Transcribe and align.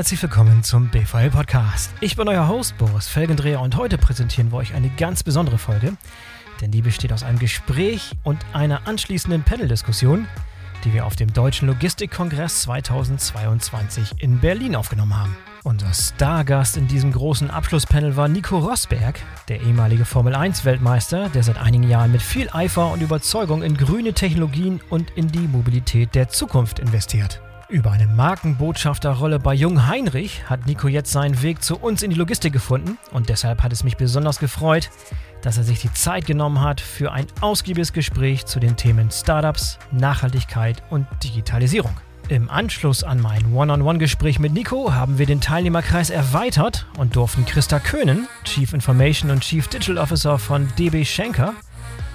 herzlich 0.00 0.22
willkommen 0.22 0.62
zum 0.62 0.88
BVL 0.88 1.28
Podcast. 1.28 1.92
Ich 2.00 2.16
bin 2.16 2.26
euer 2.26 2.48
Host 2.48 2.78
Boris 2.78 3.06
Felgendreher 3.06 3.60
und 3.60 3.76
heute 3.76 3.98
präsentieren 3.98 4.50
wir 4.50 4.56
euch 4.56 4.72
eine 4.72 4.88
ganz 4.88 5.22
besondere 5.22 5.58
Folge, 5.58 5.92
denn 6.62 6.70
die 6.70 6.80
besteht 6.80 7.12
aus 7.12 7.22
einem 7.22 7.38
Gespräch 7.38 8.12
und 8.24 8.38
einer 8.54 8.88
anschließenden 8.88 9.42
Panel-Diskussion, 9.42 10.26
die 10.84 10.94
wir 10.94 11.04
auf 11.04 11.16
dem 11.16 11.30
Deutschen 11.34 11.68
Logistikkongress 11.68 12.62
2022 12.62 14.14
in 14.22 14.38
Berlin 14.38 14.74
aufgenommen 14.74 15.18
haben. 15.18 15.36
Unser 15.64 15.92
Stargast 15.92 16.78
in 16.78 16.88
diesem 16.88 17.12
großen 17.12 17.50
Abschlusspanel 17.50 18.16
war 18.16 18.28
Nico 18.28 18.56
Rosberg, 18.56 19.20
der 19.48 19.60
ehemalige 19.60 20.06
Formel-1-Weltmeister, 20.06 21.28
der 21.28 21.42
seit 21.42 21.58
einigen 21.58 21.86
Jahren 21.90 22.10
mit 22.10 22.22
viel 22.22 22.48
Eifer 22.48 22.90
und 22.90 23.02
Überzeugung 23.02 23.62
in 23.62 23.76
grüne 23.76 24.14
Technologien 24.14 24.80
und 24.88 25.10
in 25.10 25.28
die 25.28 25.46
Mobilität 25.46 26.14
der 26.14 26.30
Zukunft 26.30 26.78
investiert. 26.78 27.42
Über 27.70 27.92
eine 27.92 28.08
Markenbotschafterrolle 28.08 29.38
bei 29.38 29.54
Jung 29.54 29.86
Heinrich 29.86 30.50
hat 30.50 30.66
Nico 30.66 30.88
jetzt 30.88 31.12
seinen 31.12 31.40
Weg 31.40 31.62
zu 31.62 31.76
uns 31.76 32.02
in 32.02 32.10
die 32.10 32.16
Logistik 32.16 32.52
gefunden 32.52 32.98
und 33.12 33.28
deshalb 33.28 33.62
hat 33.62 33.72
es 33.72 33.84
mich 33.84 33.96
besonders 33.96 34.40
gefreut, 34.40 34.90
dass 35.42 35.56
er 35.56 35.62
sich 35.62 35.80
die 35.80 35.92
Zeit 35.92 36.26
genommen 36.26 36.60
hat 36.60 36.80
für 36.80 37.12
ein 37.12 37.28
ausgiebiges 37.40 37.92
Gespräch 37.92 38.44
zu 38.44 38.58
den 38.58 38.76
Themen 38.76 39.12
Startups, 39.12 39.78
Nachhaltigkeit 39.92 40.82
und 40.90 41.06
Digitalisierung. 41.22 41.96
Im 42.28 42.50
Anschluss 42.50 43.04
an 43.04 43.20
mein 43.20 43.54
One-on-One-Gespräch 43.54 44.40
mit 44.40 44.52
Nico 44.52 44.92
haben 44.92 45.18
wir 45.18 45.26
den 45.26 45.40
Teilnehmerkreis 45.40 46.10
erweitert 46.10 46.86
und 46.98 47.14
durften 47.14 47.46
Christa 47.46 47.78
Köhnen, 47.78 48.26
Chief 48.42 48.72
Information 48.72 49.30
und 49.30 49.42
Chief 49.42 49.68
Digital 49.68 49.98
Officer 49.98 50.40
von 50.40 50.68
DB 50.76 51.04
Schenker 51.04 51.54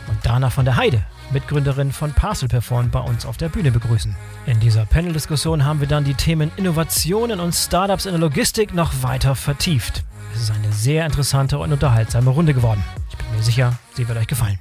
und 0.10 0.26
Dana 0.26 0.50
von 0.50 0.66
der 0.66 0.76
Heide, 0.76 1.02
Mitgründerin 1.32 1.92
von 1.92 2.14
Parcel 2.14 2.48
Perform, 2.48 2.90
bei 2.90 3.00
uns 3.00 3.26
auf 3.26 3.38
der 3.38 3.50
Bühne 3.50 3.72
begrüßen. 3.72 4.16
In 4.46 4.60
dieser 4.60 4.86
Panel-Diskussion 4.86 5.66
haben 5.66 5.80
wir 5.80 5.88
dann 5.88 6.04
die 6.04 6.14
Themen 6.14 6.52
Innovationen 6.56 7.40
und 7.40 7.54
Startups 7.54 8.06
in 8.06 8.12
der 8.12 8.22
Logistik 8.22 8.74
noch 8.74 9.04
weiter 9.04 9.36
vertieft. 9.36 10.04
Es 10.34 10.44
ist 10.44 10.52
eine 10.52 10.72
sehr 10.72 11.06
interessante 11.06 11.58
und 11.58 11.72
unterhaltsame 11.72 12.30
Runde 12.30 12.54
geworden. 12.54 12.84
Ich 13.10 13.18
bin 13.18 13.36
mir 13.36 13.44
sicher, 13.44 13.80
sie 13.94 14.08
wird 14.08 14.18
euch 14.18 14.28
gefallen. 14.28 14.60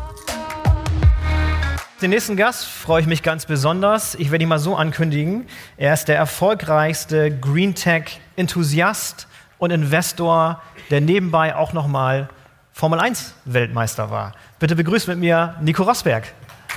Den 2.02 2.10
nächsten 2.10 2.36
Gast 2.36 2.66
freue 2.66 3.00
ich 3.00 3.06
mich 3.06 3.22
ganz 3.22 3.46
besonders. 3.46 4.14
Ich 4.16 4.30
werde 4.30 4.42
ihn 4.42 4.50
mal 4.50 4.58
so 4.58 4.76
ankündigen. 4.76 5.48
Er 5.78 5.94
ist 5.94 6.08
der 6.08 6.18
erfolgreichste 6.18 7.34
Green 7.38 7.74
Tech 7.74 8.20
Enthusiast 8.36 9.26
und 9.56 9.70
Investor, 9.70 10.60
der 10.90 11.00
nebenbei 11.00 11.56
auch 11.56 11.72
nochmal 11.72 12.28
Formel 12.74 13.00
1 13.00 13.32
Weltmeister 13.46 14.10
war. 14.10 14.34
Bitte 14.58 14.76
begrüßt 14.76 15.08
mit 15.08 15.16
mir 15.18 15.54
Nico 15.62 15.84
Rosberg. 15.84 16.24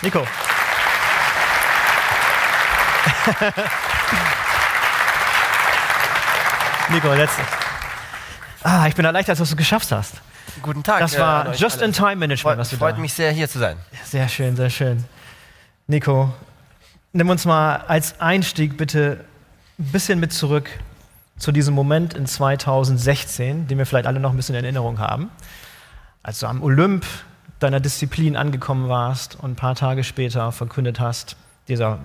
Nico. 0.02 0.20
Nico, 6.92 7.14
letzte. 7.14 7.42
Ah, 8.64 8.88
ich 8.88 8.96
bin 8.96 9.04
erleichtert, 9.04 9.38
dass 9.38 9.50
du 9.50 9.54
es 9.54 9.58
geschafft 9.58 9.92
hast. 9.92 10.22
Guten 10.62 10.84
Tag. 10.84 11.00
Das 11.00 11.18
war 11.18 11.54
äh, 11.54 11.56
Just-in-Time-Management, 11.56 12.58
was 12.58 12.70
du 12.70 12.78
Freut 12.78 12.96
da. 12.96 13.00
mich 13.00 13.14
sehr, 13.14 13.32
hier 13.32 13.50
zu 13.50 13.60
sein. 13.60 13.78
Sehr 14.04 14.28
schön, 14.28 14.56
sehr 14.56 14.70
schön. 14.70 15.04
Nico, 15.88 16.34
nimm 17.14 17.30
uns 17.30 17.46
mal 17.46 17.78
als 17.88 18.20
Einstieg 18.20 18.78
bitte 18.78 19.26
ein 19.78 19.92
bisschen 19.92 20.20
mit 20.20 20.34
zurück 20.34 20.70
zu 21.38 21.52
diesem 21.52 21.74
Moment 21.74 22.14
in 22.14 22.26
2016, 22.26 23.68
den 23.68 23.78
wir 23.78 23.86
vielleicht 23.86 24.08
alle 24.08 24.20
noch 24.20 24.32
ein 24.32 24.36
bisschen 24.36 24.56
in 24.56 24.64
Erinnerung 24.64 25.00
haben, 25.00 25.32
als 26.22 26.40
du 26.40 26.48
am 26.48 26.62
Olymp 26.62 27.06
deiner 27.60 27.80
Disziplin 27.80 28.36
angekommen 28.36 28.90
warst 28.90 29.38
und 29.42 29.52
ein 29.52 29.56
paar 29.56 29.76
Tage 29.76 30.04
später 30.04 30.52
verkündet 30.52 31.00
hast, 31.00 31.36
dieser 31.68 32.00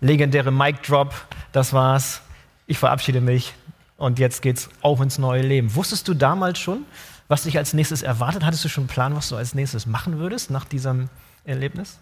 legendäre 0.00 0.50
Mic 0.50 0.80
Drop, 0.86 1.14
das 1.52 1.72
war's, 1.72 2.22
ich 2.66 2.78
verabschiede 2.78 3.20
mich 3.20 3.54
und 3.96 4.18
jetzt 4.18 4.42
geht's 4.42 4.68
auf 4.80 5.00
ins 5.00 5.18
neue 5.18 5.42
Leben. 5.42 5.74
Wusstest 5.74 6.08
du 6.08 6.14
damals 6.14 6.58
schon, 6.58 6.84
was 7.28 7.42
dich 7.44 7.56
als 7.58 7.74
nächstes 7.74 8.02
erwartet? 8.02 8.44
Hattest 8.44 8.64
du 8.64 8.68
schon 8.68 8.82
einen 8.82 8.88
Plan, 8.88 9.14
was 9.14 9.28
du 9.28 9.36
als 9.36 9.54
nächstes 9.54 9.86
machen 9.86 10.18
würdest 10.18 10.50
nach 10.50 10.64
diesem 10.64 11.08
Erlebnis? 11.44 11.98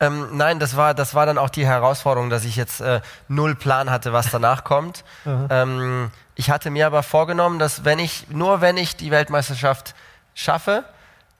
Ähm, 0.00 0.36
nein, 0.36 0.60
das 0.60 0.76
war, 0.76 0.94
das 0.94 1.14
war 1.14 1.26
dann 1.26 1.38
auch 1.38 1.50
die 1.50 1.66
Herausforderung, 1.66 2.30
dass 2.30 2.44
ich 2.44 2.54
jetzt 2.54 2.80
äh, 2.80 3.00
null 3.26 3.56
Plan 3.56 3.90
hatte, 3.90 4.12
was 4.12 4.30
danach 4.30 4.64
kommt. 4.64 5.04
Ähm, 5.50 6.10
ich 6.34 6.50
hatte 6.50 6.70
mir 6.70 6.86
aber 6.86 7.02
vorgenommen, 7.02 7.58
dass 7.58 7.84
wenn 7.84 7.98
ich, 7.98 8.28
nur 8.28 8.60
wenn 8.60 8.76
ich 8.76 8.96
die 8.96 9.10
Weltmeisterschaft 9.10 9.94
schaffe, 10.34 10.84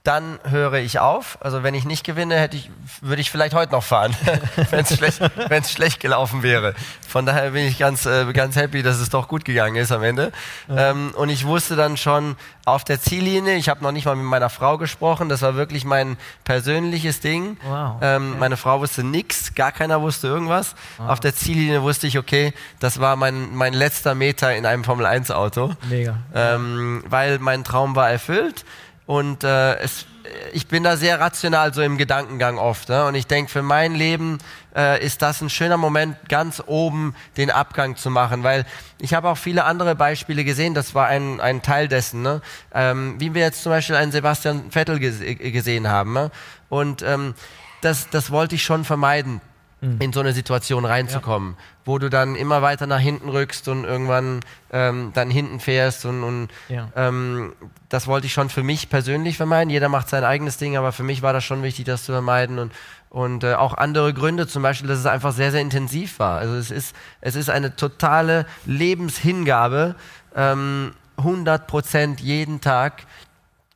dann 0.04 0.38
höre 0.44 0.74
ich 0.74 1.00
auf. 1.00 1.38
Also 1.40 1.62
wenn 1.62 1.74
ich 1.74 1.84
nicht 1.84 2.04
gewinne, 2.04 2.36
hätte 2.36 2.56
ich, 2.56 2.70
würde 3.02 3.20
ich 3.20 3.30
vielleicht 3.30 3.54
heute 3.54 3.72
noch 3.72 3.82
fahren, 3.82 4.14
wenn 4.70 4.80
es 4.80 4.96
schlecht, 4.96 5.20
schlecht 5.68 6.00
gelaufen 6.00 6.42
wäre. 6.42 6.74
Von 7.06 7.26
daher 7.26 7.50
bin 7.50 7.66
ich 7.66 7.78
ganz, 7.78 8.06
äh, 8.06 8.32
ganz 8.32 8.56
happy, 8.56 8.82
dass 8.82 8.98
es 9.00 9.10
doch 9.10 9.28
gut 9.28 9.44
gegangen 9.44 9.76
ist 9.76 9.92
am 9.92 10.02
Ende. 10.02 10.32
Ja. 10.68 10.90
Ähm, 10.90 11.12
und 11.14 11.28
ich 11.28 11.46
wusste 11.46 11.76
dann 11.76 11.96
schon 11.96 12.36
auf 12.64 12.84
der 12.84 13.00
Ziellinie, 13.00 13.56
ich 13.56 13.68
habe 13.68 13.82
noch 13.82 13.92
nicht 13.92 14.04
mal 14.04 14.14
mit 14.14 14.26
meiner 14.26 14.50
Frau 14.50 14.78
gesprochen, 14.78 15.28
das 15.28 15.42
war 15.42 15.56
wirklich 15.56 15.84
mein 15.84 16.16
persönliches 16.44 17.20
Ding. 17.20 17.56
Wow. 17.62 17.96
Ähm, 18.00 18.30
okay. 18.30 18.40
Meine 18.40 18.56
Frau 18.56 18.80
wusste 18.80 19.04
nichts, 19.04 19.54
gar 19.54 19.72
keiner 19.72 20.00
wusste 20.00 20.26
irgendwas. 20.26 20.74
Wow. 20.98 21.10
Auf 21.10 21.20
der 21.20 21.34
Ziellinie 21.34 21.82
wusste 21.82 22.06
ich, 22.06 22.18
okay, 22.18 22.52
das 22.78 23.00
war 23.00 23.16
mein, 23.16 23.54
mein 23.54 23.72
letzter 23.72 24.14
Meter 24.14 24.54
in 24.54 24.64
einem 24.64 24.84
Formel-1-Auto. 24.84 25.74
Mega. 25.88 26.18
Ähm, 26.34 27.02
weil 27.06 27.38
mein 27.38 27.64
Traum 27.64 27.96
war 27.96 28.10
erfüllt. 28.10 28.64
Und 29.08 29.42
äh, 29.42 29.78
es, 29.78 30.04
ich 30.52 30.66
bin 30.66 30.82
da 30.82 30.98
sehr 30.98 31.18
rational 31.18 31.72
so 31.72 31.80
im 31.80 31.96
Gedankengang 31.96 32.58
oft. 32.58 32.90
Ne? 32.90 33.06
Und 33.06 33.14
ich 33.14 33.26
denke, 33.26 33.50
für 33.50 33.62
mein 33.62 33.94
Leben 33.94 34.36
äh, 34.76 35.02
ist 35.02 35.22
das 35.22 35.40
ein 35.40 35.48
schöner 35.48 35.78
Moment, 35.78 36.16
ganz 36.28 36.62
oben 36.66 37.14
den 37.38 37.50
Abgang 37.50 37.96
zu 37.96 38.10
machen. 38.10 38.42
Weil 38.42 38.66
ich 38.98 39.14
habe 39.14 39.30
auch 39.30 39.38
viele 39.38 39.64
andere 39.64 39.94
Beispiele 39.94 40.44
gesehen, 40.44 40.74
das 40.74 40.94
war 40.94 41.06
ein, 41.06 41.40
ein 41.40 41.62
Teil 41.62 41.88
dessen. 41.88 42.20
Ne? 42.20 42.42
Ähm, 42.74 43.18
wie 43.18 43.32
wir 43.32 43.40
jetzt 43.40 43.62
zum 43.62 43.70
Beispiel 43.70 43.96
einen 43.96 44.12
Sebastian 44.12 44.70
Vettel 44.70 44.98
gese 44.98 45.36
gesehen 45.36 45.88
haben. 45.88 46.12
Ne? 46.12 46.30
Und 46.68 47.00
ähm, 47.00 47.32
das, 47.80 48.10
das 48.10 48.30
wollte 48.30 48.56
ich 48.56 48.62
schon 48.62 48.84
vermeiden. 48.84 49.40
In 49.80 50.12
so 50.12 50.20
eine 50.20 50.32
Situation 50.32 50.84
reinzukommen, 50.84 51.54
ja. 51.56 51.64
wo 51.84 51.98
du 51.98 52.10
dann 52.10 52.34
immer 52.34 52.62
weiter 52.62 52.88
nach 52.88 52.98
hinten 52.98 53.28
rückst 53.28 53.68
und 53.68 53.84
irgendwann 53.84 54.40
ähm, 54.72 55.12
dann 55.14 55.30
hinten 55.30 55.60
fährst 55.60 56.04
und, 56.04 56.24
und 56.24 56.48
ja. 56.68 56.88
ähm, 56.96 57.52
das 57.88 58.08
wollte 58.08 58.26
ich 58.26 58.32
schon 58.32 58.48
für 58.48 58.64
mich 58.64 58.90
persönlich 58.90 59.36
vermeiden. 59.36 59.70
Jeder 59.70 59.88
macht 59.88 60.08
sein 60.08 60.24
eigenes 60.24 60.56
Ding, 60.56 60.76
aber 60.76 60.90
für 60.90 61.04
mich 61.04 61.22
war 61.22 61.32
das 61.32 61.44
schon 61.44 61.62
wichtig, 61.62 61.84
das 61.84 62.04
zu 62.04 62.12
vermeiden 62.12 62.58
und 62.58 62.72
und 63.10 63.42
äh, 63.42 63.54
auch 63.54 63.72
andere 63.72 64.12
Gründe, 64.12 64.46
zum 64.46 64.62
Beispiel, 64.62 64.86
dass 64.86 64.98
es 64.98 65.06
einfach 65.06 65.32
sehr, 65.32 65.50
sehr 65.50 65.62
intensiv 65.62 66.18
war. 66.18 66.40
Also 66.40 66.56
es 66.56 66.70
ist, 66.70 66.94
es 67.22 67.36
ist 67.36 67.48
eine 67.48 67.74
totale 67.74 68.44
Lebenshingabe, 68.66 69.94
ähm, 70.36 70.92
100 71.16 71.66
Prozent 71.66 72.20
jeden 72.20 72.60
Tag 72.60 73.06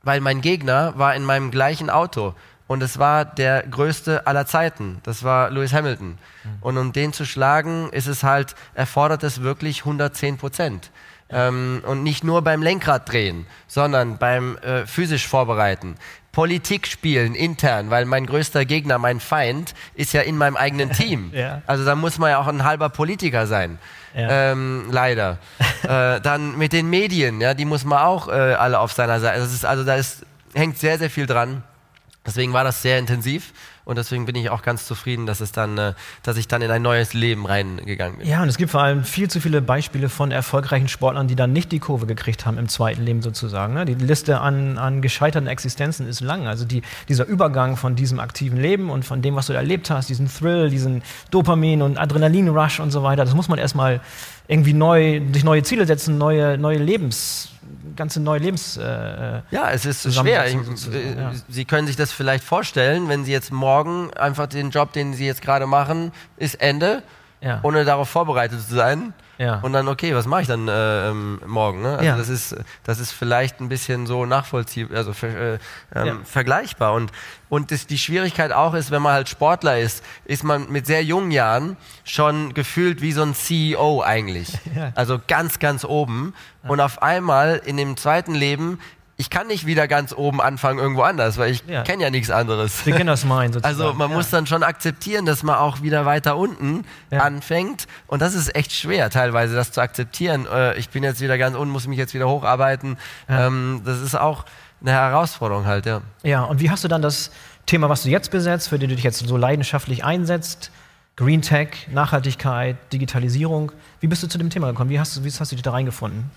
weil 0.02 0.20
mein 0.20 0.40
Gegner 0.40 0.94
war 0.96 1.14
in 1.14 1.24
meinem 1.24 1.50
gleichen 1.50 1.90
Auto 1.90 2.34
und 2.72 2.82
es 2.82 2.98
war 2.98 3.26
der 3.26 3.64
größte 3.64 4.26
aller 4.26 4.46
Zeiten. 4.46 5.00
Das 5.02 5.24
war 5.24 5.50
Lewis 5.50 5.74
Hamilton. 5.74 6.08
Mhm. 6.08 6.50
Und 6.62 6.78
um 6.78 6.92
den 6.94 7.12
zu 7.12 7.26
schlagen, 7.26 7.90
ist 7.90 8.06
es 8.06 8.24
halt, 8.24 8.54
erfordert 8.72 9.22
es 9.24 9.42
wirklich 9.42 9.80
110 9.80 10.38
Prozent. 10.38 10.90
Ähm, 11.28 11.82
und 11.86 12.02
nicht 12.02 12.24
nur 12.24 12.40
beim 12.40 12.62
Lenkrad 12.62 13.12
drehen, 13.12 13.46
sondern 13.66 14.16
beim 14.16 14.56
äh, 14.58 14.86
physisch 14.86 15.28
Vorbereiten. 15.28 15.96
Politik 16.32 16.86
spielen 16.86 17.34
intern, 17.34 17.90
weil 17.90 18.06
mein 18.06 18.24
größter 18.24 18.64
Gegner, 18.64 18.96
mein 18.96 19.20
Feind, 19.20 19.74
ist 19.94 20.14
ja 20.14 20.22
in 20.22 20.38
meinem 20.38 20.56
eigenen 20.56 20.90
Team. 20.92 21.30
ja. 21.34 21.60
Also 21.66 21.84
da 21.84 21.94
muss 21.94 22.18
man 22.18 22.30
ja 22.30 22.38
auch 22.38 22.46
ein 22.46 22.64
halber 22.64 22.88
Politiker 22.88 23.46
sein. 23.46 23.78
Ja. 24.14 24.52
Ähm, 24.52 24.86
leider. 24.90 25.36
äh, 25.82 26.22
dann 26.22 26.56
mit 26.56 26.72
den 26.72 26.88
Medien, 26.88 27.42
ja, 27.42 27.52
die 27.52 27.66
muss 27.66 27.84
man 27.84 27.98
auch 27.98 28.28
äh, 28.28 28.32
alle 28.32 28.78
auf 28.78 28.92
seiner 28.92 29.20
Seite. 29.20 29.40
Das 29.40 29.52
ist, 29.52 29.66
also 29.66 29.84
da 29.84 29.96
ist, 29.96 30.24
hängt 30.54 30.78
sehr, 30.78 30.98
sehr 30.98 31.10
viel 31.10 31.26
dran. 31.26 31.62
Deswegen 32.24 32.52
war 32.52 32.62
das 32.62 32.82
sehr 32.82 32.98
intensiv 32.98 33.52
und 33.84 33.98
deswegen 33.98 34.26
bin 34.26 34.36
ich 34.36 34.48
auch 34.48 34.62
ganz 34.62 34.86
zufrieden, 34.86 35.26
dass 35.26 35.40
es 35.40 35.50
dann, 35.50 35.76
äh, 35.76 35.94
dass 36.22 36.36
ich 36.36 36.46
dann 36.46 36.62
in 36.62 36.70
ein 36.70 36.82
neues 36.82 37.14
Leben 37.14 37.46
reingegangen 37.46 38.18
bin. 38.18 38.28
Ja, 38.28 38.42
und 38.42 38.48
es 38.48 38.56
gibt 38.56 38.70
vor 38.70 38.80
allem 38.80 39.02
viel 39.02 39.28
zu 39.28 39.40
viele 39.40 39.60
Beispiele 39.60 40.08
von 40.08 40.30
erfolgreichen 40.30 40.86
Sportlern, 40.86 41.26
die 41.26 41.34
dann 41.34 41.52
nicht 41.52 41.72
die 41.72 41.80
Kurve 41.80 42.06
gekriegt 42.06 42.46
haben 42.46 42.58
im 42.58 42.68
zweiten 42.68 43.02
Leben 43.02 43.22
sozusagen. 43.22 43.74
Ne? 43.74 43.84
Die 43.84 43.94
Liste 43.94 44.40
an, 44.40 44.78
an 44.78 45.02
gescheiterten 45.02 45.48
Existenzen 45.48 46.06
ist 46.06 46.20
lang. 46.20 46.46
Also 46.46 46.64
die, 46.64 46.82
dieser 47.08 47.26
Übergang 47.26 47.76
von 47.76 47.96
diesem 47.96 48.20
aktiven 48.20 48.60
Leben 48.60 48.88
und 48.88 49.04
von 49.04 49.20
dem, 49.20 49.34
was 49.34 49.46
du 49.46 49.52
erlebt 49.52 49.90
hast, 49.90 50.08
diesen 50.08 50.28
Thrill, 50.28 50.70
diesen 50.70 51.02
Dopamin 51.32 51.82
und 51.82 51.98
Adrenalin-Rush 51.98 52.78
und 52.78 52.92
so 52.92 53.02
weiter, 53.02 53.24
das 53.24 53.34
muss 53.34 53.48
man 53.48 53.58
erstmal 53.58 54.00
irgendwie 54.46 54.74
neu, 54.74 55.20
sich 55.32 55.42
neue 55.42 55.64
Ziele 55.64 55.86
setzen, 55.86 56.18
neue, 56.18 56.56
neue 56.56 56.78
Lebens 56.78 57.51
ganze 57.96 58.20
neue 58.20 58.40
Lebens. 58.40 58.76
Äh, 58.76 59.42
ja, 59.50 59.70
es 59.70 59.84
ist 59.84 60.14
schwer. 60.14 60.44
Äh, 60.46 60.54
ja. 60.54 61.32
Sie 61.48 61.64
können 61.64 61.86
sich 61.86 61.96
das 61.96 62.12
vielleicht 62.12 62.44
vorstellen, 62.44 63.08
wenn 63.08 63.24
Sie 63.24 63.32
jetzt 63.32 63.52
morgen 63.52 64.12
einfach 64.14 64.46
den 64.46 64.70
Job, 64.70 64.92
den 64.92 65.14
Sie 65.14 65.26
jetzt 65.26 65.42
gerade 65.42 65.66
machen, 65.66 66.12
ist 66.36 66.60
Ende, 66.60 67.02
ja. 67.40 67.60
ohne 67.62 67.84
darauf 67.84 68.08
vorbereitet 68.08 68.60
zu 68.60 68.74
sein. 68.74 69.14
Ja. 69.38 69.60
Und 69.60 69.72
dann, 69.72 69.88
okay, 69.88 70.14
was 70.14 70.26
mache 70.26 70.42
ich 70.42 70.48
dann 70.48 70.68
äh, 70.68 71.08
ähm, 71.08 71.40
morgen? 71.46 71.82
Ne? 71.82 71.92
Also 71.92 72.04
ja. 72.04 72.16
das, 72.16 72.28
ist, 72.28 72.56
das 72.84 72.98
ist 72.98 73.12
vielleicht 73.12 73.60
ein 73.60 73.68
bisschen 73.68 74.06
so 74.06 74.26
nachvollziehbar, 74.26 74.96
also 74.96 75.12
äh, 75.26 75.54
ähm, 75.54 75.58
ja. 75.94 76.16
vergleichbar. 76.24 76.92
Und, 76.92 77.10
und 77.48 77.70
das, 77.70 77.86
die 77.86 77.98
Schwierigkeit 77.98 78.52
auch 78.52 78.74
ist, 78.74 78.90
wenn 78.90 79.02
man 79.02 79.12
halt 79.14 79.28
Sportler 79.28 79.78
ist, 79.78 80.04
ist 80.24 80.44
man 80.44 80.70
mit 80.70 80.86
sehr 80.86 81.02
jungen 81.02 81.30
Jahren 81.30 81.76
schon 82.04 82.54
gefühlt 82.54 83.00
wie 83.00 83.12
so 83.12 83.22
ein 83.22 83.34
CEO 83.34 84.02
eigentlich. 84.02 84.58
Also 84.94 85.20
ganz, 85.26 85.58
ganz 85.58 85.84
oben. 85.84 86.34
Und 86.64 86.80
auf 86.80 87.02
einmal 87.02 87.60
in 87.64 87.76
dem 87.76 87.96
zweiten 87.96 88.34
Leben 88.34 88.78
ich 89.22 89.30
kann 89.30 89.46
nicht 89.46 89.66
wieder 89.66 89.86
ganz 89.86 90.12
oben 90.12 90.40
anfangen 90.40 90.80
irgendwo 90.80 91.02
anders, 91.02 91.38
weil 91.38 91.52
ich 91.52 91.62
ja. 91.68 91.84
kenne 91.84 92.02
ja 92.02 92.10
nichts 92.10 92.28
anderes. 92.28 92.82
Das 92.84 93.24
Mind 93.24 93.54
sozusagen. 93.54 93.64
Also 93.64 93.94
man 93.94 94.10
ja. 94.10 94.16
muss 94.16 94.30
dann 94.30 94.48
schon 94.48 94.64
akzeptieren, 94.64 95.26
dass 95.26 95.44
man 95.44 95.54
auch 95.56 95.80
wieder 95.80 96.04
weiter 96.04 96.36
unten 96.36 96.84
ja. 97.12 97.20
anfängt 97.20 97.86
und 98.08 98.20
das 98.20 98.34
ist 98.34 98.52
echt 98.56 98.72
schwer 98.72 99.10
teilweise, 99.10 99.54
das 99.54 99.70
zu 99.70 99.80
akzeptieren. 99.80 100.48
Äh, 100.52 100.76
ich 100.76 100.88
bin 100.88 101.04
jetzt 101.04 101.20
wieder 101.20 101.38
ganz 101.38 101.56
unten, 101.56 101.70
muss 101.70 101.86
mich 101.86 101.98
jetzt 101.98 102.14
wieder 102.14 102.28
hocharbeiten. 102.28 102.96
Ähm, 103.28 103.82
das 103.84 104.00
ist 104.00 104.16
auch 104.16 104.44
eine 104.80 104.90
Herausforderung 104.90 105.66
halt, 105.66 105.86
ja. 105.86 106.00
Ja, 106.24 106.42
und 106.42 106.60
wie 106.60 106.68
hast 106.70 106.82
du 106.82 106.88
dann 106.88 107.02
das 107.02 107.30
Thema, 107.66 107.88
was 107.88 108.02
du 108.02 108.08
jetzt 108.08 108.32
besetzt, 108.32 108.70
für 108.70 108.78
den 108.80 108.88
du 108.88 108.96
dich 108.96 109.04
jetzt 109.04 109.24
so 109.24 109.36
leidenschaftlich 109.36 110.04
einsetzt, 110.04 110.72
Green 111.14 111.42
Tech, 111.42 111.86
Nachhaltigkeit, 111.92 112.76
Digitalisierung, 112.92 113.70
wie 114.00 114.08
bist 114.08 114.24
du 114.24 114.26
zu 114.26 114.38
dem 114.38 114.50
Thema 114.50 114.66
gekommen? 114.68 114.90
Wie 114.90 114.98
hast, 114.98 115.22
wie 115.22 115.30
hast 115.30 115.52
du 115.52 115.54
dich 115.54 115.62
da 115.62 115.70
reingefunden? 115.70 116.28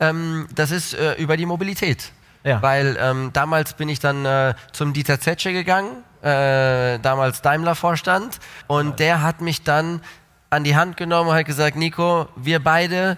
Ähm, 0.00 0.46
das 0.54 0.70
ist 0.70 0.94
äh, 0.94 1.14
über 1.14 1.36
die 1.36 1.46
Mobilität. 1.46 2.12
Ja. 2.44 2.60
Weil 2.60 2.96
ähm, 3.00 3.30
damals 3.32 3.72
bin 3.72 3.88
ich 3.88 4.00
dann 4.00 4.26
äh, 4.26 4.54
zum 4.72 4.92
Dieter 4.92 5.18
Zetsche 5.18 5.52
gegangen, 5.52 6.04
äh, 6.20 6.98
damals 6.98 7.40
Daimler-Vorstand, 7.40 8.38
und 8.66 8.88
ja. 8.90 8.96
der 8.96 9.22
hat 9.22 9.40
mich 9.40 9.62
dann 9.62 10.02
an 10.50 10.62
die 10.62 10.76
Hand 10.76 10.96
genommen 10.96 11.30
und 11.30 11.36
hat 11.36 11.46
gesagt, 11.46 11.76
Nico, 11.76 12.28
wir 12.36 12.62
beide, 12.62 13.16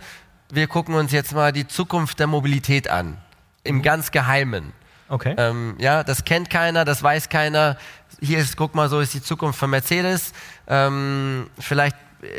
wir 0.51 0.69
gucken 0.69 0.95
uns 0.95 1.13
jetzt 1.13 1.35
mal 1.35 1.53
die 1.53 1.67
Zukunft 1.67 2.21
der 2.21 2.29
Mobilität 2.29 2.89
an. 2.89 3.19
Im 3.65 3.77
mhm. 3.77 3.83
ganz 3.83 4.13
Geheimen. 4.13 4.73
Okay. 5.09 5.35
Ähm, 5.37 5.75
ja, 5.79 6.03
das 6.05 6.25
kennt 6.25 6.51
keiner, 6.51 6.85
das 6.85 7.03
weiß 7.03 7.29
keiner. 7.29 7.77
Hier 8.21 8.39
ist, 8.39 8.57
guck 8.57 8.75
mal, 8.75 8.89
so 8.89 9.01
ist 9.01 9.13
die 9.15 9.23
Zukunft 9.23 9.59
von 9.59 9.71
Mercedes. 9.71 10.33
Ähm, 10.69 11.49
vielleicht 11.59 11.97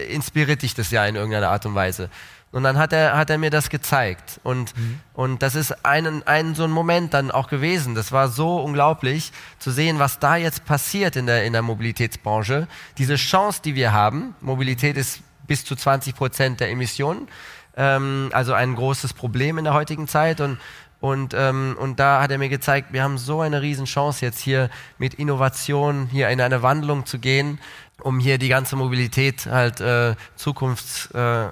inspiriert 0.10 0.62
dich 0.62 0.74
das 0.74 0.92
ja 0.92 1.06
in 1.06 1.16
irgendeiner 1.16 1.50
Art 1.50 1.66
und 1.66 1.75
Weise. 1.75 2.10
Und 2.57 2.63
dann 2.63 2.80
hat 2.80 2.92
er, 2.92 3.15
hat 3.15 3.30
er 3.30 3.38
mir 3.38 3.51
das 3.51 3.69
gezeigt. 3.69 4.39
Und, 4.42 4.75
mhm. 4.75 5.00
und 5.13 5.44
das 5.44 5.54
ist 5.54 5.86
ein, 5.86 6.25
ein 6.25 6.56
so 6.56 6.63
ein 6.63 6.71
Moment 6.71 7.13
dann 7.13 7.30
auch 7.30 7.50
gewesen. 7.50 7.94
Das 7.94 8.12
war 8.12 8.30
so 8.30 8.57
unglaublich 8.57 9.31
zu 9.59 9.69
sehen, 9.69 10.00
was 10.00 10.18
da 10.18 10.38
jetzt 10.38 10.65
passiert 10.65 11.15
in 11.18 11.27
der, 11.27 11.45
in 11.45 11.54
der 11.54 11.62
Mobilitätsbranche. 11.62 12.68
Diese 12.98 13.15
Chance, 13.15 13.62
die 13.63 13.75
wir 13.75 13.94
haben, 13.94 14.33
Mobilität 14.42 14.98
ist 14.98 15.21
bis 15.45 15.65
zu 15.65 15.75
20 15.75 16.15
Prozent 16.15 16.59
der 16.59 16.71
Emissionen, 16.71 17.27
ähm, 17.75 18.30
also 18.33 18.54
ein 18.54 18.74
großes 18.74 19.13
Problem 19.13 19.60
in 19.60 19.65
der 19.65 19.75
heutigen 19.75 20.07
Zeit. 20.07 20.42
Und, 20.42 20.57
und, 21.00 21.36
ähm, 21.38 21.77
und 21.80 22.00
da 22.00 22.24
hat 22.24 22.31
er 22.31 22.39
mir 22.39 22.50
gezeigt, 22.50 22.92
wir 22.92 23.03
haben 23.03 23.19
so 23.19 23.42
eine 23.42 23.62
Riesenchance 23.62 24.25
jetzt 24.25 24.39
hier 24.39 24.71
mit 24.98 25.13
Innovation 25.13 26.07
hier 26.07 26.30
in 26.30 26.42
eine 26.42 26.63
Wandlung 26.63 27.06
zu 27.06 27.19
gehen, 27.19 27.60
um 28.01 28.19
hier 28.19 28.39
die 28.39 28.50
ganze 28.50 28.75
Mobilität 28.75 29.45
halt 29.45 29.80
äh, 29.80 30.15
zukunfts... 30.36 31.12
Äh, 31.12 31.50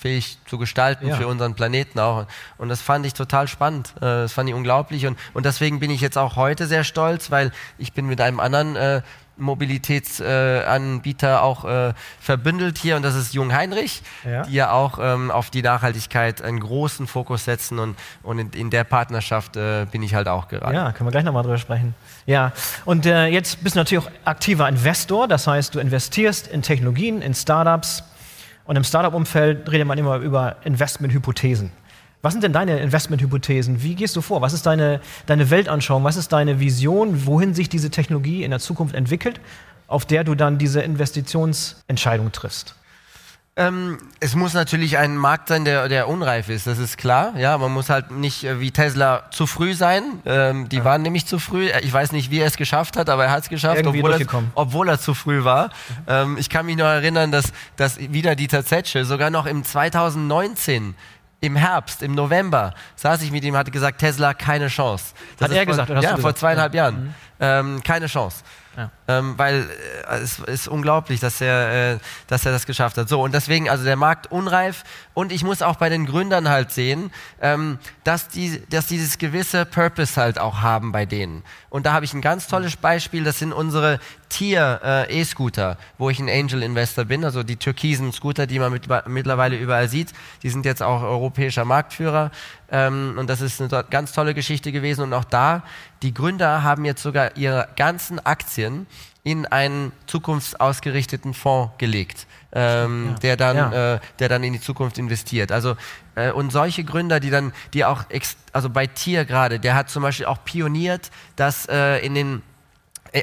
fähig 0.00 0.38
zu 0.46 0.56
gestalten 0.56 1.08
ja. 1.08 1.16
für 1.16 1.26
unseren 1.26 1.54
Planeten 1.54 1.98
auch. 1.98 2.26
Und 2.56 2.70
das 2.70 2.80
fand 2.80 3.04
ich 3.04 3.12
total 3.12 3.48
spannend. 3.48 3.92
Äh, 3.96 4.00
das 4.00 4.32
fand 4.32 4.48
ich 4.48 4.54
unglaublich. 4.54 5.06
Und, 5.06 5.18
und 5.34 5.44
deswegen 5.44 5.78
bin 5.78 5.90
ich 5.90 6.00
jetzt 6.00 6.16
auch 6.16 6.36
heute 6.36 6.66
sehr 6.66 6.84
stolz, 6.84 7.30
weil 7.30 7.52
ich 7.76 7.92
bin 7.92 8.06
mit 8.06 8.20
einem 8.20 8.40
anderen 8.40 8.76
äh, 8.76 9.02
Mobilitätsanbieter 9.40 11.34
äh, 11.34 11.38
auch 11.38 11.64
äh, 11.64 11.94
verbündelt 12.20 12.78
hier 12.78 12.96
und 12.96 13.02
das 13.02 13.14
ist 13.14 13.34
Jung 13.34 13.52
Heinrich, 13.52 14.02
ja. 14.24 14.42
die 14.42 14.52
ja 14.52 14.70
auch 14.70 14.98
ähm, 15.00 15.30
auf 15.30 15.50
die 15.50 15.62
Nachhaltigkeit 15.62 16.42
einen 16.42 16.60
großen 16.60 17.06
Fokus 17.06 17.46
setzen 17.46 17.78
und, 17.78 17.96
und 18.22 18.38
in, 18.38 18.50
in 18.50 18.70
der 18.70 18.84
Partnerschaft 18.84 19.56
äh, 19.56 19.86
bin 19.90 20.02
ich 20.02 20.14
halt 20.14 20.28
auch 20.28 20.48
gerade. 20.48 20.74
Ja, 20.74 20.92
können 20.92 21.08
wir 21.08 21.12
gleich 21.12 21.24
nochmal 21.24 21.42
drüber 21.42 21.58
sprechen. 21.58 21.94
Ja, 22.26 22.52
und 22.84 23.06
äh, 23.06 23.26
jetzt 23.26 23.64
bist 23.64 23.76
du 23.76 23.80
natürlich 23.80 24.04
auch 24.04 24.10
aktiver 24.24 24.68
Investor, 24.68 25.26
das 25.26 25.46
heißt, 25.46 25.74
du 25.74 25.78
investierst 25.80 26.46
in 26.46 26.60
Technologien, 26.62 27.22
in 27.22 27.34
Startups, 27.34 28.04
und 28.70 28.76
im 28.76 28.84
Startup-Umfeld 28.84 29.68
redet 29.72 29.84
man 29.84 29.98
immer 29.98 30.18
über 30.18 30.58
Investmenthypothesen. 30.62 31.72
Was 32.22 32.34
sind 32.34 32.44
denn 32.44 32.52
deine 32.52 32.78
Investmenthypothesen? 32.78 33.82
Wie 33.82 33.96
gehst 33.96 34.14
du 34.14 34.20
vor? 34.20 34.42
Was 34.42 34.52
ist 34.52 34.64
deine, 34.64 35.00
deine 35.26 35.50
Weltanschauung? 35.50 36.04
Was 36.04 36.14
ist 36.14 36.32
deine 36.32 36.60
Vision, 36.60 37.26
wohin 37.26 37.52
sich 37.52 37.68
diese 37.68 37.90
Technologie 37.90 38.44
in 38.44 38.52
der 38.52 38.60
Zukunft 38.60 38.94
entwickelt, 38.94 39.40
auf 39.88 40.04
der 40.04 40.22
du 40.22 40.36
dann 40.36 40.56
diese 40.56 40.82
Investitionsentscheidung 40.82 42.30
triffst? 42.30 42.76
Ähm, 43.56 43.98
es 44.20 44.36
muss 44.36 44.54
natürlich 44.54 44.96
ein 44.96 45.16
Markt 45.16 45.48
sein, 45.48 45.64
der, 45.64 45.88
der 45.88 46.08
unreif 46.08 46.48
ist, 46.48 46.66
das 46.68 46.78
ist 46.78 46.96
klar. 46.96 47.36
Ja, 47.36 47.58
man 47.58 47.72
muss 47.72 47.90
halt 47.90 48.12
nicht 48.12 48.44
äh, 48.44 48.60
wie 48.60 48.70
Tesla 48.70 49.24
zu 49.32 49.46
früh 49.46 49.74
sein. 49.74 50.02
Ähm, 50.24 50.68
die 50.68 50.76
ja. 50.76 50.84
waren 50.84 51.02
nämlich 51.02 51.26
zu 51.26 51.38
früh. 51.40 51.68
Ich 51.82 51.92
weiß 51.92 52.12
nicht, 52.12 52.30
wie 52.30 52.38
er 52.38 52.46
es 52.46 52.56
geschafft 52.56 52.96
hat, 52.96 53.10
aber 53.10 53.24
er 53.24 53.32
hat 53.32 53.42
es 53.42 53.48
geschafft, 53.48 53.84
obwohl 53.84 54.12
er, 54.12 54.26
obwohl 54.54 54.88
er, 54.88 55.00
zu 55.00 55.14
früh 55.14 55.42
war. 55.42 55.70
Ähm, 56.06 56.36
ich 56.38 56.48
kann 56.48 56.64
mich 56.64 56.76
noch 56.76 56.86
erinnern, 56.86 57.32
dass, 57.32 57.52
dass 57.76 57.98
wieder 57.98 58.36
Dieter 58.36 58.64
Zetsche 58.64 59.04
sogar 59.04 59.30
noch 59.30 59.46
im 59.46 59.64
2019 59.64 60.94
im 61.40 61.56
Herbst, 61.56 62.02
im 62.02 62.14
November, 62.14 62.74
saß 62.96 63.22
ich 63.22 63.32
mit 63.32 63.44
ihm, 63.44 63.56
hatte 63.56 63.70
gesagt, 63.70 63.98
Tesla 63.98 64.34
keine 64.34 64.68
Chance. 64.68 65.14
Das 65.38 65.48
hat 65.48 65.56
er 65.56 65.64
vor, 65.64 65.66
gesagt? 65.66 65.90
Oder 65.90 66.02
ja, 66.02 66.16
vor 66.16 66.34
zweieinhalb 66.34 66.74
ja. 66.74 66.84
Jahren. 66.84 67.02
Mhm. 67.02 67.14
Ähm, 67.40 67.82
keine 67.82 68.06
Chance. 68.06 68.44
Ähm, 69.08 69.34
weil 69.36 69.68
äh, 70.08 70.18
es 70.18 70.38
ist 70.38 70.68
unglaublich, 70.68 71.20
dass 71.20 71.40
er, 71.40 71.94
äh, 71.94 71.98
dass 72.28 72.46
er 72.46 72.52
das 72.52 72.66
geschafft 72.66 72.96
hat. 72.96 73.08
So, 73.08 73.20
und 73.20 73.34
deswegen, 73.34 73.68
also 73.68 73.84
der 73.84 73.96
Markt 73.96 74.30
unreif. 74.30 74.84
Und 75.12 75.32
ich 75.32 75.42
muss 75.42 75.60
auch 75.60 75.76
bei 75.76 75.88
den 75.88 76.06
Gründern 76.06 76.48
halt 76.48 76.70
sehen, 76.70 77.10
ähm, 77.40 77.78
dass, 78.04 78.28
die, 78.28 78.62
dass 78.70 78.86
dieses 78.86 79.18
gewisse 79.18 79.66
Purpose 79.66 80.20
halt 80.20 80.38
auch 80.38 80.62
haben 80.62 80.92
bei 80.92 81.04
denen. 81.04 81.42
Und 81.68 81.86
da 81.86 81.92
habe 81.92 82.04
ich 82.04 82.14
ein 82.14 82.20
ganz 82.20 82.46
tolles 82.46 82.76
Beispiel, 82.76 83.24
das 83.24 83.38
sind 83.40 83.52
unsere 83.52 83.98
Tier-E-Scooter, 84.28 85.72
äh, 85.72 85.76
wo 85.98 86.08
ich 86.08 86.20
ein 86.20 86.28
Angel-Investor 86.28 87.04
bin, 87.04 87.24
also 87.24 87.42
die 87.42 87.56
türkisen 87.56 88.12
Scooter, 88.12 88.46
die 88.46 88.60
man 88.60 88.72
mit, 88.72 88.88
mittlerweile 89.06 89.56
überall 89.56 89.88
sieht. 89.88 90.12
Die 90.42 90.50
sind 90.50 90.64
jetzt 90.64 90.82
auch 90.82 91.02
europäischer 91.02 91.64
Marktführer. 91.64 92.30
Ähm, 92.70 93.16
und 93.18 93.28
das 93.28 93.40
ist 93.40 93.60
eine 93.60 93.84
ganz 93.90 94.12
tolle 94.12 94.34
Geschichte 94.34 94.72
gewesen. 94.72 95.02
Und 95.02 95.12
auch 95.12 95.24
da, 95.24 95.62
die 96.02 96.14
Gründer 96.14 96.62
haben 96.62 96.84
jetzt 96.84 97.02
sogar 97.02 97.36
ihre 97.36 97.68
ganzen 97.76 98.24
Aktien 98.24 98.86
in 99.22 99.46
einen 99.46 99.92
zukunftsausgerichteten 100.06 101.34
Fonds 101.34 101.72
gelegt, 101.78 102.26
ähm, 102.52 103.10
ja. 103.10 103.18
der, 103.18 103.36
dann, 103.36 103.56
ja. 103.56 103.94
äh, 103.94 104.00
der 104.18 104.28
dann 104.28 104.42
in 104.42 104.54
die 104.54 104.60
Zukunft 104.60 104.96
investiert. 104.98 105.52
Also 105.52 105.76
äh, 106.14 106.30
und 106.32 106.50
solche 106.50 106.84
Gründer, 106.84 107.20
die 107.20 107.30
dann, 107.30 107.52
die 107.74 107.84
auch, 107.84 108.04
also 108.52 108.70
bei 108.70 108.86
Tier 108.86 109.26
gerade, 109.26 109.60
der 109.60 109.74
hat 109.74 109.90
zum 109.90 110.02
Beispiel 110.02 110.26
auch 110.26 110.42
pioniert, 110.44 111.10
dass 111.36 111.66
äh, 111.66 111.98
in 111.98 112.14
den 112.14 112.42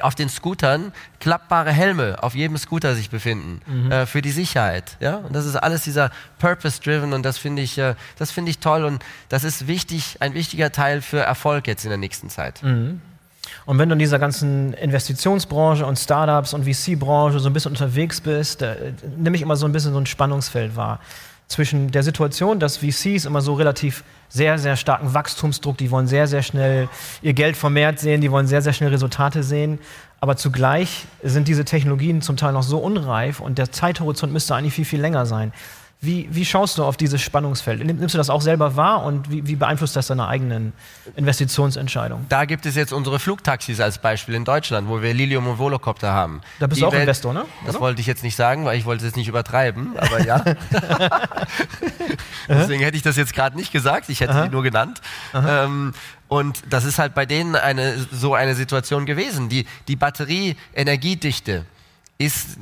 auf 0.01 0.15
den 0.15 0.29
Scootern 0.29 0.91
klappbare 1.20 1.72
Helme 1.72 2.22
auf 2.22 2.36
jedem 2.36 2.58
Scooter 2.58 2.96
sich 2.96 3.10
befinden 3.10 3.62
mhm. 3.65 3.91
äh, 3.91 4.06
für 4.06 4.22
die 4.22 4.32
Sicherheit. 4.32 4.98
Ja? 5.00 5.17
Und 5.17 5.36
das 5.36 5.46
ist 5.46 5.56
alles 5.56 5.84
dieser 5.84 6.12
Purpose-driven 6.39 7.13
und 7.13 7.24
das 7.24 7.38
finde 7.38 7.62
ich, 7.62 7.77
äh, 7.77 7.96
das 8.17 8.32
finde 8.32 8.51
ich 8.51 8.60
toll 8.60 8.84
und 8.84 9.03
das 9.29 9.44
ist 9.44 9.67
wichtig, 9.67 10.17
ein 10.20 10.34
wichtiger 10.34 10.72
Teil 10.72 11.01
für 11.01 11.20
Erfolg 11.20 11.67
jetzt 11.67 11.84
in 11.84 11.89
der 11.89 11.98
nächsten 11.98 12.29
Zeit. 12.29 12.62
Mhm. 12.63 13.01
Und 13.65 13.79
wenn 13.79 13.89
du 13.89 13.94
in 13.94 14.00
dieser 14.00 14.20
ganzen 14.20 14.74
Investitionsbranche 14.74 15.86
und 15.86 15.98
Startups 15.98 16.53
und 16.53 16.65
VC-Branche 16.65 17.39
so 17.39 17.50
ein 17.50 17.53
bisschen 17.53 17.72
unterwegs 17.72 18.22
bist, 18.22 18.62
da, 18.62 18.74
äh, 18.74 18.94
nehme 19.17 19.36
ich 19.36 19.41
immer 19.41 19.56
so 19.56 19.65
ein 19.65 19.72
bisschen 19.72 19.94
so 19.94 20.00
ein 20.00 20.06
Spannungsfeld 20.06 20.75
wahr 20.75 21.00
zwischen 21.48 21.91
der 21.91 22.03
Situation, 22.03 22.60
dass 22.60 22.77
VCs 22.77 23.25
immer 23.25 23.41
so 23.41 23.53
relativ 23.53 24.03
sehr, 24.29 24.60
sehr 24.60 24.75
starken 24.75 25.13
Wachstumsdruck, 25.13 25.77
die 25.77 25.91
wollen 25.91 26.07
sehr, 26.07 26.27
sehr 26.27 26.43
schnell 26.43 26.89
ihr 27.22 27.34
Geld 27.34 27.57
vermehrt 27.57 28.00
sehen, 28.00 28.22
die 28.22 28.31
wollen 28.31 28.48
sehr, 28.48 28.62
sehr 28.62 28.74
schnell 28.74 28.89
Resultate 28.89 29.43
sehen. 29.43 29.79
Aber 30.19 30.36
zugleich 30.36 31.05
sind 31.24 31.48
diese 31.48 31.63
Technologien 31.63 32.22
zum 32.22 32.38
Teil 32.38 32.53
noch 32.53 32.63
so 32.63 32.79
unreif 32.79 33.39
und 33.39 33.57
der 33.57 33.72
Zeithorizont 33.72 34.34
müsste 34.34 34.55
eigentlich 34.55 34.74
viel, 34.74 34.86
viel 34.86 35.01
länger 35.01 35.25
sein. 35.25 35.53
Wie, 36.00 36.30
wie, 36.32 36.46
schaust 36.46 36.77
du 36.77 36.84
auf 36.84 36.96
dieses 36.96 37.22
Spannungsfeld? 37.22 37.84
Nimmst 37.84 38.13
du 38.13 38.20
das 38.20 38.30
auch 38.30 38.42
selber 38.42 38.75
wahr 38.75 39.04
und 39.04 39.32
wie, 39.32 39.48
wie, 39.48 39.56
beeinflusst 39.56 39.96
das 39.96 40.06
deine 40.08 40.27
eigenen 40.27 40.74
Investitionsentscheidungen? 41.16 42.27
Da 42.30 42.46
gibt 42.46 42.68
es 42.68 42.75
jetzt 42.75 42.94
unsere 42.94 43.18
Flugtaxis 43.18 43.80
als 43.80 43.98
Beispiel 43.98 44.36
in 44.36 44.46
Deutschland, 44.46 44.88
wo 44.89 45.01
wir 45.01 45.16
Lilium 45.16 45.48
und 45.48 45.58
Volocopter 45.58 46.13
haben. 46.13 46.42
Da 46.60 46.68
bist 46.68 46.77
Die 46.77 46.82
du 46.82 46.88
auch 46.88 46.92
Welt, 46.92 47.01
Investor, 47.01 47.34
ne? 47.34 47.46
Das 47.66 47.75
Oder? 47.75 47.86
wollte 47.86 48.01
ich 48.01 48.06
jetzt 48.06 48.22
nicht 48.22 48.36
sagen, 48.36 48.63
weil 48.63 48.77
ich 48.77 48.86
wollte 48.86 49.06
es 49.06 49.10
jetzt 49.10 49.18
nicht 49.18 49.27
übertreiben, 49.27 49.98
aber 49.98 50.24
ja. 50.24 50.44
Deswegen 52.48 52.84
hätte 52.84 52.98
ich 52.98 53.04
das 53.04 53.18
jetzt 53.18 53.34
gerade 53.34 53.58
nicht 53.58 53.72
gesagt, 53.72 54.10
ich 54.10 54.22
hätte 54.22 54.34
Aha. 54.34 54.44
die 54.44 54.50
nur 54.50 54.62
genannt. 54.62 55.01
Ähm, 55.34 55.94
und 56.27 56.62
das 56.70 56.86
ist 56.86 57.00
halt 57.00 57.16
bei 57.16 57.25
denen 57.25 57.56
eine, 57.56 57.98
so 58.12 58.36
eine 58.36 58.54
Situation 58.54 59.06
gewesen. 59.08 59.50
Die, 59.50 59.66
die 59.88 59.96
Batterie-Energiedichte 59.96 61.66
ist 62.20 62.58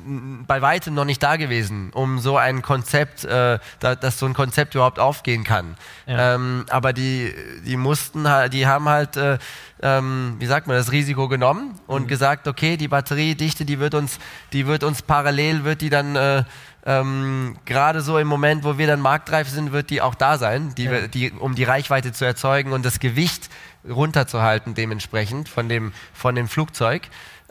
bei 0.47 0.61
weitem 0.61 0.93
noch 0.93 1.05
nicht 1.05 1.23
da 1.23 1.37
gewesen, 1.37 1.91
um 1.93 2.19
so 2.19 2.37
ein 2.37 2.61
Konzept, 2.61 3.23
äh, 3.23 3.59
da, 3.79 3.95
dass 3.95 4.19
so 4.19 4.25
ein 4.25 4.33
Konzept 4.33 4.75
überhaupt 4.75 4.99
aufgehen 4.99 5.45
kann. 5.45 5.77
Ja. 6.07 6.35
Ähm, 6.35 6.65
aber 6.69 6.91
die, 6.91 7.33
die 7.65 7.77
mussten, 7.77 8.27
die 8.51 8.67
haben 8.67 8.89
halt, 8.89 9.15
äh, 9.15 9.37
ähm, 9.81 10.35
wie 10.39 10.45
sagt 10.45 10.67
man, 10.67 10.75
das 10.75 10.91
Risiko 10.91 11.29
genommen 11.29 11.79
und 11.87 12.03
mhm. 12.03 12.07
gesagt, 12.07 12.49
okay, 12.49 12.75
die 12.75 12.89
Batteriedichte, 12.89 13.63
die 13.63 13.79
wird 13.79 13.93
uns, 13.93 14.19
die 14.51 14.67
wird 14.67 14.83
uns 14.83 15.01
parallel, 15.01 15.63
wird 15.63 15.79
die 15.79 15.89
dann 15.89 16.17
äh, 16.17 16.43
ähm, 16.85 17.57
gerade 17.65 18.01
so 18.01 18.19
im 18.19 18.27
Moment, 18.27 18.63
wo 18.63 18.77
wir 18.77 18.87
dann 18.87 18.99
marktreif 18.99 19.49
sind, 19.49 19.71
wird 19.71 19.89
die 19.89 20.01
auch 20.01 20.15
da 20.15 20.37
sein, 20.37 20.75
die, 20.75 20.83
ja. 20.83 21.07
die, 21.07 21.31
um 21.31 21.55
die 21.55 21.63
Reichweite 21.63 22.11
zu 22.11 22.25
erzeugen 22.25 22.73
und 22.73 22.85
das 22.85 22.99
Gewicht 22.99 23.49
runterzuhalten 23.89 24.75
dementsprechend 24.75 25.49
von 25.49 25.69
dem, 25.69 25.93
von 26.13 26.35
dem 26.35 26.47
Flugzeug. 26.47 27.03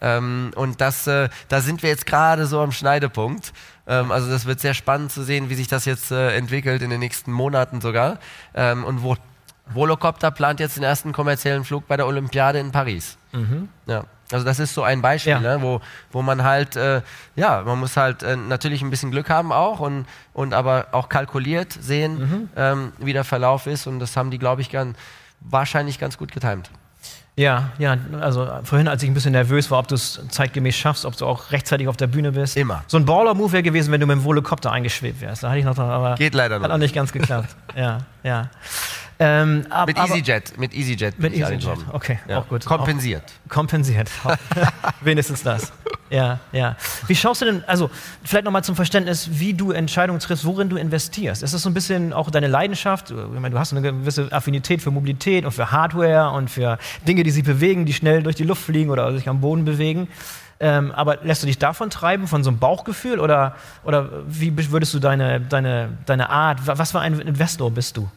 Ähm, 0.05 0.51
und 0.55 0.83
das, 0.83 1.07
äh, 1.07 1.31
da 1.49 1.63
sind 1.63 1.83
wir 1.83 1.89
jetzt 1.89 2.05
gerade 2.05 2.47
so 2.47 2.61
am 2.61 2.73
Schneidepunkt. 2.73 3.55
Ähm, 3.87 4.13
also 4.13 4.31
das 4.31 4.45
wird 4.45 4.61
sehr 4.61 4.75
spannend 4.75 5.11
zu 5.11 5.23
sehen, 5.23 5.49
wie 5.49 5.55
sich 5.55 5.69
das 5.69 5.87
jetzt 5.87 6.11
äh, 6.11 6.37
entwickelt 6.37 6.83
in 6.83 6.91
den 6.91 7.01
nächsten 7.01 7.33
Monaten 7.33 7.81
sogar. 7.81 8.19
Ähm, 8.55 8.85
und 8.85 9.03
wo 9.03 9.17
Volocopter 9.73 10.31
plant 10.31 10.61
jetzt 10.61 10.77
den 10.77 10.83
ersten 10.83 11.13
kommerziellen 11.13 11.65
Flug 11.65 11.89
bei 11.89 11.97
der 11.97 12.07
Olympiade 12.07 12.59
in 12.59 12.71
Paris. 12.71 13.17
Mhm. 13.33 13.71
Ja. 13.87 14.05
Also 14.31 14.45
das 14.45 14.59
ist 14.59 14.75
so 14.75 14.83
ein 14.83 15.01
Beispiel, 15.01 15.33
ja. 15.33 15.41
ne, 15.41 15.63
wo, 15.63 15.81
wo 16.11 16.21
man 16.21 16.45
halt, 16.45 16.77
äh, 16.77 17.01
ja, 17.35 17.63
man 17.63 17.79
muss 17.79 17.97
halt 17.97 18.23
äh, 18.23 18.37
natürlich 18.37 18.83
ein 18.83 18.91
bisschen 18.91 19.11
Glück 19.11 19.31
haben 19.31 19.53
auch 19.53 19.81
und, 19.81 20.07
und 20.33 20.53
aber 20.53 20.89
auch 20.93 21.09
kalkuliert 21.09 21.73
sehen, 21.73 22.19
mhm. 22.19 22.49
ähm, 22.57 22.93
wie 22.99 23.13
der 23.13 23.25
Verlauf 23.25 23.67
ist 23.67 23.87
und 23.87 24.01
das 24.01 24.17
haben 24.17 24.31
die, 24.31 24.39
glaube 24.39 24.61
ich, 24.61 24.71
gern, 24.71 24.97
wahrscheinlich 25.41 25.99
ganz 25.99 26.19
gut 26.19 26.33
getimt. 26.33 26.71
Ja, 27.37 27.71
ja, 27.79 27.97
also 28.21 28.49
vorhin, 28.63 28.87
als 28.87 29.03
ich 29.03 29.11
ein 29.11 29.15
bisschen 29.15 29.33
nervös 29.33 29.69
war, 29.71 29.81
ob 29.81 29.89
du 29.89 29.97
es 29.97 30.21
zeitgemäß 30.29 30.77
schaffst, 30.77 31.05
ob 31.05 31.17
du 31.17 31.27
auch 31.27 31.51
rechtzeitig 31.51 31.89
auf 31.89 31.97
der 31.97 32.07
Bühne 32.07 32.31
bist. 32.31 32.57
Immer. 32.57 32.85
So 32.87 32.97
ein 32.97 33.05
Baller-Move 33.05 33.51
wäre 33.53 33.63
gewesen, 33.65 33.91
wenn 33.91 34.01
du 34.01 34.07
mit 34.07 34.17
dem 34.17 34.25
Volocopter 34.25 34.71
eingeschwebt 34.71 35.21
wärst. 35.21 35.43
Da 35.43 35.49
hatte 35.49 35.59
ich 35.59 35.65
noch, 35.65 35.77
aber 35.77 36.15
Geht 36.15 36.35
leider 36.35 36.59
noch. 36.59 36.65
Hat 36.65 36.71
auch 36.71 36.79
nicht 36.79 36.95
ganz 36.95 37.11
geklappt. 37.13 37.57
ja, 37.77 37.99
ja. 38.23 38.51
Ähm, 39.19 39.67
ab, 39.71 39.89
mit 39.89 39.99
EasyJet, 39.99 40.59
mit 40.59 40.75
EasyJet. 40.75 41.19
Mit 41.19 41.35
EasyJet, 41.35 41.79
okay, 41.93 42.19
ja. 42.29 42.39
auch 42.39 42.49
gut. 42.49 42.65
Kompensiert. 42.65 43.25
Auch, 43.47 43.53
kompensiert. 43.53 44.11
Wenigstens 45.01 45.43
das. 45.43 45.73
Ja, 46.15 46.39
ja. 46.53 46.77
Wie 47.09 47.17
schaust 47.17 47.43
du 47.43 47.47
denn, 47.47 47.65
also 47.67 47.91
vielleicht 48.23 48.45
nochmal 48.45 48.63
zum 48.63 48.77
Verständnis, 48.77 49.31
wie 49.33 49.53
du 49.53 49.73
Entscheidungen 49.73 50.21
triffst, 50.21 50.45
worin 50.45 50.69
du 50.69 50.77
investierst. 50.77 51.43
Ist 51.43 51.55
das 51.55 51.63
so 51.63 51.69
ein 51.69 51.75
bisschen 51.75 52.13
auch 52.13 52.31
deine 52.31 52.47
Leidenschaft? 52.47 53.11
Ich 53.11 53.41
meine, 53.41 53.51
du 53.51 53.59
hast 53.59 53.73
eine 53.73 53.83
gewisse 53.83 54.31
Affinität 54.31 54.81
für 54.81 54.93
Mobilität 54.93 55.45
und 55.45 55.51
für 55.51 55.73
Hardware 55.73 56.31
und 56.31 56.51
für 56.51 56.79
Dinge, 57.09 57.25
die 57.25 57.33
sich 57.33 57.43
bewegen, 57.43 57.85
die 57.85 57.93
schnell 57.93 58.23
durch 58.23 58.37
die 58.37 58.45
Luft 58.45 58.63
fliegen 58.63 58.91
oder 58.91 59.13
sich 59.13 59.29
am 59.29 59.41
Boden 59.41 59.65
bewegen. 59.65 60.07
Ähm, 60.61 60.93
aber 60.93 61.19
lässt 61.25 61.43
du 61.43 61.49
dich 61.49 61.59
davon 61.59 61.91
treiben, 61.91 62.29
von 62.29 62.45
so 62.45 62.51
einem 62.51 62.61
Bauchgefühl? 62.61 63.19
Oder, 63.19 63.57
oder 63.83 64.09
wie 64.29 64.57
würdest 64.71 64.95
du 64.95 65.01
deine, 65.01 65.41
deine, 65.41 65.99
deine 66.07 66.31
Art, 66.31 66.61
was 66.65 66.93
für 66.93 67.01
ein 67.01 67.19
Investor 67.19 67.73
bist 67.73 67.97
du? 67.97 68.09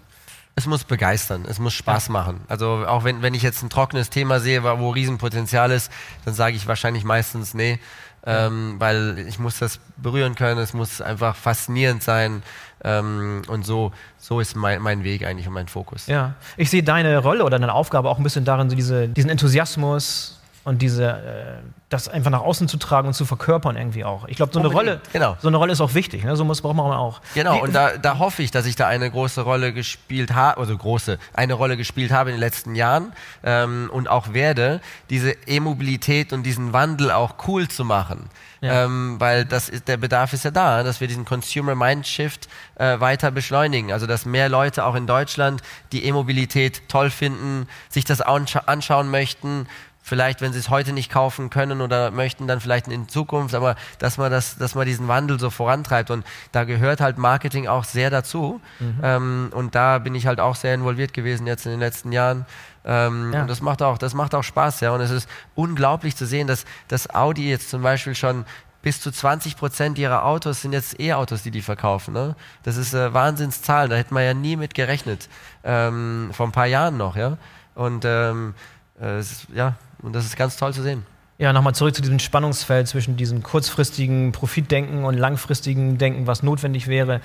Es 0.57 0.65
muss 0.65 0.83
begeistern, 0.85 1.45
es 1.47 1.59
muss 1.59 1.75
Spaß 1.75 2.09
machen. 2.09 2.41
Also 2.47 2.83
auch 2.87 3.03
wenn, 3.03 3.21
wenn 3.21 3.35
ich 3.35 3.43
jetzt 3.43 3.61
ein 3.61 3.69
trockenes 3.69 4.09
Thema 4.09 4.39
sehe, 4.39 4.63
wo 4.63 4.89
Riesenpotenzial 4.89 5.69
ist, 5.69 5.91
dann 6.25 6.33
sage 6.33 6.55
ich 6.55 6.67
wahrscheinlich 6.67 7.03
meistens 7.03 7.53
nee, 7.53 7.79
ähm, 8.25 8.77
weil 8.79 9.19
ich 9.29 9.37
muss 9.37 9.59
das 9.59 9.79
berühren 9.97 10.33
können, 10.33 10.59
es 10.59 10.73
muss 10.73 10.99
einfach 10.99 11.35
faszinierend 11.35 12.01
sein 12.01 12.41
ähm, 12.83 13.43
und 13.47 13.67
so, 13.67 13.91
so 14.17 14.39
ist 14.39 14.55
mein, 14.55 14.81
mein 14.81 15.03
Weg 15.03 15.27
eigentlich 15.27 15.47
und 15.47 15.53
mein 15.53 15.67
Fokus. 15.67 16.07
Ja, 16.07 16.33
ich 16.57 16.71
sehe 16.71 16.81
deine 16.81 17.19
Rolle 17.19 17.43
oder 17.43 17.59
deine 17.59 17.73
Aufgabe 17.73 18.09
auch 18.09 18.17
ein 18.17 18.23
bisschen 18.23 18.43
darin, 18.43 18.67
so 18.71 18.75
diese, 18.75 19.09
diesen 19.09 19.29
Enthusiasmus, 19.29 20.39
und 20.67 20.81
diese, 20.81 21.07
äh, 21.07 21.63
das 21.88 22.09
einfach 22.09 22.29
nach 22.29 22.41
außen 22.41 22.67
zu 22.67 22.75
tragen 22.75 23.07
und 23.07 23.13
zu 23.13 23.24
verkörpern 23.24 23.77
irgendwie 23.77 24.03
auch. 24.03 24.27
Ich 24.27 24.36
glaube, 24.36 24.51
so 24.51 24.59
eine 24.59 24.67
Rolle, 24.67 25.00
genau. 25.13 25.38
so 25.39 25.47
eine 25.47 25.55
Rolle 25.55 25.71
ist 25.71 25.79
auch 25.79 25.93
wichtig. 25.93 26.25
Ne? 26.25 26.36
So 26.36 26.43
muss 26.43 26.59
braucht 26.62 26.75
man 26.75 26.91
auch. 26.91 27.21
Genau. 27.36 27.55
Wie, 27.55 27.62
und 27.62 27.74
da, 27.74 27.95
da 27.95 28.19
hoffe 28.19 28.43
ich, 28.43 28.51
dass 28.51 28.65
ich 28.65 28.75
da 28.75 28.86
eine 28.86 29.09
große 29.09 29.39
Rolle 29.39 29.71
gespielt 29.71 30.36
habe, 30.36 30.59
also 30.59 30.77
große, 30.77 31.19
eine 31.33 31.53
Rolle 31.53 31.77
gespielt 31.77 32.12
habe 32.12 32.31
in 32.31 32.36
den 32.36 32.41
letzten 32.41 32.75
Jahren 32.75 33.13
ähm, 33.45 33.89
und 33.93 34.09
auch 34.09 34.33
werde, 34.33 34.81
diese 35.09 35.31
E-Mobilität 35.47 36.33
und 36.33 36.43
diesen 36.43 36.74
Wandel 36.74 37.12
auch 37.12 37.36
cool 37.47 37.69
zu 37.69 37.86
machen. 37.86 38.29
Ja. 38.59 38.86
Ähm, 38.86 39.15
weil 39.19 39.45
das 39.45 39.69
ist, 39.69 39.88
der 39.88 39.97
Bedarf 39.97 40.33
ist 40.33 40.43
ja 40.43 40.51
da, 40.51 40.83
dass 40.83 41.00
wir 41.00 41.07
diesen 41.07 41.25
Consumer 41.25 41.75
Mindshift 41.75 42.50
äh, 42.75 43.00
weiter 43.00 43.31
beschleunigen. 43.31 43.93
Also 43.93 44.07
dass 44.07 44.25
mehr 44.25 44.50
Leute 44.50 44.83
auch 44.83 44.95
in 44.95 45.07
Deutschland 45.07 45.62
die 45.91 46.03
E-Mobilität 46.05 46.89
toll 46.89 47.09
finden, 47.12 47.67
sich 47.88 48.03
das 48.03 48.19
anscha 48.19 48.63
anschauen 48.65 49.09
möchten, 49.09 49.67
vielleicht, 50.07 50.39
wenn 50.39 50.53
sie 50.53 50.59
es 50.59 50.69
heute 50.69 50.93
nicht 50.93 51.11
kaufen 51.11 51.49
können 51.49 51.81
oder 51.81 52.11
möchten, 52.11 52.47
dann 52.47 52.61
vielleicht 52.61 52.87
in 52.87 53.09
Zukunft, 53.09 53.53
aber 53.53 53.75
dass 53.99 54.17
man, 54.17 54.31
das, 54.31 54.57
dass 54.57 54.73
man 54.73 54.85
diesen 54.85 55.09
Wandel 55.09 55.37
so 55.37 55.49
vorantreibt. 55.49 56.11
Und 56.11 56.25
da 56.53 56.63
gehört 56.63 57.01
halt 57.01 57.17
Marketing 57.17 57.67
auch 57.67 57.83
sehr 57.83 58.09
dazu. 58.09 58.61
Mhm. 58.79 58.99
Ähm, 59.03 59.49
und 59.53 59.75
da 59.75 59.99
bin 59.99 60.15
ich 60.15 60.25
halt 60.25 60.39
auch 60.39 60.55
sehr 60.55 60.73
involviert 60.73 61.13
gewesen 61.13 61.45
jetzt 61.45 61.65
in 61.65 61.71
den 61.71 61.81
letzten 61.81 62.13
Jahren. 62.13 62.45
Ähm, 62.85 63.33
ja. 63.33 63.41
Und 63.41 63.49
das 63.49 63.59
macht 63.59 63.81
auch, 63.81 63.97
das 63.97 64.13
macht 64.13 64.33
auch 64.33 64.43
Spaß, 64.43 64.79
ja. 64.79 64.91
Und 64.91 65.01
es 65.01 65.11
ist 65.11 65.27
unglaublich 65.55 66.15
zu 66.15 66.25
sehen, 66.25 66.47
dass, 66.47 66.63
dass 66.87 67.13
Audi 67.13 67.49
jetzt 67.49 67.69
zum 67.69 67.81
Beispiel 67.81 68.15
schon 68.15 68.45
bis 68.81 69.01
zu 69.01 69.11
20 69.11 69.57
Prozent 69.57 69.97
ihrer 69.97 70.23
Autos 70.23 70.61
sind 70.61 70.71
jetzt 70.71 70.97
E-Autos, 71.01 71.43
die 71.43 71.51
die 71.51 71.61
verkaufen. 71.61 72.13
Ne? 72.13 72.37
Das 72.63 72.77
ist 72.77 72.93
äh, 72.93 73.13
Wahnsinnszahlen, 73.13 73.89
da 73.89 73.97
hätte 73.97 74.13
man 74.13 74.23
ja 74.23 74.33
nie 74.33 74.55
mit 74.55 74.73
gerechnet. 74.73 75.27
Ähm, 75.65 76.29
vor 76.31 76.45
ein 76.45 76.53
paar 76.53 76.67
Jahren 76.67 76.95
noch, 76.95 77.17
ja. 77.17 77.37
Und 77.75 78.05
ähm, 78.05 78.53
äh, 79.01 79.19
ist, 79.19 79.47
ja, 79.53 79.75
und 80.01 80.13
das 80.13 80.25
ist 80.25 80.35
ganz 80.37 80.57
toll 80.57 80.73
zu 80.73 80.81
sehen. 80.81 81.05
Ja, 81.39 81.53
nochmal 81.53 81.75
zurück 81.75 81.93
zu 81.93 82.01
diesem 82.01 82.17
Spannungsfeld 82.17 82.87
zwischen 82.87 83.15
diesem 83.15 83.43
kurzfristigen 83.43 84.31
Profitdenken 84.31 85.03
und 85.05 85.15
langfristigen 85.15 85.99
Denken, 85.99 86.25
was 86.25 86.41
notwendig 86.41 86.87
wäre. 86.87 87.21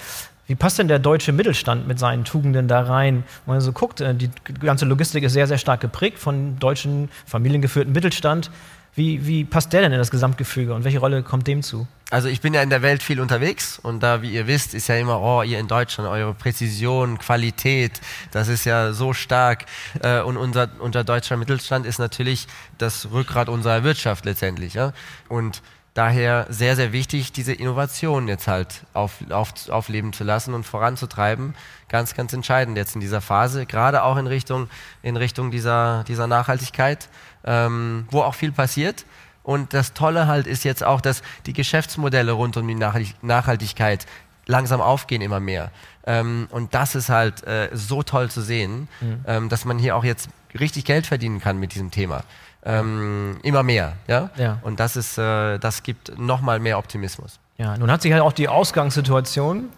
Wie 0.46 0.54
passt 0.54 0.78
denn 0.78 0.88
der 0.88 0.98
deutsche 0.98 1.32
Mittelstand 1.32 1.88
mit 1.88 1.98
seinen 1.98 2.24
Tugenden 2.24 2.68
da 2.68 2.82
rein? 2.82 3.24
Wenn 3.46 3.54
man 3.54 3.60
so 3.62 3.72
guckt, 3.72 4.02
äh, 4.02 4.14
die 4.14 4.30
ganze 4.60 4.84
Logistik 4.84 5.24
ist 5.24 5.32
sehr, 5.32 5.46
sehr 5.46 5.56
stark 5.56 5.80
geprägt 5.80 6.18
von 6.18 6.58
deutschen 6.58 7.08
familiengeführten 7.24 7.92
Mittelstand. 7.92 8.50
Wie, 8.94 9.26
wie 9.26 9.44
passt 9.44 9.72
der 9.72 9.80
denn 9.80 9.92
in 9.92 9.98
das 9.98 10.10
Gesamtgefüge 10.10 10.74
und 10.74 10.84
welche 10.84 10.98
Rolle 10.98 11.22
kommt 11.22 11.46
dem 11.46 11.62
zu? 11.62 11.86
Also 12.10 12.28
ich 12.28 12.42
bin 12.42 12.52
ja 12.52 12.60
in 12.60 12.68
der 12.68 12.82
Welt 12.82 13.02
viel 13.02 13.20
unterwegs 13.20 13.78
und 13.78 14.02
da, 14.02 14.20
wie 14.20 14.30
ihr 14.32 14.46
wisst, 14.46 14.74
ist 14.74 14.88
ja 14.88 14.96
immer, 14.96 15.18
oh, 15.18 15.42
ihr 15.42 15.58
in 15.58 15.66
Deutschland, 15.66 16.10
eure 16.10 16.34
Präzision, 16.34 17.16
Qualität, 17.16 18.02
das 18.32 18.48
ist 18.48 18.66
ja 18.66 18.92
so 18.92 19.14
stark. 19.14 19.64
Äh, 20.02 20.20
und 20.20 20.36
unser, 20.36 20.68
unser 20.78 21.04
deutscher 21.04 21.38
Mittelstand 21.38 21.86
ist 21.86 21.98
natürlich 21.98 22.48
das 22.76 23.10
Rückgrat 23.12 23.48
unserer 23.48 23.82
Wirtschaft 23.82 24.26
letztendlich. 24.26 24.74
Ja? 24.74 24.92
Und 25.30 25.62
daher 25.94 26.46
sehr, 26.50 26.76
sehr 26.76 26.92
wichtig, 26.92 27.32
diese 27.32 27.54
Innovation 27.54 28.28
jetzt 28.28 28.46
halt 28.46 28.82
auf, 28.92 29.18
auf, 29.30 29.70
aufleben 29.70 30.12
zu 30.12 30.24
lassen 30.24 30.52
und 30.52 30.64
voranzutreiben. 30.64 31.54
Ganz, 31.88 32.14
ganz 32.14 32.34
entscheidend 32.34 32.76
jetzt 32.76 32.94
in 32.94 33.00
dieser 33.00 33.22
Phase, 33.22 33.64
gerade 33.64 34.02
auch 34.02 34.18
in 34.18 34.26
Richtung, 34.26 34.68
in 35.02 35.16
Richtung 35.16 35.50
dieser, 35.50 36.04
dieser 36.04 36.26
Nachhaltigkeit 36.26 37.08
ähm, 37.44 38.06
wo 38.10 38.22
auch 38.22 38.34
viel 38.34 38.52
passiert. 38.52 39.04
Und 39.42 39.74
das 39.74 39.92
Tolle 39.92 40.26
halt 40.26 40.46
ist 40.46 40.64
jetzt 40.64 40.84
auch, 40.84 41.00
dass 41.00 41.22
die 41.46 41.52
Geschäftsmodelle 41.52 42.32
rund 42.32 42.56
um 42.56 42.68
die 42.68 42.76
Nachhaltigkeit 43.22 44.06
langsam 44.46 44.80
aufgehen 44.80 45.22
immer 45.22 45.40
mehr. 45.40 45.70
Ähm, 46.06 46.48
und 46.50 46.74
das 46.74 46.94
ist 46.94 47.08
halt 47.08 47.44
äh, 47.46 47.68
so 47.72 48.02
toll 48.02 48.30
zu 48.30 48.40
sehen, 48.40 48.88
mhm. 49.00 49.24
ähm, 49.26 49.48
dass 49.48 49.64
man 49.64 49.78
hier 49.78 49.96
auch 49.96 50.04
jetzt 50.04 50.28
richtig 50.58 50.84
Geld 50.84 51.06
verdienen 51.06 51.40
kann 51.40 51.58
mit 51.58 51.74
diesem 51.74 51.90
Thema. 51.90 52.24
ähm, 52.64 53.38
immer 53.42 53.62
mehr. 53.62 53.94
Ja? 54.06 54.30
Ja. 54.36 54.58
Und 54.62 54.80
das, 54.80 54.96
ist, 54.96 55.18
äh, 55.18 55.58
das 55.58 55.82
gibt 55.82 56.18
nochmal 56.18 56.60
mehr 56.60 56.78
Optimismus. 56.78 57.38
Ja, 57.58 57.76
nun 57.76 57.90
hat 57.90 58.02
sich 58.02 58.12
halt 58.12 58.22
auch 58.22 58.32
die 58.32 58.48
Ausgangssituation 58.48 59.68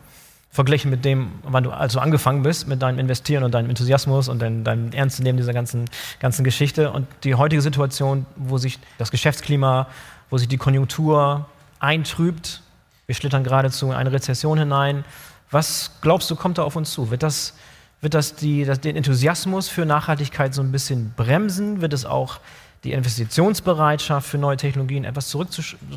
verglichen 0.55 0.89
mit 0.89 1.05
dem, 1.05 1.33
wann 1.43 1.65
du 1.65 1.73
also 1.73 1.99
angefangen 1.99 2.45
bist, 2.45 2.69
mit 2.69 2.81
deinem 2.81 3.01
Investieren 3.01 3.43
und 3.43 3.53
deinem 3.53 3.71
Enthusiasmus 3.71 4.29
und 4.29 4.39
deinem, 4.41 4.63
deinem 4.63 4.93
Ernstnehmen 4.93 5.37
dieser 5.37 5.53
ganzen, 5.53 5.87
ganzen 6.21 6.45
Geschichte 6.45 6.93
und 6.93 7.09
die 7.25 7.35
heutige 7.35 7.61
Situation, 7.61 8.25
wo 8.37 8.57
sich 8.57 8.79
das 8.97 9.11
Geschäftsklima, 9.11 9.89
wo 10.31 10.39
sich 10.39 10.47
die 10.47 10.57
Konjunktur 10.57 11.47
eintrübt, 11.81 12.63
wir 13.07 13.17
schlittern 13.17 13.43
geradezu 13.43 13.87
in 13.87 13.95
eine 13.95 14.13
Rezession 14.13 14.57
hinein. 14.57 15.05
Was 15.51 15.91
glaubst 16.03 16.31
du, 16.31 16.37
kommt 16.37 16.59
da 16.59 16.63
auf 16.63 16.77
uns 16.77 16.93
zu? 16.93 17.11
Wird 17.11 17.25
das, 17.25 17.55
wird 18.01 18.15
das, 18.15 18.37
die, 18.37 18.65
das 18.65 18.81
den 18.81 18.95
Enthusiasmus 18.95 19.69
für 19.69 19.85
Nachhaltigkeit 19.85 20.55
so 20.55 20.63
ein 20.63 20.71
bisschen 20.71 21.15
bremsen? 21.17 21.81
Wird 21.81 21.93
es 21.93 22.05
auch 22.05 22.39
die 22.85 22.93
Investitionsbereitschaft 22.93 24.29
für 24.29 24.39
neue 24.39 24.57
Technologien 24.57 25.03
etwas 25.03 25.35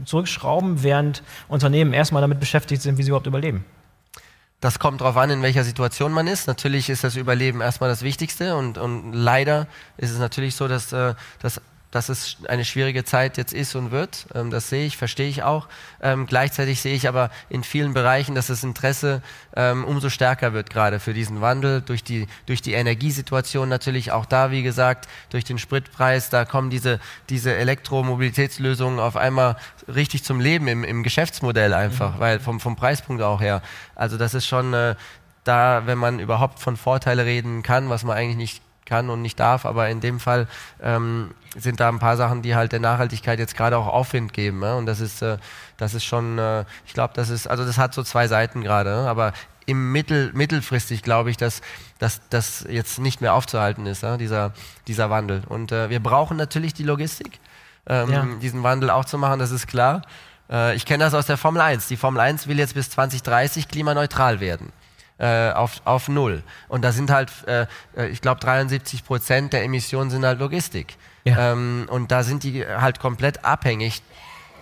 zurückschrauben, 0.06 0.82
während 0.82 1.22
Unternehmen 1.48 1.94
erstmal 1.94 2.22
damit 2.22 2.40
beschäftigt 2.40 2.82
sind, 2.82 2.98
wie 2.98 3.04
sie 3.04 3.10
überhaupt 3.10 3.28
überleben? 3.28 3.64
Das 4.60 4.80
kommt 4.80 5.02
darauf 5.02 5.18
an, 5.18 5.30
in 5.30 5.44
welcher 5.44 5.64
Situation 5.64 6.12
man 6.12 6.26
ist. 6.26 6.48
Natürlich 6.48 6.90
ist 6.90 7.04
das 7.04 7.16
Überleben 7.16 7.62
erstmal 7.62 7.90
das 7.90 8.02
Wichtigste 8.02 8.56
und, 8.56 8.80
und 8.80 9.14
leider 9.14 9.68
ist 9.98 10.10
es 10.10 10.18
natürlich 10.18 10.56
so, 10.56 10.68
dass, 10.68 10.92
äh, 10.94 11.14
dass 11.42 11.62
dass 11.92 12.10
es 12.10 12.38
eine 12.48 12.66
schwierige 12.66 13.06
Zeit 13.06 13.38
jetzt 13.38 13.54
ist 13.54 13.76
und 13.76 13.92
wird. 13.92 14.28
Ähm, 14.36 14.52
das 14.52 14.70
sehe 14.70 14.86
ich, 14.86 14.98
verstehe 14.98 15.30
ich 15.30 15.44
auch. 15.44 15.68
Ähm, 16.02 16.26
gleichzeitig 16.26 16.82
sehe 16.82 16.96
ich 16.96 17.08
aber 17.08 17.30
in 17.50 17.64
vielen 17.64 17.94
Bereichen, 17.94 18.36
dass 18.36 18.48
das 18.48 18.64
Interesse 18.64 19.22
ähm, 19.56 19.86
umso 19.86 20.10
stärker 20.10 20.54
wird, 20.54 20.70
gerade 20.70 21.00
für 21.00 21.14
diesen 21.14 21.42
Wandel, 21.42 21.82
durch 21.82 22.04
die, 22.04 22.28
durch 22.46 22.62
die 22.62 22.74
Energiesituation 22.74 23.70
natürlich 23.70 24.12
auch 24.12 24.26
da, 24.26 24.52
wie 24.52 24.64
gesagt, 24.64 25.08
durch 25.30 25.46
den 25.46 25.58
Spritpreis, 25.58 26.30
da 26.30 26.46
kommen 26.46 26.70
diese, 26.70 27.00
diese 27.30 27.56
Elektromobilitätslösungen 27.56 29.00
auf 29.00 29.16
einmal 29.16 29.56
richtig 29.88 30.24
zum 30.24 30.40
Leben 30.40 30.68
im, 30.68 30.84
im 30.84 31.04
Geschäftsmodell 31.04 31.74
einfach, 31.74 32.16
mhm. 32.16 32.20
weil 32.20 32.40
vom, 32.40 32.60
vom 32.60 32.76
Preispunkt 32.76 33.22
auch 33.22 33.40
her. 33.42 33.62
Also 33.96 34.18
das 34.18 34.34
ist 34.34 34.46
schon 34.46 34.74
äh, 34.74 34.96
da, 35.46 35.84
wenn 35.86 35.98
man 35.98 36.20
überhaupt 36.20 36.60
von 36.60 36.76
Vorteile 36.76 37.26
reden 37.26 37.64
kann, 37.64 37.90
was 37.90 38.04
man 38.04 38.18
eigentlich 38.18 38.38
nicht 38.38 38.67
kann 38.88 39.10
und 39.10 39.22
nicht 39.22 39.40
darf, 39.40 39.66
aber 39.66 39.90
in 39.90 40.02
dem 40.02 40.20
Fall 40.20 40.48
ähm, 40.82 41.32
sind 41.56 41.80
da 41.80 41.90
ein 41.90 42.00
paar 42.00 42.18
Sachen, 42.18 42.42
die 42.42 42.56
halt 42.56 42.72
der 42.72 42.80
Nachhaltigkeit 42.80 43.38
jetzt 43.38 43.56
gerade 43.56 43.78
auch 43.78 43.88
Aufwind 43.88 44.34
geben. 44.34 44.64
Ja? 44.64 44.76
Und 44.76 44.86
das 44.88 45.00
ist, 45.00 45.22
äh, 45.22 45.38
das 45.78 45.94
ist 45.94 46.06
schon, 46.06 46.40
äh, 46.40 46.66
ich 46.86 46.94
glaube, 46.94 47.14
das 47.16 47.30
ist, 47.30 47.48
also 47.48 47.66
das 47.66 47.78
hat 47.78 47.94
so 47.94 48.04
zwei 48.04 48.28
Seiten 48.28 48.62
gerade, 48.62 49.08
aber 49.08 49.34
im 49.66 49.92
Mittel, 49.92 50.32
mittelfristig 50.34 51.04
glaube 51.04 51.30
ich, 51.30 51.38
dass 51.38 51.62
das 52.00 52.66
jetzt 52.70 53.00
nicht 53.00 53.22
mehr 53.22 53.34
aufzuhalten 53.34 53.86
ist, 53.86 54.04
ja? 54.04 54.18
dieser, 54.18 54.54
dieser 54.88 55.10
Wandel. 55.10 55.44
Und 55.48 55.72
äh, 55.72 55.90
wir 55.90 56.00
brauchen 56.00 56.38
natürlich 56.38 56.74
die 56.74 56.84
Logistik, 56.84 57.40
ähm, 57.86 58.12
ja. 58.12 58.26
diesen 58.42 58.64
Wandel 58.64 58.90
auch 58.90 59.06
zu 59.06 59.18
machen, 59.18 59.40
das 59.40 59.52
ist 59.52 59.68
klar. 59.68 60.02
Äh, 60.50 60.76
ich 60.76 60.86
kenne 60.86 61.04
das 61.04 61.14
aus 61.14 61.26
der 61.26 61.38
Formel 61.38 61.62
1. 61.62 61.88
Die 61.88 61.98
Formel 61.98 62.22
1 62.22 62.48
will 62.48 62.60
jetzt 62.60 62.76
bis 62.76 62.90
2030 62.90 63.68
klimaneutral 63.68 64.40
werden 64.40 64.72
äh, 65.20 65.52
auf, 65.52 65.82
auf 65.86 66.10
Null. 66.10 66.44
Und 66.68 66.84
da 66.84 66.92
sind 66.92 67.10
halt, 67.10 67.32
äh, 67.48 67.66
äh 67.96 68.08
ich 68.08 68.22
glaube, 68.22 68.40
73 68.40 69.04
Prozent 69.04 69.54
der 69.54 69.64
Emissionen 69.64 70.10
sind 70.10 70.26
halt 70.26 70.40
Logistik. 70.40 70.96
Ja. 71.24 71.54
Ähm, 71.54 71.88
und 71.90 72.12
da 72.12 72.24
sind 72.24 72.44
die 72.44 72.66
halt 72.66 73.00
komplett 73.00 73.44
abhängig 73.44 74.02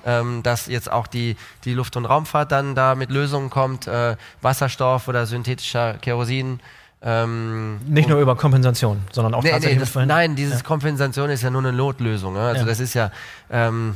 ähm, 0.06 0.44
dass 0.44 0.68
jetzt 0.68 0.92
auch 0.92 1.08
die, 1.08 1.36
die 1.66 1.74
Luft- 1.74 1.98
und 1.98 2.06
Raumfahrt 2.06 2.52
dann 2.52 2.76
da 2.76 2.96
mit 2.96 3.10
Lösungen 3.10 3.50
kommt, 3.50 3.88
äh, 3.88 4.16
Wasserstoff 4.42 5.08
oder 5.08 5.26
synthetischer 5.26 5.96
Kerosin. 5.96 6.60
Ähm, 7.02 7.80
Nicht 7.88 8.08
nur 8.08 8.20
über 8.20 8.36
Kompensation, 8.36 9.02
sondern 9.12 9.34
auch 9.34 9.44
nee, 9.44 9.52
tatsächlich. 9.52 9.80
Nee, 9.80 9.86
das, 9.94 10.08
nein, 10.08 10.36
diese 10.36 10.56
ja. 10.56 10.62
Kompensation 10.62 11.30
ist 11.30 11.44
ja 11.44 11.50
nur 11.50 11.62
eine 11.62 11.74
Notlösung. 11.74 12.34
Ne? 12.34 12.42
Also 12.42 12.62
ja. 12.62 12.66
das 12.68 12.80
ist 12.80 12.94
ja, 12.94 13.12
ähm, 13.50 13.96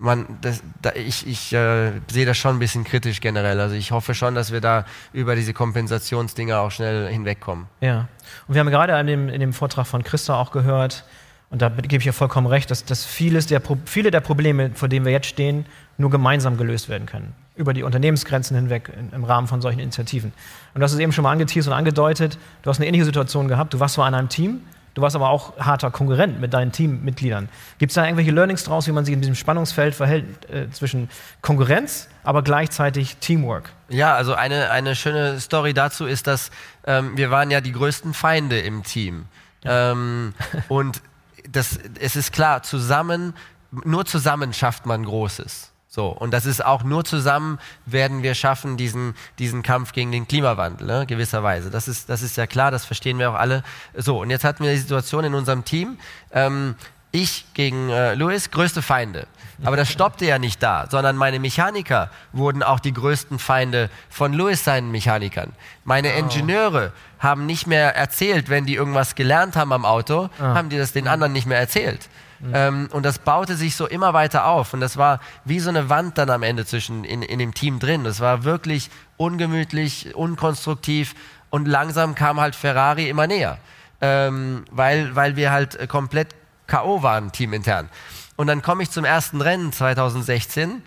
man, 0.00 0.38
das, 0.40 0.62
da, 0.80 0.92
ich, 0.94 1.26
ich 1.26 1.52
äh, 1.52 1.92
sehe 2.10 2.24
das 2.24 2.38
schon 2.38 2.56
ein 2.56 2.58
bisschen 2.58 2.84
kritisch 2.84 3.20
generell. 3.20 3.60
Also 3.60 3.74
ich 3.74 3.92
hoffe 3.92 4.14
schon, 4.14 4.34
dass 4.34 4.50
wir 4.50 4.60
da 4.60 4.86
über 5.12 5.36
diese 5.36 5.52
Kompensationsdinger 5.52 6.58
auch 6.58 6.70
schnell 6.70 7.08
hinwegkommen. 7.08 7.66
Ja. 7.80 8.08
Und 8.48 8.54
wir 8.54 8.60
haben 8.60 8.70
gerade 8.70 8.98
in 8.98 9.06
dem, 9.06 9.28
in 9.28 9.40
dem 9.40 9.52
Vortrag 9.52 9.86
von 9.86 10.02
Christa 10.02 10.34
auch 10.34 10.52
gehört, 10.52 11.04
und 11.50 11.60
da 11.62 11.68
gebe 11.68 11.96
ich 11.96 12.06
ihr 12.06 12.12
vollkommen 12.12 12.46
recht, 12.46 12.70
dass, 12.70 12.84
dass 12.84 13.04
vieles 13.04 13.48
der, 13.48 13.60
viele 13.84 14.12
der 14.12 14.20
Probleme, 14.20 14.70
vor 14.74 14.88
denen 14.88 15.04
wir 15.04 15.12
jetzt 15.12 15.26
stehen, 15.26 15.66
nur 15.98 16.08
gemeinsam 16.08 16.56
gelöst 16.56 16.88
werden 16.88 17.06
können. 17.06 17.34
Über 17.56 17.74
die 17.74 17.82
Unternehmensgrenzen 17.82 18.56
hinweg 18.56 18.90
in, 18.96 19.10
im 19.10 19.24
Rahmen 19.24 19.48
von 19.48 19.60
solchen 19.60 19.80
Initiativen. 19.80 20.32
Und 20.74 20.80
du 20.80 20.84
hast 20.84 20.92
es 20.92 21.00
eben 21.00 21.10
schon 21.10 21.24
mal 21.24 21.32
angeteased 21.32 21.66
und 21.68 21.74
angedeutet, 21.74 22.38
du 22.62 22.70
hast 22.70 22.78
eine 22.78 22.86
ähnliche 22.86 23.04
Situation 23.04 23.48
gehabt. 23.48 23.74
Du 23.74 23.80
warst 23.80 23.96
zwar 23.96 24.06
an 24.06 24.14
einem 24.14 24.28
Team, 24.28 24.60
Du 25.00 25.02
warst 25.02 25.16
aber 25.16 25.30
auch 25.30 25.56
harter 25.58 25.90
Konkurrent 25.90 26.42
mit 26.42 26.52
deinen 26.52 26.72
Teammitgliedern. 26.72 27.48
Gibt 27.78 27.88
es 27.88 27.94
da 27.94 28.04
irgendwelche 28.04 28.32
Learnings 28.32 28.64
draus, 28.64 28.86
wie 28.86 28.92
man 28.92 29.06
sich 29.06 29.14
in 29.14 29.22
diesem 29.22 29.34
Spannungsfeld 29.34 29.94
verhält 29.94 30.26
äh, 30.50 30.68
zwischen 30.72 31.08
Konkurrenz, 31.40 32.06
aber 32.22 32.42
gleichzeitig 32.42 33.16
Teamwork? 33.16 33.70
Ja, 33.88 34.14
also 34.14 34.34
eine, 34.34 34.70
eine 34.70 34.94
schöne 34.94 35.40
Story 35.40 35.72
dazu 35.72 36.04
ist, 36.04 36.26
dass 36.26 36.50
ähm, 36.84 37.16
wir 37.16 37.30
waren 37.30 37.50
ja 37.50 37.62
die 37.62 37.72
größten 37.72 38.12
Feinde 38.12 38.60
im 38.60 38.82
Team. 38.82 39.24
Ja. 39.64 39.92
Ähm, 39.92 40.34
und 40.68 41.00
das, 41.48 41.78
es 41.98 42.14
ist 42.14 42.30
klar, 42.30 42.62
zusammen, 42.62 43.32
nur 43.70 44.04
zusammen 44.04 44.52
schafft 44.52 44.84
man 44.84 45.06
Großes. 45.06 45.72
So, 45.92 46.06
und 46.06 46.30
das 46.30 46.46
ist 46.46 46.64
auch 46.64 46.84
nur 46.84 47.04
zusammen 47.04 47.58
werden 47.84 48.22
wir 48.22 48.36
schaffen, 48.36 48.76
diesen, 48.76 49.16
diesen 49.40 49.64
Kampf 49.64 49.90
gegen 49.90 50.12
den 50.12 50.28
Klimawandel, 50.28 50.86
ne, 50.86 51.04
gewisserweise. 51.04 51.68
Das 51.68 51.88
ist, 51.88 52.08
das 52.08 52.22
ist 52.22 52.36
ja 52.36 52.46
klar, 52.46 52.70
das 52.70 52.84
verstehen 52.84 53.18
wir 53.18 53.28
auch 53.28 53.34
alle. 53.34 53.64
So, 53.96 54.20
und 54.20 54.30
jetzt 54.30 54.44
hatten 54.44 54.62
wir 54.62 54.70
die 54.70 54.78
Situation 54.78 55.24
in 55.24 55.34
unserem 55.34 55.64
Team. 55.64 55.98
Ähm, 56.30 56.76
ich 57.10 57.44
gegen 57.54 57.90
äh, 57.90 58.14
Louis, 58.14 58.52
größte 58.52 58.82
Feinde. 58.82 59.26
Aber 59.64 59.76
das 59.76 59.90
stoppte 59.90 60.24
ja 60.24 60.38
nicht 60.38 60.62
da, 60.62 60.86
sondern 60.88 61.16
meine 61.16 61.40
Mechaniker 61.40 62.08
wurden 62.32 62.62
auch 62.62 62.78
die 62.78 62.94
größten 62.94 63.40
Feinde 63.40 63.90
von 64.08 64.32
Louis 64.32 64.62
seinen 64.62 64.92
Mechanikern. 64.92 65.52
Meine 65.82 66.12
oh. 66.14 66.18
Ingenieure 66.18 66.92
haben 67.18 67.46
nicht 67.46 67.66
mehr 67.66 67.96
erzählt, 67.96 68.48
wenn 68.48 68.64
die 68.64 68.76
irgendwas 68.76 69.16
gelernt 69.16 69.56
haben 69.56 69.72
am 69.72 69.84
Auto, 69.84 70.30
oh. 70.38 70.42
haben 70.42 70.68
die 70.68 70.78
das 70.78 70.92
den 70.92 71.08
anderen 71.08 71.32
nicht 71.32 71.46
mehr 71.46 71.58
erzählt. 71.58 72.08
Mhm. 72.40 72.52
Ähm, 72.54 72.88
und 72.92 73.04
das 73.04 73.18
baute 73.18 73.56
sich 73.56 73.76
so 73.76 73.86
immer 73.86 74.14
weiter 74.14 74.46
auf. 74.46 74.74
Und 74.74 74.80
das 74.80 74.96
war 74.96 75.20
wie 75.44 75.60
so 75.60 75.68
eine 75.68 75.88
Wand 75.88 76.18
dann 76.18 76.30
am 76.30 76.42
Ende 76.42 76.64
zwischen 76.66 77.04
in, 77.04 77.22
in 77.22 77.38
dem 77.38 77.54
Team 77.54 77.78
drin. 77.78 78.04
Das 78.04 78.20
war 78.20 78.44
wirklich 78.44 78.90
ungemütlich, 79.16 80.14
unkonstruktiv. 80.14 81.14
Und 81.50 81.66
langsam 81.66 82.14
kam 82.14 82.40
halt 82.40 82.54
Ferrari 82.54 83.08
immer 83.08 83.26
näher. 83.26 83.58
Ähm, 84.00 84.64
weil, 84.70 85.14
weil 85.14 85.36
wir 85.36 85.52
halt 85.52 85.88
komplett 85.88 86.34
K.O. 86.66 87.02
waren, 87.02 87.32
teamintern. 87.32 87.90
Und 88.36 88.46
dann 88.46 88.62
komme 88.62 88.82
ich 88.82 88.90
zum 88.90 89.04
ersten 89.04 89.42
Rennen 89.42 89.72
2016 89.72 90.82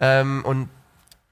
ähm, 0.00 0.42
und 0.44 0.68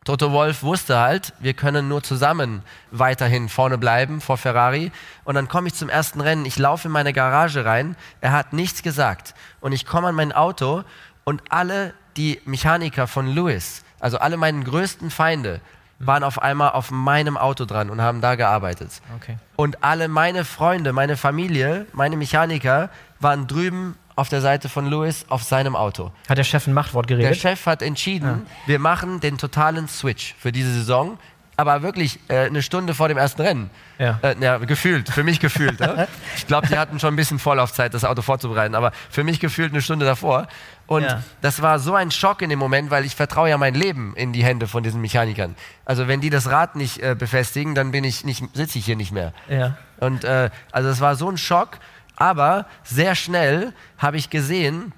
Toto 0.05 0.33
Wolf 0.33 0.63
wusste 0.63 0.99
halt, 0.99 1.33
wir 1.41 1.55
können 1.55 1.89
nur 1.89 2.03
zusammen 2.03 2.63
weiterhin 2.91 3.49
vorne 3.49 3.79
bleiben 3.79 4.21
vor 4.21 4.37
Ferrari. 4.37 4.93
Und 5.25 5.35
dann 5.35 5.49
komme 5.49 5.69
ich 5.69 5.75
zum 5.75 5.89
ersten 5.89 6.21
Rennen, 6.21 6.45
ich 6.45 6.59
laufe 6.59 6.89
in 6.89 6.93
meine 6.93 7.15
Garage 7.15 7.65
rein, 7.65 7.97
er 8.21 8.33
hat 8.33 8.53
nichts 8.53 8.83
gesagt. 8.83 9.35
Und 9.61 9.73
ich 9.73 9.87
komme 9.87 10.09
an 10.09 10.15
mein 10.15 10.33
Auto 10.33 10.85
und 11.25 11.43
alle 11.49 11.95
die 12.19 12.41
Mechaniker 12.45 13.07
von 13.07 13.27
Lewis, 13.27 13.83
also 13.99 14.19
alle 14.19 14.37
meine 14.37 14.63
größten 14.63 15.11
Feinde, 15.11 15.61
waren 15.99 16.23
auf 16.23 16.43
einmal 16.43 16.73
auf 16.73 16.91
meinem 16.91 17.39
Auto 17.39 17.65
dran 17.65 17.89
und 17.89 18.03
haben 18.03 18.21
da 18.21 18.35
gearbeitet. 18.35 19.01
Okay. 19.17 19.39
Und 19.57 19.83
alle 19.83 20.09
meine 20.09 20.45
Freunde, 20.45 20.93
meine 20.93 21.17
Familie, 21.17 21.87
meine 21.93 22.17
Mechaniker 22.17 22.91
waren 23.21 23.47
drüben 23.47 23.97
auf 24.17 24.29
der 24.29 24.41
Seite 24.41 24.69
von 24.69 24.87
Lewis 24.87 25.27
auf 25.29 25.43
seinem 25.43 25.75
Auto. 25.77 26.13
Hat 26.29 26.39
der 26.39 26.45
Chef 26.45 26.67
ein 26.67 26.73
Machtwort 26.73 27.07
geredet? 27.07 27.31
Der 27.31 27.35
Chef 27.35 27.67
hat 27.67 27.83
entschieden, 27.83 28.47
ja. 28.47 28.69
wir 28.69 28.79
machen 28.79 29.21
den 29.21 29.39
totalen 29.39 29.89
Switch 29.89 30.35
für 30.39 30.53
diese 30.53 30.73
Saison. 30.73 31.19
Aber 31.57 31.83
wirklich 31.83 32.19
äh, 32.29 32.47
eine 32.47 32.63
Stunde 32.63 32.95
vor 32.95 33.07
dem 33.07 33.17
ersten 33.17 33.41
Rennen. 33.43 33.71
Ja. 33.99 34.19
Äh, 34.23 34.35
ja 34.41 34.59
gefühlt, 34.59 35.09
für 35.09 35.23
mich 35.23 35.39
gefühlt. 35.39 35.79
ja? 35.79 36.09
Ich 36.37 36.49
glaube, 36.49 36.67
die 36.67 36.77
hatten 36.77 36.99
schon 36.99 37.15
ein 37.15 37.17
bisschen 37.17 37.39
Vorlaufzeit, 37.39 37.95
das 37.95 38.05
Auto 38.05 38.23
vorzubereiten, 38.23 38.75
aber 38.75 38.91
für 39.09 39.23
mich 39.23 39.39
gefühlt 39.39 39.71
eine 39.73 39.81
Stunde 39.81 40.05
davor. 40.05 40.49
Und 40.89 41.05
ja. 41.05 41.23
das 41.43 41.63
war 41.63 41.79
so 41.79 41.95
ein 41.95 42.11
Schock 42.11 42.43
in 42.43 42.51
dem 42.51 42.59
Moment, 42.59 42.91
weil 42.91 43.05
ich 43.05 43.15
vertraue 43.15 43.49
ja 43.49 43.57
mein 43.57 43.75
Leben 43.75 44.15
in 44.17 44.33
die 44.33 44.43
Hände 44.43 44.67
von 44.67 44.83
diesen 44.83 45.01
Mechanikern. 45.01 45.55
Also 45.85 46.09
wenn 46.09 46.21
die 46.21 46.31
das 46.31 46.51
Rad 46.51 46.75
nicht 46.75 47.01
äh, 47.01 47.15
befestigen, 47.17 47.77
dann 47.77 47.93
bin 47.93 48.03
ich 48.03 48.25
nicht, 48.25 48.45
sitze 48.53 48.79
ich 48.79 48.85
hier 48.85 48.97
nicht 48.97 49.13
mehr. 49.13 49.33
Ja. 49.49 49.77
Und 49.99 50.25
äh, 50.25 50.51
also 50.73 50.89
es 50.89 51.01
war 51.01 51.15
so 51.15 51.31
ein 51.31 51.39
Schock. 51.39 51.79
Aber 52.17 52.67
sehr 52.83 53.15
schnell 53.15 53.73
habe 53.99 54.17
ich 54.17 54.31
gesehen, 54.31 54.93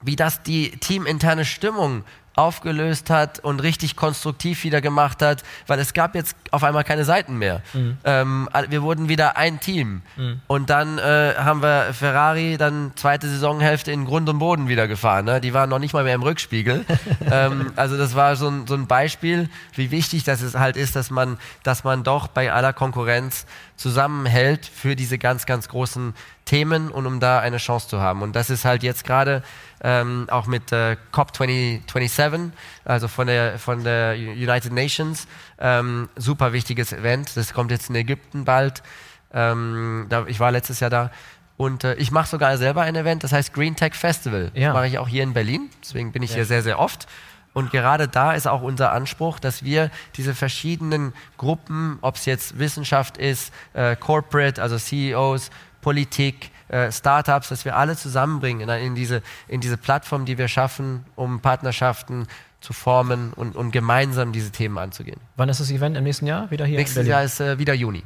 wie 0.00 0.16
das 0.16 0.42
die 0.42 0.70
teaminterne 0.78 1.44
Stimmung 1.44 2.04
aufgelöst 2.34 3.10
hat 3.10 3.40
und 3.40 3.62
richtig 3.62 3.96
konstruktiv 3.96 4.64
wieder 4.64 4.80
gemacht 4.80 5.20
hat, 5.22 5.42
weil 5.66 5.78
es 5.78 5.92
gab 5.92 6.14
jetzt 6.14 6.34
auf 6.50 6.64
einmal 6.64 6.84
keine 6.84 7.04
Seiten 7.04 7.36
mehr. 7.36 7.62
Mhm. 7.74 7.98
Ähm, 8.04 8.48
wir 8.68 8.82
wurden 8.82 9.08
wieder 9.08 9.36
ein 9.36 9.60
Team. 9.60 10.02
Mhm. 10.16 10.40
Und 10.46 10.70
dann 10.70 10.98
äh, 10.98 11.34
haben 11.36 11.62
wir 11.62 11.92
Ferrari 11.92 12.56
dann 12.56 12.92
zweite 12.96 13.28
Saisonhälfte 13.28 13.92
in 13.92 14.06
Grund 14.06 14.28
und 14.28 14.38
Boden 14.38 14.68
wieder 14.68 14.88
gefahren. 14.88 15.26
Ne? 15.26 15.40
Die 15.40 15.52
waren 15.52 15.68
noch 15.68 15.78
nicht 15.78 15.92
mal 15.92 16.04
mehr 16.04 16.14
im 16.14 16.22
Rückspiegel. 16.22 16.86
ähm, 17.30 17.72
also 17.76 17.98
das 17.98 18.14
war 18.14 18.36
so 18.36 18.48
ein, 18.48 18.66
so 18.66 18.74
ein 18.74 18.86
Beispiel, 18.86 19.50
wie 19.74 19.90
wichtig 19.90 20.24
das 20.24 20.40
ist, 20.40 20.58
halt 20.58 20.76
ist, 20.76 20.96
dass 20.96 21.10
man, 21.10 21.38
dass 21.62 21.84
man 21.84 22.02
doch 22.02 22.28
bei 22.28 22.50
aller 22.50 22.72
Konkurrenz 22.72 23.44
zusammenhält 23.76 24.64
für 24.64 24.96
diese 24.96 25.18
ganz, 25.18 25.44
ganz 25.44 25.68
großen 25.68 26.14
Themen 26.44 26.90
und 26.90 27.06
um 27.06 27.20
da 27.20 27.38
eine 27.38 27.58
Chance 27.58 27.88
zu 27.88 28.00
haben. 28.00 28.22
Und 28.22 28.34
das 28.34 28.50
ist 28.50 28.64
halt 28.64 28.82
jetzt 28.82 29.04
gerade 29.04 29.42
ähm, 29.82 30.26
auch 30.30 30.46
mit 30.46 30.72
äh, 30.72 30.96
COP27, 31.12 32.50
also 32.84 33.08
von 33.08 33.26
der, 33.26 33.58
von 33.58 33.84
der 33.84 34.14
United 34.16 34.72
Nations, 34.72 35.26
ähm, 35.58 36.08
super 36.16 36.52
wichtiges 36.52 36.92
Event. 36.92 37.36
Das 37.36 37.52
kommt 37.54 37.70
jetzt 37.70 37.90
in 37.90 37.96
Ägypten 37.96 38.44
bald. 38.44 38.82
Ähm, 39.32 40.06
da, 40.08 40.26
ich 40.26 40.40
war 40.40 40.50
letztes 40.50 40.80
Jahr 40.80 40.90
da. 40.90 41.10
Und 41.56 41.84
äh, 41.84 41.94
ich 41.94 42.10
mache 42.10 42.28
sogar 42.28 42.56
selber 42.58 42.82
ein 42.82 42.96
Event, 42.96 43.24
das 43.24 43.32
heißt 43.32 43.52
Green 43.52 43.76
Tech 43.76 43.94
Festival. 43.94 44.50
Ja. 44.54 44.68
Das 44.68 44.74
mache 44.74 44.86
ich 44.88 44.98
auch 44.98 45.08
hier 45.08 45.22
in 45.22 45.32
Berlin. 45.32 45.70
Deswegen 45.82 46.12
bin 46.12 46.22
ich 46.22 46.30
ja. 46.30 46.36
hier 46.36 46.44
sehr, 46.44 46.62
sehr 46.62 46.78
oft. 46.78 47.06
Und 47.54 47.70
gerade 47.70 48.08
da 48.08 48.32
ist 48.32 48.48
auch 48.48 48.62
unser 48.62 48.92
Anspruch, 48.92 49.38
dass 49.38 49.62
wir 49.62 49.90
diese 50.16 50.34
verschiedenen 50.34 51.12
Gruppen, 51.36 51.98
ob 52.00 52.16
es 52.16 52.24
jetzt 52.24 52.58
Wissenschaft 52.58 53.18
ist, 53.18 53.52
äh, 53.74 53.94
Corporate, 53.96 54.60
also 54.60 54.78
CEOs, 54.78 55.50
Politik, 55.82 56.50
äh, 56.68 56.90
Startups, 56.90 57.50
dass 57.50 57.66
wir 57.66 57.76
alle 57.76 57.96
zusammenbringen 57.96 58.66
in, 58.66 58.86
in, 58.86 58.94
diese, 58.94 59.22
in 59.48 59.60
diese 59.60 59.76
Plattform, 59.76 60.24
die 60.24 60.38
wir 60.38 60.48
schaffen, 60.48 61.04
um 61.14 61.40
Partnerschaften 61.40 62.26
zu 62.60 62.72
formen 62.72 63.34
und, 63.34 63.54
und 63.56 63.72
gemeinsam 63.72 64.32
diese 64.32 64.50
Themen 64.50 64.78
anzugehen. 64.78 65.20
Wann 65.36 65.50
ist 65.50 65.60
das 65.60 65.70
Event 65.70 65.96
im 65.96 66.04
nächsten 66.04 66.26
Jahr? 66.26 66.50
Wieder 66.50 66.64
hier? 66.64 66.78
Nächstes 66.78 67.06
Jahr 67.06 67.22
ist 67.22 67.40
äh, 67.40 67.58
wieder 67.58 67.74
Juni. 67.74 68.04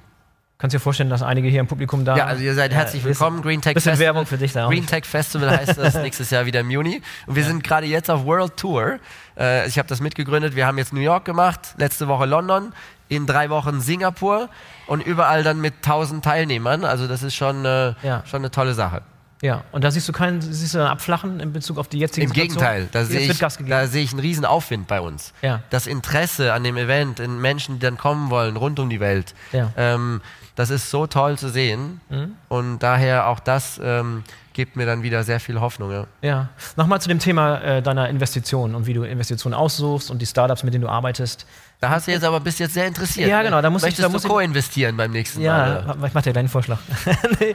Kannst 0.59 0.73
du 0.73 0.79
dir 0.79 0.83
vorstellen, 0.83 1.11
dass 1.11 1.23
einige 1.23 1.49
hier 1.49 1.61
im 1.61 1.67
Publikum 1.67 2.07
da 2.07 2.17
Ja, 2.17 2.25
also 2.25 2.43
ihr 2.43 2.55
seid 2.55 2.73
ja, 2.73 2.79
herzlich 2.79 3.05
willkommen. 3.05 3.43
Green 3.43 3.61
Tech 3.61 3.75
bisschen 3.75 3.91
Festival. 3.91 4.15
Werbung 4.15 4.27
für 4.27 4.39
dich 4.39 4.55
da. 4.55 4.69
Green 4.69 4.87
Tech 4.87 5.05
Festival 5.05 5.51
heißt 5.51 5.77
das 5.77 5.95
nächstes 6.03 6.31
Jahr 6.31 6.47
wieder 6.47 6.61
im 6.61 6.71
Juni. 6.71 7.03
Und 7.27 7.37
wir 7.37 7.43
ja. 7.43 7.49
sind 7.49 7.63
gerade 7.63 7.87
jetzt 7.87 8.11
auf 8.11 8.25
World 8.25 8.57
Tour. 8.57 8.99
Äh, 9.39 9.69
ich 9.69 9.79
habe 9.79 9.87
das 9.87 10.01
mitgegründet. 10.01 10.57
Wir 10.57 10.67
haben 10.67 10.79
jetzt 10.79 10.95
New 10.95 11.01
York 11.01 11.27
gemacht, 11.27 11.75
letzte 11.77 12.09
Woche 12.09 12.25
London, 12.25 12.73
in 13.09 13.27
drei 13.27 13.51
Wochen 13.51 13.83
Singapur 13.83 14.49
und 14.87 15.05
überall 15.05 15.43
dann 15.43 15.61
mit 15.61 15.75
1000 15.77 16.25
Teilnehmern. 16.25 16.87
Also 16.87 17.07
das 17.07 17.23
ist 17.23 17.35
schon, 17.35 17.67
äh, 17.67 17.93
ja. 18.03 18.23
schon 18.25 18.41
eine 18.41 18.51
tolle 18.51 18.73
Sache. 18.73 19.03
Ja, 19.43 19.65
und 19.73 19.85
da 19.85 19.91
siehst 19.91 20.09
du 20.09 20.13
keinen, 20.13 20.41
siehst 20.41 20.75
du 20.75 20.89
Abflachen 20.89 21.41
in 21.41 21.53
Bezug 21.53 21.79
auf 21.79 21.89
die 21.89 21.99
jetzige 21.99 22.25
Im 22.25 22.29
Situation? 22.31 22.59
Gegenteil, 22.59 22.89
da 22.93 23.05
sehe 23.05 23.21
ich, 23.31 23.39
da 23.39 23.87
sehe 23.87 24.03
ich 24.03 24.13
einen 24.13 24.21
riesen 24.21 24.45
Aufwind 24.45 24.87
bei 24.87 25.01
uns. 25.01 25.33
Ja. 25.43 25.63
Das 25.71 25.87
Interesse 25.87 26.53
an 26.53 26.65
dem 26.65 26.77
Event, 26.77 27.21
in 27.21 27.41
Menschen, 27.41 27.75
die 27.75 27.81
dann 27.81 27.99
kommen 27.99 28.31
wollen, 28.31 28.57
rund 28.57 28.79
um 28.79 28.89
die 28.89 29.01
Welt. 29.01 29.35
Ja. 29.53 29.73
Ähm, 29.77 30.23
das 30.55 30.71
ist 30.71 30.91
so 30.91 31.07
toll 31.07 31.37
zu 31.39 31.51
sehen. 31.51 32.01
Mhm. 32.09 32.35
Und 32.49 32.79
daher 32.79 33.29
auch 33.29 33.41
das 33.41 33.79
ähm, 33.83 34.25
gibt 34.55 34.75
mir 34.75 34.87
dann 34.87 35.03
wieder 35.03 35.23
sehr 35.23 35.39
viel 35.39 35.61
Hoffnung. 35.61 35.93
Ja, 35.93 36.07
ja. 36.23 36.49
nochmal 36.77 36.99
zu 37.01 37.09
dem 37.09 37.19
Thema 37.19 37.61
äh, 37.61 37.83
deiner 37.83 38.09
Investitionen 38.09 38.75
und 38.75 38.87
wie 38.87 38.95
du 38.95 39.03
Investitionen 39.03 39.55
aussuchst 39.55 40.11
und 40.11 40.21
die 40.23 40.27
Startups, 40.27 40.65
mit 40.65 40.73
denen 40.73 40.83
du 40.83 40.89
arbeitest. 40.89 41.47
Da 41.79 41.91
hast 41.91 42.07
du 42.07 42.11
jetzt 42.13 42.25
aber 42.25 42.41
bis 42.41 42.59
jetzt 42.59 42.73
sehr 42.73 42.87
interessiert. 42.87 43.29
Ja, 43.29 43.43
genau. 43.43 43.61
Da 43.61 43.69
muss 43.69 43.83
Möchtest 43.83 44.09
ich, 44.09 44.13
da 44.13 44.19
du 44.19 44.29
co-investieren 44.29 44.97
beim 44.97 45.11
nächsten 45.11 45.43
ja, 45.43 45.57
Mal? 45.57 45.85
Ja, 45.87 46.07
ich 46.07 46.15
mache 46.15 46.25
dir 46.25 46.33
deinen 46.33 46.49
Vorschlag. 46.49 46.79
nee. 47.41 47.55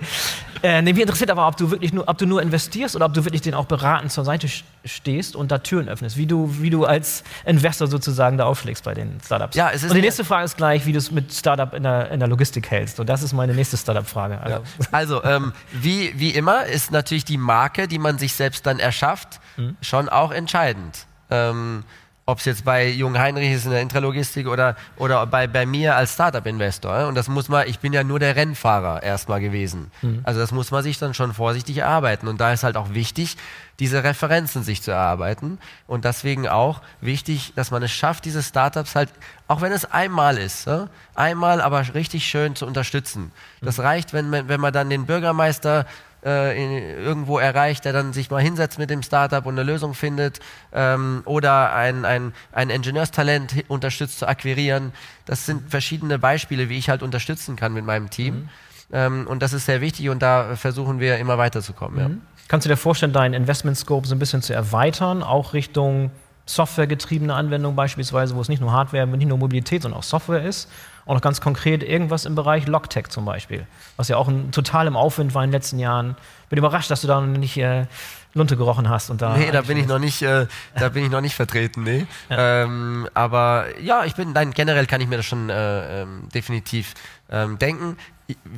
Äh, 0.62 0.84
nee, 0.84 0.94
mich 0.94 1.02
interessiert 1.02 1.32
aber, 1.32 1.48
ob 1.48 1.58
du 1.58 1.72
wirklich 1.72 1.92
nur, 1.92 2.08
ob 2.08 2.20
du 2.20 2.28
nur 2.28 2.40
investierst 2.40 2.96
oder 2.96 3.06
ob 3.06 3.16
du 3.16 3.26
wirklich 3.26 3.42
den 3.42 3.56
auch 3.56 3.66
beratend 3.66 4.12
zur 4.12 4.24
Seite 4.24 4.48
stehst 4.86 5.36
und 5.36 5.52
da 5.52 5.58
Türen 5.58 5.90
öffnest. 5.90 6.18
Wie 6.18 6.28
du, 6.28 6.62
wie 6.62 6.70
du 6.70 6.86
als 6.86 7.24
Investor 7.46 7.88
sozusagen 7.88 8.38
da 8.38 8.46
aufschlägst 8.46 8.84
bei 8.84 8.94
den 8.94 9.20
Startups. 9.26 9.56
Ja, 9.56 9.72
es 9.72 9.82
ist 9.82 9.90
und 9.90 9.96
die 9.96 10.02
nächste 10.02 10.24
Frage 10.24 10.46
ist 10.46 10.56
gleich, 10.56 10.86
wie 10.86 10.92
du 10.92 11.00
es 11.00 11.10
mit 11.10 11.34
Startup 11.34 11.74
in 11.74 11.82
der, 11.82 12.12
in 12.12 12.20
der 12.20 12.30
Logistik 12.30 12.70
hältst. 12.70 13.00
Und 13.00 13.10
das 13.10 13.24
ist 13.24 13.34
meine 13.34 13.56
nächste 13.56 13.76
Startup-Frage. 13.76 14.40
Also, 14.40 14.58
ja. 14.58 14.62
also 14.92 15.24
ähm, 15.24 15.52
wie, 15.72 16.14
wie 16.20 16.30
immer 16.30 16.66
ist 16.66 16.92
natürlich 16.92 17.26
die 17.26 17.38
Marke, 17.38 17.88
die 17.88 17.98
man 17.98 18.20
sich 18.20 18.36
selbst 18.36 18.68
dann 18.68 18.78
erschafft, 18.78 19.40
mhm. 19.58 19.78
schon 19.82 20.10
auch 20.10 20.32
entscheidend. 20.32 21.08
Ähm, 21.32 21.86
ob 22.26 22.38
es 22.38 22.46
jetzt 22.46 22.64
bei 22.64 22.88
Jung 22.88 23.18
Heinrich 23.18 23.52
ist 23.52 23.66
in 23.66 23.72
der 23.72 23.82
Intralogistik 23.82 24.48
oder, 24.48 24.76
oder 24.98 25.26
bei, 25.26 25.48
bei 25.48 25.66
mir 25.66 25.96
als 25.96 26.14
Startup-Investor. 26.14 27.08
Und 27.08 27.16
das 27.16 27.28
muss 27.28 27.50
man, 27.50 27.68
ich 27.68 27.80
bin 27.80 27.94
ja 27.94 28.04
nur 28.04 28.20
der 28.20 28.36
Rennfahrer 28.36 29.02
erstmal 29.02 29.42
gewesen. 29.42 29.92
Mhm. 30.02 30.22
Also 30.24 30.40
das 30.40 30.52
muss 30.52 30.70
man 30.70 30.84
sich 30.84 31.00
dann 31.00 31.16
schon 31.16 31.34
vorsichtig 31.34 31.80
erarbeiten. 31.80 32.28
Und 32.28 32.40
da 32.40 32.54
ist 32.54 32.64
halt 32.64 32.78
auch 32.78 32.94
wichtig, 32.94 33.38
diese 33.80 34.04
Referenzen 34.04 34.64
sich 34.64 34.84
zu 34.84 34.92
erarbeiten. 34.92 35.58
Und 35.88 36.06
deswegen 36.06 36.48
auch 36.48 36.82
wichtig, 37.02 37.54
dass 37.56 37.72
man 37.72 37.82
es 37.82 37.92
schafft, 37.92 38.26
diese 38.26 38.44
Startups 38.44 38.96
halt, 38.96 39.10
auch 39.48 39.62
wenn 39.62 39.72
es 39.72 39.86
einmal 39.92 40.38
ist, 40.38 40.68
ja, 40.68 40.90
einmal 41.16 41.60
aber 41.60 41.84
richtig 41.96 42.26
schön 42.28 42.56
zu 42.56 42.68
unterstützen. 42.68 43.32
Das 43.62 43.78
mhm. 43.78 43.84
reicht, 43.84 44.14
wenn, 44.14 44.32
wenn 44.32 44.62
man 44.62 44.72
dann 44.72 44.92
den 44.92 45.08
Bürgermeister 45.08 45.88
äh, 46.24 47.04
irgendwo 47.04 47.40
erreicht, 47.40 47.86
der 47.86 47.94
dann 47.94 48.14
sich 48.14 48.30
mal 48.30 48.42
hinsetzt 48.42 48.78
mit 48.78 48.90
dem 48.90 49.04
Startup 49.04 49.46
und 49.46 49.58
eine 49.58 49.64
Lösung 49.64 49.94
findet 49.94 50.40
ähm, 50.74 51.22
oder 51.26 51.74
ein, 51.74 52.06
ein, 52.06 52.34
ein 52.52 52.70
Ingenieurstalent 52.70 53.66
unterstützt 53.68 54.20
zu 54.20 54.28
akquirieren. 54.28 54.94
Das 55.26 55.46
sind 55.46 55.70
verschiedene 55.70 56.20
Beispiele, 56.20 56.70
wie 56.70 56.78
ich 56.78 56.90
halt 56.90 57.04
unterstützen 57.04 57.56
kann 57.56 57.74
mit 57.74 57.86
meinem 57.86 58.10
Team. 58.10 58.36
Mhm. 58.36 58.50
Ähm, 58.94 59.28
und 59.28 59.42
das 59.42 59.54
ist 59.54 59.66
sehr 59.66 59.82
wichtig 59.82 60.10
und 60.10 60.22
da 60.22 60.56
versuchen 60.56 61.00
wir 61.00 61.18
immer 61.18 61.38
weiterzukommen. 61.38 62.04
Mhm. 62.04 62.12
Ja. 62.12 62.18
Kannst 62.48 62.66
du 62.66 62.70
dir 62.70 62.78
vorstellen, 62.78 63.14
deinen 63.14 63.34
Investment 63.34 63.78
Scope 63.78 64.06
so 64.08 64.14
ein 64.14 64.20
bisschen 64.20 64.42
zu 64.42 64.54
erweitern, 64.54 65.24
auch 65.24 65.54
Richtung 65.54 66.12
softwaregetriebene 66.46 67.34
Anwendung 67.34 67.76
beispielsweise, 67.76 68.36
wo 68.36 68.42
es 68.42 68.50
nicht 68.50 68.60
nur 68.60 68.72
Hardware, 68.72 69.08
nicht 69.08 69.28
nur 69.28 69.38
Mobilität, 69.38 69.84
sondern 69.84 70.00
auch 70.00 70.04
Software 70.04 70.44
ist? 70.44 70.70
Auch 71.06 71.14
noch 71.14 71.22
ganz 71.22 71.42
konkret 71.42 71.84
irgendwas 71.84 72.26
im 72.26 72.36
Bereich 72.36 72.68
Logtech 72.68 73.08
zum 73.10 73.26
Beispiel, 73.26 73.66
was 73.98 74.08
ja 74.08 74.18
auch 74.18 74.28
ein, 74.28 74.52
total 74.52 74.88
im 74.88 74.96
Aufwind 74.96 75.34
war 75.34 75.44
in 75.44 75.50
den 75.50 75.54
letzten 75.54 75.80
Jahren. 75.80 76.16
Bin 76.50 76.60
überrascht, 76.60 76.92
dass 76.92 77.02
du 77.02 77.08
da 77.08 77.20
noch 77.20 77.38
nicht 77.38 77.58
äh, 77.58 77.86
Lunte 78.34 78.56
gerochen 78.56 78.90
hast. 78.90 79.10
Und 79.10 79.22
da 79.22 79.36
nee, 79.36 79.52
da 79.52 79.62
bin 79.62 79.78
ich 79.78 79.88
noch 79.88 80.00
nicht, 80.00 80.22
äh, 80.22 80.48
da 80.76 80.90
bin 80.90 81.04
ich 81.04 81.12
noch 81.12 81.22
nicht 81.22 81.36
vertreten, 81.36 81.84
nee. 81.84 82.06
Ja. 82.30 82.64
Ähm, 82.64 83.10
aber 83.14 83.66
ja, 83.82 84.06
ich 84.06 84.16
bin, 84.16 84.34
nein, 84.34 84.52
generell 84.52 84.86
kann 84.86 85.02
ich 85.02 85.08
mir 85.08 85.18
das 85.18 85.26
schon 85.26 85.50
äh, 85.50 86.02
ähm, 86.02 86.30
definitiv 86.34 86.94
ähm, 87.30 87.58
denken. 87.60 87.98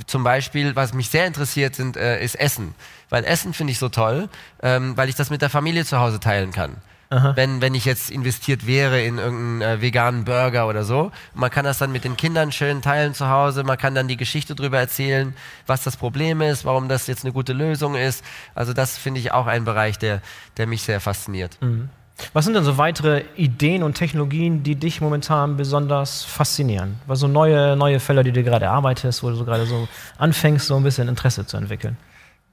zum 0.05 0.23
Beispiel, 0.23 0.75
was 0.75 0.93
mich 0.93 1.09
sehr 1.09 1.25
interessiert, 1.25 1.75
sind, 1.75 1.97
äh, 1.97 2.23
ist 2.23 2.35
Essen. 2.35 2.75
Weil 3.09 3.23
Essen 3.25 3.53
finde 3.53 3.71
ich 3.71 3.79
so 3.79 3.89
toll, 3.89 4.29
ähm, 4.61 4.95
weil 4.97 5.09
ich 5.09 5.15
das 5.15 5.29
mit 5.29 5.41
der 5.41 5.49
Familie 5.49 5.85
zu 5.85 5.99
Hause 5.99 6.19
teilen 6.19 6.51
kann 6.51 6.77
wenn, 7.35 7.61
wenn 7.61 7.75
ich 7.75 7.85
jetzt 7.85 8.09
investiert 8.09 8.65
wäre 8.65 9.01
in 9.01 9.17
irgendeinen 9.17 9.61
äh, 9.61 9.81
veganen 9.81 10.25
Burger 10.25 10.67
oder 10.67 10.83
so. 10.83 11.11
man 11.33 11.49
kann 11.49 11.65
das 11.65 11.77
dann 11.77 11.91
mit 11.91 12.03
den 12.03 12.17
Kindern 12.17 12.51
schön 12.51 12.81
teilen 12.81 13.13
zu 13.13 13.29
Hause, 13.29 13.63
man 13.63 13.77
kann 13.77 13.95
dann 13.95 14.07
die 14.07 14.17
Geschichte 14.17 14.55
darüber 14.55 14.79
erzählen, 14.79 15.35
was 15.67 15.83
das 15.83 15.97
Problem 15.97 16.41
ist, 16.41 16.65
warum 16.65 16.89
das 16.89 17.07
jetzt 17.07 17.23
eine 17.23 17.33
gute 17.33 17.53
Lösung 17.53 17.95
ist. 17.95 18.23
Also 18.55 18.73
das 18.73 18.97
finde 18.97 19.19
ich 19.19 19.31
auch 19.31 19.47
ein 19.47 19.65
Bereich, 19.65 19.99
der, 19.99 20.21
der 20.57 20.67
mich 20.67 20.83
sehr 20.83 20.99
fasziniert. 20.99 21.57
Mhm. 21.61 21.89
Was 22.31 22.45
sind 22.45 22.53
denn 22.53 22.63
so 22.63 22.77
weitere 22.77 23.23
Ideen 23.35 23.83
und 23.83 23.95
Technologien, 23.95 24.63
die 24.63 24.75
dich 24.75 25.01
momentan 25.01 25.57
besonders 25.57 26.23
faszinieren? 26.23 26.97
Was 27.07 27.19
so 27.19 27.27
neue, 27.27 27.75
neue 27.75 27.99
Fälle, 27.99 28.23
die 28.23 28.31
du 28.31 28.43
gerade 28.43 28.65
erarbeitest, 28.65 29.23
wo 29.23 29.29
du 29.29 29.35
so 29.35 29.45
gerade 29.45 29.65
so 29.65 29.87
anfängst, 30.17 30.67
so 30.67 30.75
ein 30.75 30.83
bisschen 30.83 31.09
Interesse 31.09 31.45
zu 31.45 31.57
entwickeln? 31.57 31.97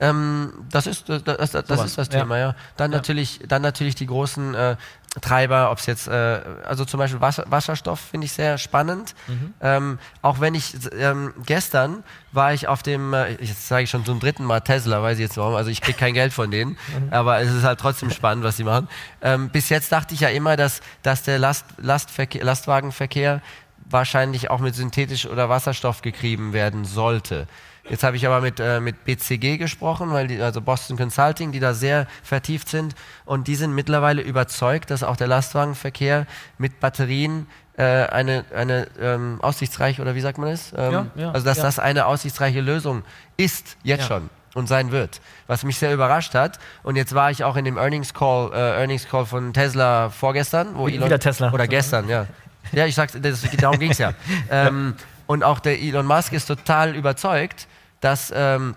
Ähm, 0.00 0.52
das 0.70 0.86
ist 0.86 1.08
das, 1.08 1.22
das, 1.24 1.50
das, 1.50 1.64
das 1.66 1.84
ist 1.84 1.98
das 1.98 2.08
Thema, 2.08 2.38
ja. 2.38 2.48
ja. 2.48 2.56
Dann 2.76 2.90
ja. 2.90 2.96
natürlich, 2.96 3.40
dann 3.46 3.60
natürlich 3.60 3.94
die 3.94 4.06
großen 4.06 4.54
äh, 4.54 4.76
Treiber, 5.20 5.70
ob 5.70 5.78
es 5.78 5.86
jetzt, 5.86 6.08
äh, 6.08 6.40
also 6.64 6.84
zum 6.84 6.98
Beispiel 6.98 7.20
Wasser, 7.20 7.44
Wasserstoff 7.48 8.00
finde 8.00 8.24
ich 8.24 8.32
sehr 8.32 8.56
spannend. 8.58 9.14
Mhm. 9.26 9.54
Ähm, 9.60 9.98
auch 10.22 10.40
wenn 10.40 10.54
ich 10.54 10.74
ähm, 10.98 11.34
gestern 11.44 12.02
war 12.32 12.54
ich 12.54 12.66
auf 12.66 12.82
dem, 12.82 13.12
äh, 13.12 13.32
jetzt 13.32 13.68
sage 13.68 13.82
ich 13.82 13.90
schon 13.90 14.04
zum 14.06 14.20
dritten 14.20 14.44
Mal 14.44 14.60
Tesla, 14.60 15.02
weiß 15.02 15.18
ich 15.18 15.22
jetzt 15.22 15.36
warum, 15.36 15.54
also 15.54 15.68
ich 15.68 15.82
kriege 15.82 15.98
kein 15.98 16.14
Geld 16.14 16.32
von 16.32 16.50
denen, 16.50 16.70
mhm. 16.98 17.12
aber 17.12 17.40
es 17.40 17.52
ist 17.52 17.64
halt 17.64 17.78
trotzdem 17.78 18.10
spannend, 18.10 18.42
was 18.42 18.56
sie 18.56 18.64
machen. 18.64 18.88
Ähm, 19.20 19.50
bis 19.50 19.68
jetzt 19.68 19.92
dachte 19.92 20.14
ich 20.14 20.20
ja 20.20 20.28
immer, 20.28 20.56
dass, 20.56 20.80
dass 21.02 21.24
der 21.24 21.38
Last, 21.38 21.66
Lastverkehr, 21.76 22.42
Lastwagenverkehr 22.44 23.42
wahrscheinlich 23.84 24.50
auch 24.50 24.60
mit 24.60 24.74
synthetisch 24.74 25.26
oder 25.26 25.48
Wasserstoff 25.48 26.00
getrieben 26.00 26.52
werden 26.52 26.84
sollte. 26.84 27.48
Jetzt 27.90 28.04
habe 28.04 28.16
ich 28.16 28.24
aber 28.24 28.40
mit, 28.40 28.60
äh, 28.60 28.78
mit 28.80 29.04
BCG 29.04 29.58
gesprochen, 29.58 30.12
weil 30.12 30.28
die, 30.28 30.40
also 30.40 30.60
Boston 30.60 30.96
Consulting, 30.96 31.50
die 31.50 31.58
da 31.58 31.74
sehr 31.74 32.06
vertieft 32.22 32.68
sind 32.68 32.94
und 33.24 33.48
die 33.48 33.56
sind 33.56 33.74
mittlerweile 33.74 34.22
überzeugt, 34.22 34.90
dass 34.90 35.02
auch 35.02 35.16
der 35.16 35.26
Lastwagenverkehr 35.26 36.26
mit 36.56 36.78
Batterien 36.78 37.48
äh, 37.76 37.82
eine, 37.82 38.44
eine 38.54 38.86
ähm, 39.00 39.38
aussichtsreiche, 39.42 40.00
oder 40.00 40.14
wie 40.14 40.20
sagt 40.20 40.38
man 40.38 40.50
es? 40.50 40.72
Ähm, 40.76 40.92
ja, 40.92 41.06
ja, 41.16 41.30
also 41.32 41.44
dass 41.44 41.58
ja. 41.58 41.64
das 41.64 41.80
eine 41.80 42.06
aussichtsreiche 42.06 42.60
Lösung 42.60 43.02
ist, 43.36 43.76
jetzt 43.82 44.06
schon 44.06 44.30
und 44.54 44.66
sein 44.66 44.90
wird. 44.90 45.20
Was 45.46 45.64
mich 45.64 45.78
sehr 45.78 45.92
überrascht 45.92 46.34
hat. 46.34 46.58
Und 46.82 46.96
jetzt 46.96 47.14
war 47.14 47.30
ich 47.30 47.44
auch 47.44 47.56
in 47.56 47.64
dem 47.64 47.76
Earnings 47.76 48.14
Call, 48.14 48.50
äh, 48.52 48.80
Earnings 48.80 49.08
Call 49.08 49.26
von 49.26 49.52
Tesla 49.52 50.10
vorgestern, 50.10 50.74
wo 50.74 50.88
Elon, 50.88 51.06
Wieder 51.06 51.20
Tesla. 51.20 51.52
Oder 51.52 51.68
gestern, 51.68 52.08
ja. 52.08 52.26
Ja, 52.72 52.86
ich 52.86 52.94
sagte, 52.94 53.20
darum 53.20 53.78
ging 53.78 53.90
es 53.90 53.98
ja. 53.98 54.12
ähm, 54.50 54.94
und 55.26 55.44
auch 55.44 55.60
der 55.60 55.80
Elon 55.80 56.06
Musk 56.06 56.32
ist 56.32 56.46
total 56.46 56.94
überzeugt, 56.94 57.68
dass, 58.00 58.32
ähm, 58.34 58.74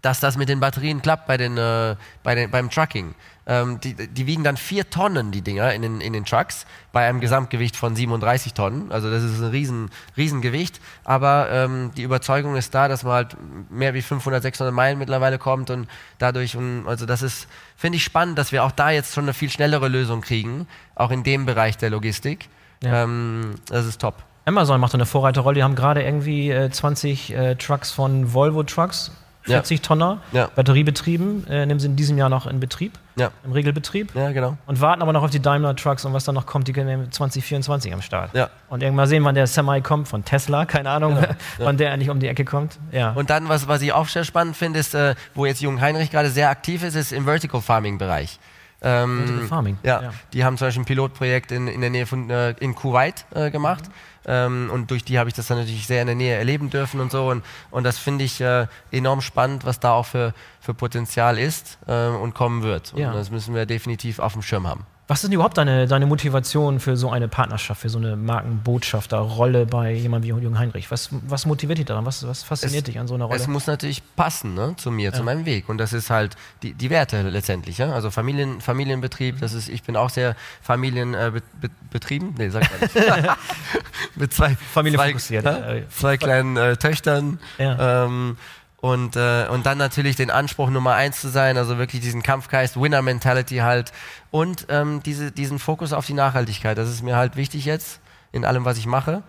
dass 0.00 0.20
das 0.20 0.36
mit 0.36 0.48
den 0.48 0.60
Batterien 0.60 1.00
klappt 1.02 1.26
bei 1.26 1.36
den, 1.36 1.56
äh, 1.56 1.96
bei 2.22 2.34
den, 2.34 2.50
beim 2.50 2.70
Trucking. 2.70 3.14
Ähm, 3.44 3.80
die, 3.80 3.94
die, 3.94 4.26
wiegen 4.26 4.44
dann 4.44 4.56
vier 4.56 4.88
Tonnen, 4.88 5.32
die 5.32 5.42
Dinger, 5.42 5.72
in 5.74 5.82
den, 5.82 6.00
in 6.00 6.12
den 6.12 6.24
Trucks, 6.24 6.64
bei 6.92 7.08
einem 7.08 7.20
Gesamtgewicht 7.20 7.74
von 7.74 7.96
37 7.96 8.54
Tonnen. 8.54 8.92
Also 8.92 9.10
das 9.10 9.24
ist 9.24 9.40
ein 9.40 9.50
riesen, 9.50 9.90
Riesengewicht. 10.16 10.80
Aber 11.02 11.48
ähm, 11.50 11.90
die 11.96 12.02
Überzeugung 12.02 12.54
ist 12.54 12.72
da, 12.72 12.86
dass 12.86 13.02
man 13.02 13.14
halt 13.14 13.36
mehr 13.68 13.94
wie 13.94 14.02
500, 14.02 14.42
600 14.42 14.72
Meilen 14.72 14.98
mittlerweile 14.98 15.38
kommt 15.38 15.70
und 15.70 15.88
dadurch, 16.18 16.56
also 16.86 17.04
das 17.04 17.22
ist, 17.22 17.48
finde 17.76 17.96
ich 17.96 18.04
spannend, 18.04 18.38
dass 18.38 18.52
wir 18.52 18.62
auch 18.62 18.72
da 18.72 18.90
jetzt 18.90 19.14
schon 19.14 19.24
eine 19.24 19.34
viel 19.34 19.50
schnellere 19.50 19.88
Lösung 19.88 20.20
kriegen, 20.20 20.68
auch 20.94 21.10
in 21.10 21.24
dem 21.24 21.44
Bereich 21.44 21.76
der 21.76 21.90
Logistik. 21.90 22.48
Ja. 22.82 23.04
Ähm, 23.04 23.56
das 23.66 23.86
ist 23.86 24.00
top. 24.00 24.22
Amazon 24.44 24.80
macht 24.80 24.94
eine 24.94 25.06
Vorreiterrolle. 25.06 25.56
Die 25.56 25.62
haben 25.62 25.74
gerade 25.74 26.02
irgendwie 26.02 26.50
äh, 26.50 26.70
20 26.70 27.34
äh, 27.34 27.54
Trucks 27.56 27.90
von 27.90 28.32
Volvo 28.34 28.62
Trucks 28.62 29.12
40 29.44 29.78
ja. 29.78 29.82
Tonner, 29.82 30.18
ja. 30.32 30.48
batteriebetrieben, 30.54 31.46
äh, 31.48 31.66
nehmen 31.66 31.80
sie 31.80 31.86
in 31.86 31.96
diesem 31.96 32.16
Jahr 32.16 32.28
noch 32.28 32.46
in 32.46 32.60
Betrieb, 32.60 32.92
ja. 33.16 33.30
im 33.44 33.52
Regelbetrieb. 33.52 34.14
Ja, 34.14 34.30
genau. 34.30 34.56
Und 34.66 34.80
warten 34.80 35.02
aber 35.02 35.12
noch 35.12 35.24
auf 35.24 35.30
die 35.30 35.40
Daimler 35.40 35.74
Trucks 35.74 36.04
und 36.04 36.12
was 36.12 36.24
dann 36.24 36.34
noch 36.34 36.46
kommt, 36.46 36.68
die 36.68 36.72
gehen 36.72 37.10
2024 37.10 37.92
am 37.92 38.02
Start. 38.02 38.34
Ja. 38.34 38.50
Und 38.68 38.82
irgendwann 38.82 39.08
sehen, 39.08 39.24
wann 39.24 39.34
der 39.34 39.46
Semi 39.46 39.80
kommt 39.80 40.06
von 40.06 40.24
Tesla, 40.24 40.64
keine 40.64 40.90
Ahnung, 40.90 41.16
genau. 41.16 41.34
wann 41.58 41.76
der 41.76 41.90
endlich 41.90 42.10
um 42.10 42.20
die 42.20 42.28
Ecke 42.28 42.44
kommt. 42.44 42.78
Ja. 42.92 43.12
Und 43.12 43.30
dann, 43.30 43.48
was, 43.48 43.66
was 43.66 43.82
ich 43.82 43.92
auch 43.92 44.06
sehr 44.06 44.24
spannend 44.24 44.56
finde, 44.56 44.78
ist, 44.78 44.94
äh, 44.94 45.14
wo 45.34 45.44
jetzt 45.44 45.60
Jung 45.60 45.80
Heinrich 45.80 46.10
gerade 46.10 46.30
sehr 46.30 46.48
aktiv 46.48 46.84
ist, 46.84 46.94
ist 46.94 47.12
im 47.12 47.24
Vertical 47.24 47.60
Farming 47.60 47.98
Bereich. 47.98 48.38
Ähm, 48.84 49.46
Farming. 49.48 49.78
Ja, 49.84 50.02
ja, 50.02 50.10
die 50.32 50.44
haben 50.44 50.56
zum 50.56 50.66
Beispiel 50.66 50.82
ein 50.82 50.86
Pilotprojekt 50.86 51.52
in, 51.52 51.68
in 51.68 51.80
der 51.80 51.90
Nähe 51.90 52.04
von 52.04 52.28
äh, 52.30 52.50
in 52.58 52.74
Kuwait 52.74 53.26
äh, 53.32 53.50
gemacht. 53.50 53.84
Mhm. 53.86 53.92
Ähm, 54.26 54.70
und 54.72 54.90
durch 54.90 55.04
die 55.04 55.18
habe 55.18 55.28
ich 55.28 55.34
das 55.34 55.46
dann 55.48 55.58
natürlich 55.58 55.86
sehr 55.86 56.00
in 56.00 56.06
der 56.06 56.16
Nähe 56.16 56.36
erleben 56.36 56.70
dürfen 56.70 57.00
und 57.00 57.10
so. 57.10 57.28
Und, 57.28 57.44
und 57.70 57.84
das 57.84 57.98
finde 57.98 58.24
ich 58.24 58.40
äh, 58.40 58.66
enorm 58.90 59.20
spannend, 59.20 59.64
was 59.64 59.80
da 59.80 59.92
auch 59.92 60.06
für, 60.06 60.34
für 60.60 60.74
Potenzial 60.74 61.38
ist 61.38 61.78
äh, 61.86 62.08
und 62.08 62.34
kommen 62.34 62.62
wird. 62.62 62.92
Ja. 62.96 63.10
Und 63.10 63.16
das 63.16 63.30
müssen 63.30 63.54
wir 63.54 63.66
definitiv 63.66 64.18
auf 64.18 64.32
dem 64.32 64.42
Schirm 64.42 64.66
haben. 64.66 64.86
Was 65.12 65.18
ist 65.18 65.24
denn 65.24 65.34
überhaupt 65.34 65.58
deine, 65.58 65.86
deine 65.86 66.06
Motivation 66.06 66.80
für 66.80 66.96
so 66.96 67.10
eine 67.10 67.28
Partnerschaft, 67.28 67.82
für 67.82 67.90
so 67.90 67.98
eine 67.98 68.16
Markenbotschafterrolle 68.16 69.66
bei 69.66 69.92
jemandem 69.92 70.38
wie 70.38 70.40
Jürgen 70.40 70.58
Heinrich? 70.58 70.90
Was, 70.90 71.10
was 71.28 71.44
motiviert 71.44 71.76
dich 71.76 71.84
daran? 71.84 72.06
Was, 72.06 72.26
was 72.26 72.42
fasziniert 72.42 72.84
es, 72.88 72.94
dich 72.94 72.98
an 72.98 73.06
so 73.06 73.12
einer 73.12 73.26
Rolle? 73.26 73.38
Es 73.38 73.46
muss 73.46 73.66
natürlich 73.66 74.02
passen 74.16 74.54
ne, 74.54 74.74
zu 74.78 74.90
mir, 74.90 75.10
ja. 75.10 75.12
zu 75.12 75.22
meinem 75.22 75.44
Weg. 75.44 75.68
Und 75.68 75.76
das 75.76 75.92
ist 75.92 76.08
halt 76.08 76.34
die, 76.62 76.72
die 76.72 76.88
Werte 76.88 77.28
letztendlich. 77.28 77.76
Ja? 77.76 77.92
Also 77.92 78.10
Familien, 78.10 78.62
Familienbetrieb, 78.62 79.38
das 79.38 79.52
ist, 79.52 79.68
ich 79.68 79.82
bin 79.82 79.96
auch 79.96 80.08
sehr 80.08 80.34
familienbetrieben. 80.62 82.28
Äh, 82.30 82.38
nee, 82.38 82.48
sag 82.48 82.62
mal 82.62 82.80
nicht. 82.80 83.36
Mit 84.16 84.32
zwei, 84.32 84.56
Familienfokussiert. 84.72 85.42
Zwei, 85.42 85.84
zwei 85.90 86.16
kleinen 86.16 86.56
äh, 86.56 86.78
Töchtern. 86.78 87.38
Ja. 87.58 88.06
Ähm, 88.06 88.38
und, 88.82 89.14
äh, 89.14 89.46
und 89.46 89.64
dann 89.64 89.78
natürlich 89.78 90.16
den 90.16 90.32
Anspruch 90.32 90.68
Nummer 90.68 90.94
eins 90.94 91.20
zu 91.20 91.28
sein, 91.28 91.56
also 91.56 91.78
wirklich 91.78 92.02
diesen 92.02 92.20
Kampfgeist, 92.20 92.78
Winner-Mentality 92.78 93.58
halt 93.58 93.92
und 94.32 94.66
ähm, 94.70 95.00
diese, 95.04 95.30
diesen 95.30 95.60
Fokus 95.60 95.92
auf 95.92 96.04
die 96.04 96.14
Nachhaltigkeit. 96.14 96.76
Das 96.76 96.88
ist 96.88 97.00
mir 97.00 97.14
halt 97.14 97.36
wichtig 97.36 97.64
jetzt 97.64 98.00
in 98.32 98.44
allem, 98.44 98.64
was 98.64 98.78
ich 98.78 98.86
mache. 98.86 99.22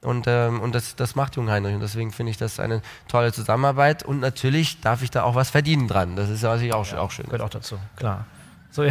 Und, 0.00 0.26
ähm, 0.28 0.60
und 0.60 0.76
das, 0.76 0.94
das 0.94 1.16
macht 1.16 1.34
Jung 1.34 1.50
Heinrich 1.50 1.74
und 1.74 1.80
deswegen 1.80 2.12
finde 2.12 2.30
ich 2.30 2.38
das 2.38 2.60
eine 2.60 2.82
tolle 3.08 3.32
Zusammenarbeit 3.32 4.04
und 4.04 4.20
natürlich 4.20 4.80
darf 4.80 5.02
ich 5.02 5.10
da 5.10 5.24
auch 5.24 5.34
was 5.34 5.50
verdienen 5.50 5.88
dran. 5.88 6.14
Das 6.14 6.30
ist 6.30 6.42
natürlich 6.42 6.72
auch, 6.72 6.86
ja, 6.86 7.00
auch 7.00 7.10
schön. 7.10 7.24
Gehört 7.24 7.42
auch 7.42 7.50
dazu, 7.50 7.78
klar. 7.96 8.26
So, 8.70 8.84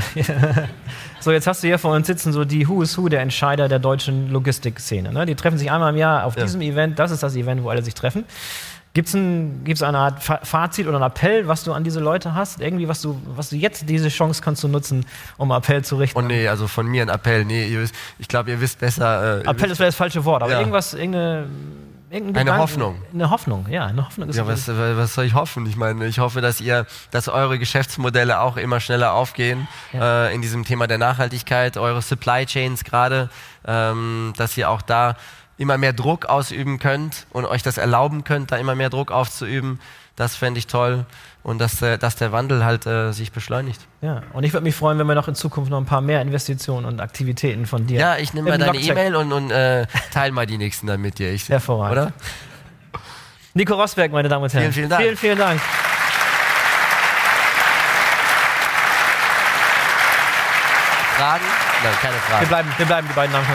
so, 1.21 1.31
jetzt 1.31 1.47
hast 1.47 1.63
du 1.63 1.67
hier 1.67 1.79
vor 1.79 1.95
uns 1.95 2.07
sitzen 2.07 2.33
so 2.33 2.43
die 2.43 2.67
Who 2.67 2.81
is 2.81 2.97
Who 2.97 3.07
der 3.07 3.21
Entscheider 3.21 3.69
der 3.69 3.79
deutschen 3.79 4.29
Logistikszene. 4.29 5.13
Ne? 5.13 5.25
Die 5.25 5.35
treffen 5.35 5.57
sich 5.57 5.71
einmal 5.71 5.93
im 5.93 5.97
Jahr 5.97 6.25
auf 6.25 6.35
ja. 6.35 6.43
diesem 6.43 6.59
Event. 6.59 6.99
Das 6.99 7.11
ist 7.11 7.23
das 7.23 7.37
Event, 7.37 7.63
wo 7.63 7.69
alle 7.69 7.81
sich 7.81 7.93
treffen. 7.93 8.25
Gibt 8.93 9.07
es 9.07 9.13
ein, 9.13 9.63
eine 9.81 9.97
Art 9.97 10.23
Fazit 10.23 10.87
oder 10.87 10.97
ein 10.97 11.03
Appell, 11.03 11.47
was 11.47 11.63
du 11.63 11.73
an 11.73 11.83
diese 11.83 11.99
Leute 11.99 12.33
hast? 12.33 12.59
Irgendwie, 12.59 12.87
was 12.87 13.01
du, 13.01 13.21
was 13.27 13.49
du 13.49 13.55
jetzt, 13.55 13.87
diese 13.87 14.09
Chance 14.09 14.41
kannst 14.43 14.63
du 14.63 14.67
nutzen, 14.67 15.05
um 15.37 15.51
Appell 15.51 15.83
zu 15.83 15.97
richten? 15.97 16.17
Oh 16.17 16.21
nee, 16.21 16.47
also 16.47 16.67
von 16.67 16.87
mir 16.87 17.03
ein 17.03 17.09
Appell. 17.09 17.45
Nee, 17.45 17.87
ich 18.17 18.27
glaube, 18.27 18.49
ihr 18.49 18.59
wisst 18.59 18.79
besser. 18.79 19.43
Äh, 19.43 19.47
Appell 19.47 19.69
ist 19.69 19.77
vielleicht 19.77 19.89
das 19.89 19.95
falsche 19.95 20.25
Wort, 20.25 20.41
aber 20.41 20.53
ja. 20.53 20.59
irgendwas, 20.59 20.93
irgendeine. 20.93 21.45
Eine 22.11 22.25
Gedanken, 22.25 22.57
Hoffnung. 22.57 23.01
Eine 23.13 23.29
Hoffnung, 23.29 23.67
ja, 23.69 23.85
eine 23.85 24.03
Hoffnung 24.03 24.29
ist 24.29 24.35
Ja, 24.35 24.47
was, 24.47 24.67
was, 24.67 25.13
soll 25.13 25.25
ich 25.25 25.35
hoffen? 25.35 25.67
Ich 25.67 25.75
meine, 25.75 26.07
ich 26.07 26.17
hoffe, 26.17 26.41
dass 26.41 26.59
ihr, 26.59 26.87
dass 27.11 27.27
eure 27.27 27.59
Geschäftsmodelle 27.59 28.39
auch 28.39 28.57
immer 28.57 28.79
schneller 28.79 29.13
aufgehen 29.13 29.67
ja. 29.93 30.25
äh, 30.25 30.33
in 30.33 30.41
diesem 30.41 30.65
Thema 30.65 30.87
der 30.87 30.97
Nachhaltigkeit, 30.97 31.77
eure 31.77 32.01
Supply 32.01 32.47
Chains 32.47 32.83
gerade, 32.83 33.29
ähm, 33.63 34.33
dass 34.37 34.57
ihr 34.57 34.71
auch 34.71 34.81
da 34.81 35.17
immer 35.59 35.77
mehr 35.77 35.93
Druck 35.93 36.25
ausüben 36.25 36.79
könnt 36.79 37.27
und 37.31 37.45
euch 37.45 37.61
das 37.61 37.77
erlauben 37.77 38.23
könnt, 38.23 38.51
da 38.51 38.57
immer 38.57 38.75
mehr 38.75 38.89
Druck 38.89 39.11
aufzuüben. 39.11 39.79
Das 40.15 40.35
fände 40.35 40.57
ich 40.57 40.67
toll 40.67 41.05
und 41.43 41.59
dass, 41.59 41.81
äh, 41.81 41.97
dass 41.97 42.15
der 42.15 42.31
Wandel 42.31 42.63
halt 42.65 42.85
äh, 42.85 43.11
sich 43.11 43.31
beschleunigt. 43.31 43.81
Ja, 44.01 44.23
und 44.33 44.43
ich 44.43 44.53
würde 44.53 44.63
mich 44.63 44.75
freuen, 44.75 44.97
wenn 44.99 45.07
wir 45.07 45.15
noch 45.15 45.27
in 45.27 45.35
Zukunft 45.35 45.69
noch 45.69 45.77
ein 45.77 45.85
paar 45.85 46.01
mehr 46.01 46.21
Investitionen 46.21 46.85
und 46.85 47.01
Aktivitäten 47.01 47.65
von 47.65 47.87
dir. 47.87 47.99
Ja, 47.99 48.17
ich 48.17 48.33
nehme 48.33 48.49
mal 48.49 48.57
deine 48.57 48.79
E-Mail 48.79 49.15
und, 49.15 49.31
und 49.33 49.51
äh, 49.51 49.85
teile 50.11 50.31
mal 50.31 50.45
die 50.45 50.57
nächsten 50.57 50.87
dann 50.87 51.01
mit 51.01 51.19
dir. 51.19 51.31
Ich, 51.31 51.47
Hervorragend. 51.49 51.97
Oder? 51.97 52.13
Nico 53.53 53.75
Rosberg, 53.75 54.11
meine 54.11 54.29
Damen 54.29 54.43
und 54.43 54.53
Herren. 54.53 54.71
Vielen, 54.71 54.73
vielen 54.73 54.89
Dank. 54.89 55.01
Vielen, 55.03 55.17
vielen 55.17 55.37
Dank. 55.37 55.61
Fragen? 61.17 61.45
Nein, 61.83 61.93
keine 62.01 62.15
Fragen. 62.15 62.41
Wir 62.41 62.47
bleiben, 62.47 62.73
wir 62.77 62.85
bleiben 62.85 63.07
die 63.09 63.13
beiden 63.13 63.33
Namen. 63.33 63.45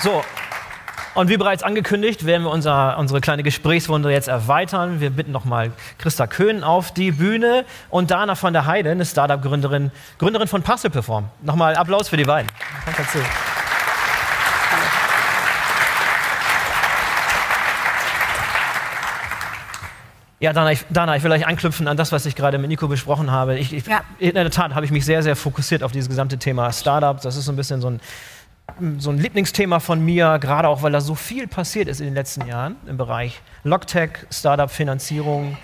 So, 0.00 0.22
und 1.18 1.28
wie 1.28 1.36
bereits 1.36 1.64
angekündigt, 1.64 2.26
werden 2.26 2.44
wir 2.44 2.50
unser, 2.50 2.96
unsere 2.96 3.20
kleine 3.20 3.42
Gesprächsrunde 3.42 4.12
jetzt 4.12 4.28
erweitern. 4.28 5.00
Wir 5.00 5.10
bitten 5.10 5.32
nochmal 5.32 5.72
Christa 5.98 6.28
Köhn 6.28 6.62
auf 6.62 6.92
die 6.94 7.10
Bühne 7.10 7.64
und 7.90 8.12
Dana 8.12 8.36
von 8.36 8.52
der 8.52 8.66
Heide, 8.66 8.92
eine 8.92 9.04
Startup-Gründerin, 9.04 9.90
Gründerin 10.18 10.46
von 10.46 10.62
Puzzle 10.62 10.90
Perform. 10.90 11.24
Nochmal 11.42 11.74
Applaus 11.74 12.08
für 12.08 12.16
die 12.16 12.22
beiden. 12.22 12.48
Danke 12.86 13.02
dazu. 13.02 13.18
Ja, 20.38 20.52
Dana 20.52 20.70
ich, 20.70 20.84
Dana, 20.88 21.16
ich 21.16 21.24
will 21.24 21.30
gleich 21.30 21.48
anknüpfen 21.48 21.88
an 21.88 21.96
das, 21.96 22.12
was 22.12 22.24
ich 22.24 22.36
gerade 22.36 22.58
mit 22.58 22.68
Nico 22.68 22.86
besprochen 22.86 23.32
habe. 23.32 23.58
Ich, 23.58 23.72
ich, 23.72 23.84
ja. 23.88 24.02
In 24.20 24.34
der 24.34 24.48
Tat 24.52 24.72
habe 24.76 24.86
ich 24.86 24.92
mich 24.92 25.04
sehr, 25.04 25.24
sehr 25.24 25.34
fokussiert 25.34 25.82
auf 25.82 25.90
dieses 25.90 26.08
gesamte 26.08 26.38
Thema 26.38 26.72
Startup. 26.72 27.20
Das 27.20 27.34
ist 27.34 27.46
so 27.46 27.50
ein 27.50 27.56
bisschen 27.56 27.80
so 27.80 27.90
ein 27.90 28.00
so 28.98 29.10
ein 29.10 29.18
Lieblingsthema 29.18 29.80
von 29.80 30.04
mir, 30.04 30.38
gerade 30.40 30.68
auch, 30.68 30.82
weil 30.82 30.92
da 30.92 31.00
so 31.00 31.14
viel 31.14 31.46
passiert 31.46 31.88
ist 31.88 32.00
in 32.00 32.06
den 32.06 32.14
letzten 32.14 32.46
Jahren 32.46 32.76
im 32.86 32.96
Bereich 32.96 33.40
Logtech, 33.64 34.10
Startup-Finanzierung. 34.30 35.56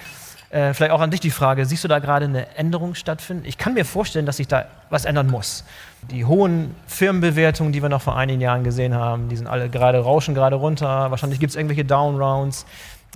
Äh, 0.51 0.73
vielleicht 0.73 0.93
auch 0.93 1.01
an 1.01 1.11
dich 1.11 1.21
die 1.21 1.31
Frage, 1.31 1.67
siehst 1.67 1.85
du 1.85 1.89
da 1.89 1.99
gerade 1.99 2.27
eine 2.27 2.57
Änderung 2.57 2.95
stattfinden? 2.95 3.45
Ich 3.47 3.59
kann 3.59 3.75
mir 3.75 3.85
vorstellen, 3.85 4.27
dass 4.27 4.37
sich 4.37 4.49
da 4.49 4.67
was 4.91 5.05
ändern 5.05 5.29
muss. 5.29 5.65
Die 6.11 6.25
hohen 6.25 6.75
Firmenbewertungen, 6.87 7.73
die 7.73 7.83
wir 7.83 7.89
noch 7.89 8.03
vor 8.03 8.17
einigen 8.17 8.41
Jahren 8.41 8.63
gesehen 8.63 8.95
haben, 8.95 9.29
die 9.29 9.37
sind 9.37 9.47
alle 9.47 9.69
gerade, 9.69 9.99
rauschen 9.99 10.35
gerade 10.35 10.57
runter. 10.57 11.11
Wahrscheinlich 11.11 11.41
gibt 11.41 11.51
es 11.51 11.57
irgendwelche 11.57 11.85
Downrounds. 11.85 12.67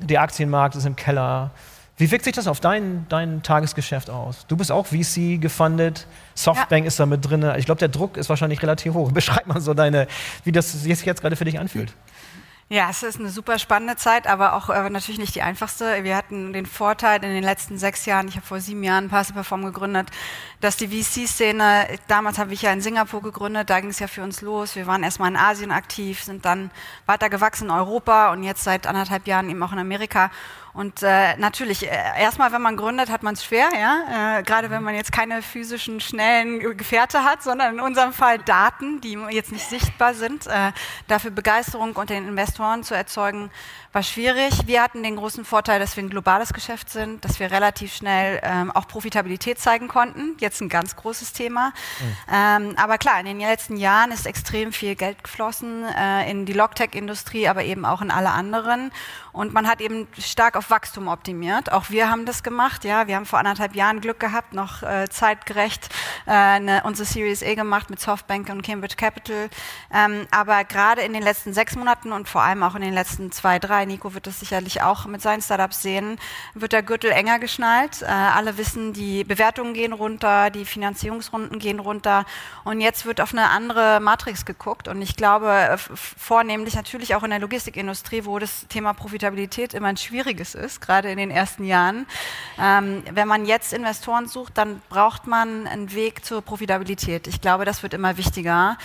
Der 0.03 0.23
Aktienmarkt 0.23 0.75
ist 0.77 0.87
im 0.87 0.97
Keller. 0.97 1.51
Wie 1.99 2.09
wirkt 2.13 2.25
sich 2.25 2.33
das 2.33 2.47
auf 2.47 2.61
dein, 2.61 3.07
dein 3.09 3.43
Tagesgeschäft 3.43 4.09
aus? 4.09 4.47
Du 4.47 4.57
bist 4.57 4.71
auch 4.71 4.87
VC 4.87 5.41
gefundet, 5.41 6.07
Softbank 6.35 6.85
ja. 6.85 6.89
ist 6.89 7.01
da 7.01 7.07
mit 7.07 7.29
drin. 7.29 7.45
Ich 7.59 7.67
glaube, 7.67 7.81
der 7.81 7.89
Druck 7.89 8.17
ist 8.17 8.29
wahrscheinlich 8.29 8.63
relativ 8.63 8.95
hoch. 8.95 9.11
Beschreib 9.19 9.49
mal 9.49 9.61
so 9.61 9.75
deine, 9.75 10.07
wie 10.45 10.53
das 10.53 10.73
sich 10.73 11.05
jetzt 11.05 11.21
gerade 11.21 11.35
für 11.35 11.45
dich 11.45 11.59
anfühlt. 11.59 11.93
Ja, 12.71 12.91
es 12.91 13.03
ist 13.03 13.19
eine 13.19 13.31
super 13.31 13.59
spannende 13.59 13.97
Zeit, 13.97 14.27
aber 14.27 14.53
auch 14.53 14.69
äh, 14.69 14.91
natürlich 14.91 15.19
nicht 15.19 15.35
die 15.35 15.41
einfachste. 15.41 16.05
Wir 16.05 16.15
hatten 16.15 16.53
den 16.53 16.67
Vorteil 16.67 17.25
in 17.25 17.31
den 17.31 17.43
letzten 17.43 17.79
sechs 17.79 18.05
Jahren, 18.05 18.29
ich 18.29 18.37
habe 18.37 18.45
vor 18.45 18.61
sieben 18.61 18.85
Jahren 18.85 19.09
Perform 19.09 19.65
gegründet, 19.65 20.11
dass 20.61 20.77
die 20.77 20.89
VC-Szene, 20.89 21.87
damals 22.09 22.37
habe 22.37 22.53
ich 22.53 22.61
ja 22.61 22.71
in 22.71 22.83
Singapur 22.83 23.23
gegründet, 23.23 23.71
da 23.71 23.81
ging 23.81 23.89
es 23.89 24.01
ja 24.01 24.07
für 24.07 24.23
uns 24.23 24.43
los. 24.43 24.77
Wir 24.77 24.87
waren 24.87 25.03
erstmal 25.03 25.31
in 25.31 25.39
Asien 25.39 25.71
aktiv, 25.71 26.23
sind 26.23 26.45
dann 26.45 26.71
weiter 27.07 27.31
gewachsen 27.31 27.65
in 27.65 27.71
Europa 27.71 28.33
und 28.33 28.43
jetzt 28.43 28.65
seit 28.65 28.87
anderthalb 28.87 29.27
Jahren 29.27 29.49
eben 29.49 29.63
auch 29.63 29.73
in 29.73 29.79
Amerika. 29.79 30.31
Und 30.79 31.03
äh, 31.03 31.37
natürlich, 31.39 31.91
äh, 31.91 32.21
erstmal, 32.21 32.53
wenn 32.53 32.63
man 32.63 32.77
gründet, 32.77 33.11
hat 33.11 33.25
man 33.25 33.35
es 33.35 33.45
schwer, 33.45 33.69
ja. 33.77 34.39
Äh, 34.39 34.45
Gerade 34.45 34.71
wenn 34.71 34.85
man 34.85 34.95
jetzt 34.95 35.11
keine 35.11 35.43
physischen, 35.43 35.99
schnellen 35.99 36.61
Gefährte 36.77 37.25
hat, 37.25 37.43
sondern 37.43 37.75
in 37.75 37.81
unserem 37.81 38.13
Fall 38.13 38.39
Daten, 38.39 39.01
die 39.01 39.19
jetzt 39.31 39.51
nicht 39.51 39.69
sichtbar 39.69 40.15
sind, 40.15 40.47
äh, 40.47 40.71
dafür 41.09 41.33
Begeisterung 41.33 41.97
unter 41.97 42.15
den 42.15 42.29
Investoren 42.29 42.85
zu 42.85 42.95
erzeugen, 42.95 43.51
war 43.93 44.05
schwierig. 44.05 44.67
Wir 44.67 44.83
hatten 44.83 45.03
den 45.03 45.17
großen 45.17 45.45
Vorteil, 45.45 45.81
dass 45.81 45.97
wir 45.97 46.05
ein 46.05 46.11
globales 46.11 46.53
Geschäft 46.53 46.91
sind, 46.91 47.25
dass 47.25 47.41
wir 47.41 47.51
relativ 47.51 47.95
schnell 47.95 48.39
ähm, 48.45 48.71
auch 48.71 48.87
Profitabilität 48.87 49.59
zeigen 49.59 49.89
konnten. 49.89 50.37
Jetzt 50.39 50.61
ein 50.61 50.69
ganz 50.69 50.95
großes 50.95 51.33
Thema. 51.33 51.73
Mhm. 51.99 52.17
Ähm, 52.33 52.75
aber 52.77 52.99
klar, 52.99 53.19
in 53.19 53.27
den 53.27 53.41
letzten 53.41 53.77
Jahren 53.77 54.13
ist 54.13 54.27
extrem 54.27 54.73
viel 54.73 54.95
Geld 54.95 55.25
geflossen 55.25 55.85
äh, 55.85 56.31
in 56.31 56.45
die 56.45 56.53
Logtech-Industrie, 56.53 57.49
aber 57.49 57.65
eben 57.65 57.85
auch 57.85 58.03
in 58.03 58.13
alle 58.13 58.31
anderen. 58.31 58.93
Und 59.33 59.55
man 59.55 59.67
hat 59.67 59.81
eben 59.81 60.07
stark 60.19 60.57
auf 60.57 60.68
Wachstum 60.71 61.09
optimiert. 61.09 61.73
Auch 61.73 61.91
wir 61.91 62.11
haben 62.11 62.27
das 62.27 62.43
gemacht. 62.43 62.85
Ja, 62.85 63.07
wir 63.07 63.17
haben 63.17 63.27
vor 63.27 63.39
anderthalb 63.39 63.75
Jahren 63.75 64.01
Glück 64.01 64.21
gehabt, 64.21 64.53
noch 64.53 64.83
äh, 64.83 65.09
zeitgerecht 65.09 65.89
äh, 66.27 66.31
eine, 66.33 66.83
unsere 66.85 67.07
Series 67.07 67.43
A 67.43 67.55
gemacht 67.55 67.91
mit 67.91 68.01
Softbank 68.01 68.49
und 68.51 68.63
Cambridge 68.63 68.97
Capital. 68.97 69.49
Ähm, 69.93 70.27
aber 70.31 70.65
gerade 70.65 71.03
in 71.03 71.13
den 71.13 71.23
letzten 71.23 71.53
sechs 71.53 71.77
Monaten 71.77 72.13
und 72.13 72.29
vor 72.29 72.43
allem 72.43 72.63
auch 72.63 72.75
in 72.75 72.83
den 72.83 72.93
letzten 72.93 73.33
zwei, 73.33 73.59
drei 73.59 73.85
Nico 73.85 74.15
wird 74.15 74.27
das 74.27 74.41
sicherlich 74.41 74.83
auch 74.83 75.07
mit 75.07 75.23
seinen 75.23 75.41
Startups 75.41 75.83
sehen, 75.83 76.19
wird 76.55 76.73
der 76.73 76.83
Gürtel 76.83 77.11
enger 77.11 77.39
geschnallt. 77.39 78.03
Äh, 78.03 78.07
alle 78.07 78.59
wissen, 78.59 78.93
die 78.93 79.25
Bewertungen 79.25 79.75
gehen 79.75 79.93
runter, 79.93 80.51
die 80.51 80.65
Finanzierungsrunden 80.65 81.59
gehen 81.59 81.81
runter 81.81 82.27
und 82.65 82.81
jetzt 82.81 83.07
wird 83.07 83.21
auf 83.21 83.33
eine 83.33 83.49
andere 83.51 84.01
Matrix 84.01 84.45
geguckt 84.45 84.89
und 84.89 85.01
ich 85.01 85.17
glaube 85.17 85.51
äh, 85.51 85.79
vornehmlich 85.79 86.75
natürlich 86.75 87.15
auch 87.15 87.23
in 87.23 87.31
der 87.31 87.39
Logistikindustrie, 87.39 88.25
wo 88.25 88.39
das 88.39 88.67
Thema 88.69 88.93
Profitabilität 88.93 89.75
immer 89.75 89.89
ein 89.89 89.97
schwieriges 89.97 90.55
ist, 90.55 90.58
gerade 90.81 91.11
in 91.11 91.19
den 91.19 91.31
ersten 91.31 91.65
Jahren. 91.65 92.07
Ähm, 92.61 93.03
wenn 93.13 93.29
man 93.29 93.47
jetzt 93.47 93.73
Investoren 93.73 94.27
sucht, 94.29 94.59
dann 94.59 94.81
braucht 94.89 95.27
man 95.27 95.67
einen 95.67 95.93
Weg 95.93 96.25
zur 96.25 96.43
Profitabilität. 96.43 97.27
Ich 97.27 97.41
glaube, 97.41 97.65
das 97.65 97.83
wird 97.83 97.95
immer 97.95 98.17
wichtiger 98.17 98.77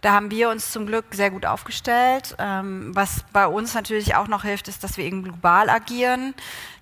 Da 0.00 0.12
haben 0.12 0.30
wir 0.30 0.48
uns 0.48 0.70
zum 0.70 0.86
Glück 0.86 1.04
sehr 1.10 1.30
gut 1.30 1.44
aufgestellt. 1.44 2.34
Ähm, 2.38 2.94
was 2.94 3.24
bei 3.32 3.46
uns 3.46 3.74
natürlich 3.74 4.14
auch 4.14 4.28
noch 4.28 4.44
hilft, 4.44 4.68
ist, 4.68 4.82
dass 4.82 4.96
wir 4.96 5.04
eben 5.04 5.22
global 5.22 5.68
agieren. 5.68 6.34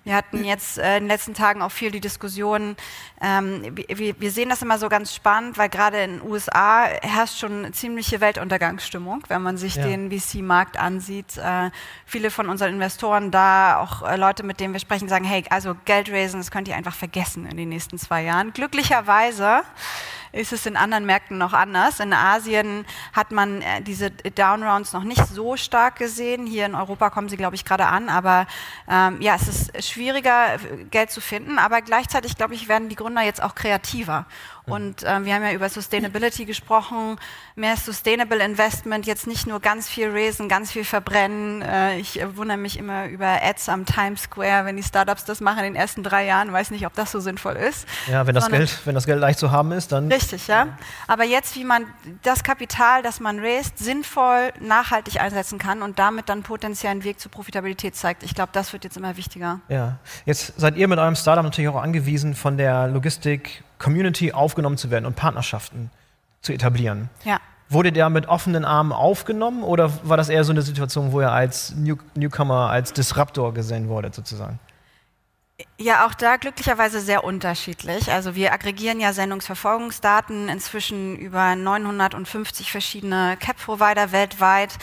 Wir 0.09 0.15
hatten 0.15 0.43
jetzt 0.43 0.79
äh, 0.79 0.97
in 0.97 1.03
den 1.03 1.07
letzten 1.07 1.35
Tagen 1.35 1.61
auch 1.61 1.71
viel 1.71 1.91
die 1.91 1.99
Diskussion, 1.99 2.75
ähm, 3.21 3.61
wir, 3.75 4.19
wir, 4.19 4.31
sehen 4.31 4.49
das 4.49 4.63
immer 4.63 4.79
so 4.79 4.89
ganz 4.89 5.13
spannend, 5.13 5.59
weil 5.59 5.69
gerade 5.69 6.01
in 6.01 6.17
den 6.17 6.27
USA 6.27 6.85
herrscht 7.03 7.37
schon 7.37 7.59
eine 7.59 7.73
ziemliche 7.73 8.19
Weltuntergangsstimmung, 8.19 9.23
wenn 9.27 9.43
man 9.43 9.57
sich 9.57 9.75
ja. 9.75 9.85
den 9.85 10.09
VC-Markt 10.09 10.79
ansieht. 10.79 11.37
Äh, 11.37 11.69
viele 12.07 12.31
von 12.31 12.49
unseren 12.49 12.73
Investoren 12.73 13.29
da, 13.29 13.77
auch 13.77 14.01
äh, 14.01 14.15
Leute, 14.15 14.41
mit 14.41 14.59
denen 14.59 14.73
wir 14.73 14.79
sprechen, 14.79 15.07
sagen, 15.09 15.25
hey, 15.25 15.43
also 15.51 15.75
Geld 15.85 16.11
raisen, 16.11 16.39
das 16.39 16.49
könnt 16.49 16.67
ihr 16.67 16.75
einfach 16.75 16.95
vergessen 16.95 17.45
in 17.45 17.55
den 17.55 17.69
nächsten 17.69 17.99
zwei 17.99 18.23
Jahren. 18.23 18.51
Glücklicherweise 18.51 19.61
ist 20.31 20.53
es 20.53 20.65
in 20.65 20.77
anderen 20.77 21.05
Märkten 21.05 21.37
noch 21.37 21.53
anders. 21.53 21.99
In 21.99 22.13
Asien 22.13 22.85
hat 23.13 23.31
man 23.31 23.61
äh, 23.61 23.81
diese 23.81 24.11
Downrounds 24.11 24.93
noch 24.93 25.03
nicht 25.03 25.25
so 25.27 25.57
stark 25.57 25.97
gesehen. 25.97 26.45
Hier 26.45 26.65
in 26.65 26.75
Europa 26.75 27.09
kommen 27.09 27.29
sie, 27.29 27.37
glaube 27.37 27.55
ich, 27.55 27.65
gerade 27.65 27.87
an. 27.87 28.09
Aber 28.09 28.47
ähm, 28.89 29.21
ja, 29.21 29.35
es 29.35 29.47
ist 29.47 29.83
schwieriger, 29.89 30.57
Geld 30.91 31.11
zu 31.11 31.21
finden. 31.21 31.59
Aber 31.59 31.81
gleichzeitig, 31.81 32.35
glaube 32.35 32.53
ich, 32.53 32.67
werden 32.67 32.89
die 32.89 32.95
Gründer 32.95 33.21
jetzt 33.21 33.41
auch 33.41 33.55
kreativer. 33.55 34.25
Mhm. 34.69 34.73
Und 34.73 35.03
äh, 35.03 35.25
wir 35.25 35.33
haben 35.33 35.43
ja 35.43 35.51
über 35.53 35.69
Sustainability 35.69 36.45
gesprochen, 36.45 37.17
mehr 37.55 37.75
Sustainable 37.75 38.43
Investment, 38.43 39.05
jetzt 39.05 39.27
nicht 39.27 39.47
nur 39.47 39.59
ganz 39.59 39.89
viel 39.89 40.09
raisen, 40.11 40.47
ganz 40.47 40.71
viel 40.71 40.85
verbrennen. 40.85 41.61
Äh, 41.61 41.97
ich 41.99 42.21
äh, 42.21 42.37
wundere 42.37 42.57
mich 42.57 42.77
immer 42.77 43.07
über 43.07 43.41
Ads 43.43 43.69
am 43.69 43.85
Times 43.85 44.23
Square, 44.23 44.65
wenn 44.65 44.77
die 44.77 44.83
Startups 44.83 45.25
das 45.25 45.41
machen 45.41 45.59
in 45.59 45.73
den 45.73 45.75
ersten 45.75 46.03
drei 46.03 46.25
Jahren, 46.25 46.51
weiß 46.51 46.71
nicht, 46.71 46.85
ob 46.85 46.93
das 46.93 47.11
so 47.11 47.19
sinnvoll 47.19 47.55
ist. 47.55 47.87
Ja, 48.07 48.25
wenn 48.27 48.35
das, 48.35 48.49
Geld, 48.49 48.79
wenn 48.85 48.95
das 48.95 49.05
Geld 49.05 49.19
leicht 49.19 49.39
zu 49.39 49.51
haben 49.51 49.71
ist, 49.71 49.91
dann. 49.91 50.09
Richtig, 50.19 50.47
ja. 50.47 50.67
Aber 51.07 51.23
jetzt, 51.23 51.55
wie 51.55 51.63
man 51.63 51.85
das 52.23 52.43
Kapital, 52.43 53.01
das 53.03 53.21
man 53.21 53.39
raised, 53.39 53.77
sinnvoll, 53.77 54.51
nachhaltig 54.59 55.21
einsetzen 55.21 55.59
kann 55.59 55.81
und 55.81 55.97
damit 55.97 56.27
dann 56.27 56.43
potenziell 56.43 56.91
einen 56.91 57.05
Weg 57.05 57.21
zur 57.21 57.31
Profitabilität 57.31 57.95
zeigt. 57.95 58.23
Ich 58.23 58.35
glaube, 58.35 58.49
das 58.51 58.73
wird 58.73 58.83
jetzt 58.83 58.97
immer 58.97 59.15
wichtiger. 59.15 59.61
Ja, 59.69 59.97
jetzt 60.25 60.59
seid 60.59 60.75
ihr 60.75 60.87
mit 60.89 60.99
eurem 60.99 61.15
Startup 61.15 61.43
natürlich 61.43 61.69
auch 61.69 61.81
angewiesen, 61.81 62.35
von 62.35 62.57
der 62.57 62.87
Logistik 62.87 63.63
Community 63.77 64.33
aufgenommen 64.33 64.77
zu 64.77 64.91
werden 64.91 65.05
und 65.05 65.15
Partnerschaften 65.15 65.89
zu 66.41 66.51
etablieren. 66.51 67.09
Ja. 67.23 67.39
Wurde 67.69 67.91
der 67.91 68.09
mit 68.09 68.27
offenen 68.27 68.65
Armen 68.65 68.91
aufgenommen 68.91 69.63
oder 69.63 69.91
war 70.03 70.17
das 70.17 70.27
eher 70.27 70.43
so 70.43 70.51
eine 70.51 70.63
Situation, 70.63 71.11
wo 71.13 71.21
er 71.21 71.31
als 71.31 71.73
New 71.75 71.95
Newcomer, 72.15 72.69
als 72.69 72.91
Disruptor 72.91 73.53
gesehen 73.53 73.87
wurde, 73.87 74.11
sozusagen? 74.11 74.59
Ja, 75.77 76.05
auch 76.05 76.13
da 76.13 76.37
glücklicherweise 76.37 77.01
sehr 77.01 77.23
unterschiedlich. 77.23 78.11
Also 78.11 78.35
wir 78.35 78.53
aggregieren 78.53 78.99
ja 78.99 79.11
Sendungsverfolgungsdaten 79.11 80.47
inzwischen 80.47 81.17
über 81.17 81.55
950 81.55 82.71
verschiedene 82.71 83.37
CAP-Provider 83.39 84.11
weltweit. 84.11 84.77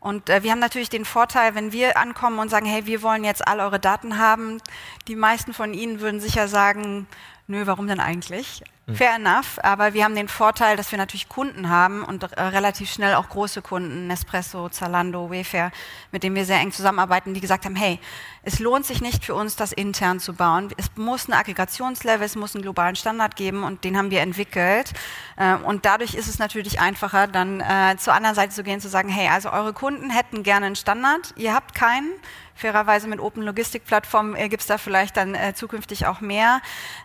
Und 0.00 0.28
äh, 0.30 0.42
wir 0.42 0.52
haben 0.52 0.58
natürlich 0.58 0.88
den 0.88 1.04
Vorteil, 1.04 1.54
wenn 1.54 1.72
wir 1.72 1.96
ankommen 1.96 2.38
und 2.38 2.48
sagen, 2.48 2.66
hey, 2.66 2.86
wir 2.86 3.02
wollen 3.02 3.24
jetzt 3.24 3.46
all 3.46 3.60
eure 3.60 3.80
Daten 3.80 4.18
haben, 4.18 4.60
die 5.08 5.16
meisten 5.16 5.52
von 5.52 5.74
Ihnen 5.74 6.00
würden 6.00 6.20
sicher 6.20 6.48
sagen, 6.48 7.06
nö, 7.46 7.66
warum 7.66 7.86
denn 7.86 8.00
eigentlich? 8.00 8.62
Mhm. 8.86 8.94
Fair 8.94 9.16
enough, 9.16 9.58
aber 9.62 9.94
wir 9.94 10.04
haben 10.04 10.14
den 10.14 10.28
Vorteil, 10.28 10.76
dass 10.76 10.92
wir 10.92 10.98
natürlich 10.98 11.28
Kunden 11.28 11.68
haben 11.68 12.04
und 12.04 12.22
äh, 12.22 12.40
relativ 12.40 12.90
schnell 12.90 13.16
auch 13.16 13.28
große 13.28 13.60
Kunden, 13.60 14.06
Nespresso, 14.06 14.68
Zalando, 14.68 15.28
Wayfair, 15.28 15.72
mit 16.12 16.22
denen 16.22 16.36
wir 16.36 16.44
sehr 16.44 16.60
eng 16.60 16.70
zusammenarbeiten, 16.70 17.34
die 17.34 17.40
gesagt 17.40 17.64
haben, 17.64 17.74
hey, 17.74 17.98
es 18.44 18.60
lohnt 18.60 18.86
sich 18.86 19.00
nicht 19.00 19.24
für 19.24 19.34
uns, 19.34 19.56
das 19.56 19.72
intern 19.72 20.20
zu 20.20 20.34
bauen. 20.34 20.68
Es 20.76 20.86
muss 20.94 21.26
ein 21.26 21.32
Aggregationslevel, 21.32 22.24
es 22.24 22.36
muss 22.36 22.54
einen 22.54 22.62
globalen 22.62 22.94
Standard 22.94 23.34
geben 23.34 23.64
und 23.64 23.82
den 23.82 23.98
haben 23.98 24.12
wir 24.12 24.20
entwickelt. 24.20 24.92
Äh, 25.36 25.56
und 25.56 25.84
dadurch 25.84 26.14
ist 26.14 26.28
es 26.28 26.38
natürlich 26.38 26.80
einfacher, 26.80 27.26
dann 27.26 27.60
äh, 27.60 27.96
zur 27.98 28.14
anderen 28.14 28.36
Seite 28.36 28.54
zu 28.54 28.62
gehen, 28.62 28.80
zu 28.80 28.88
sagen, 28.88 29.08
hey, 29.08 29.28
also 29.28 29.50
eure 29.50 29.72
Kunden 29.72 30.10
hätten 30.10 30.44
gerne 30.44 30.66
einen 30.66 30.76
Standard, 30.76 31.34
ihr 31.36 31.54
habt 31.54 31.74
keinen 31.74 32.12
Fairerweise 32.56 33.06
mit 33.06 33.20
Open 33.20 33.42
Logistik 33.42 33.84
Plattformen 33.84 34.34
äh, 34.34 34.48
gibt 34.48 34.62
es 34.62 34.66
da 34.66 34.78
vielleicht 34.78 35.16
dann 35.16 35.34
äh, 35.34 35.54
zukünftig 35.54 36.06
auch 36.06 36.20
mehr. 36.20 36.60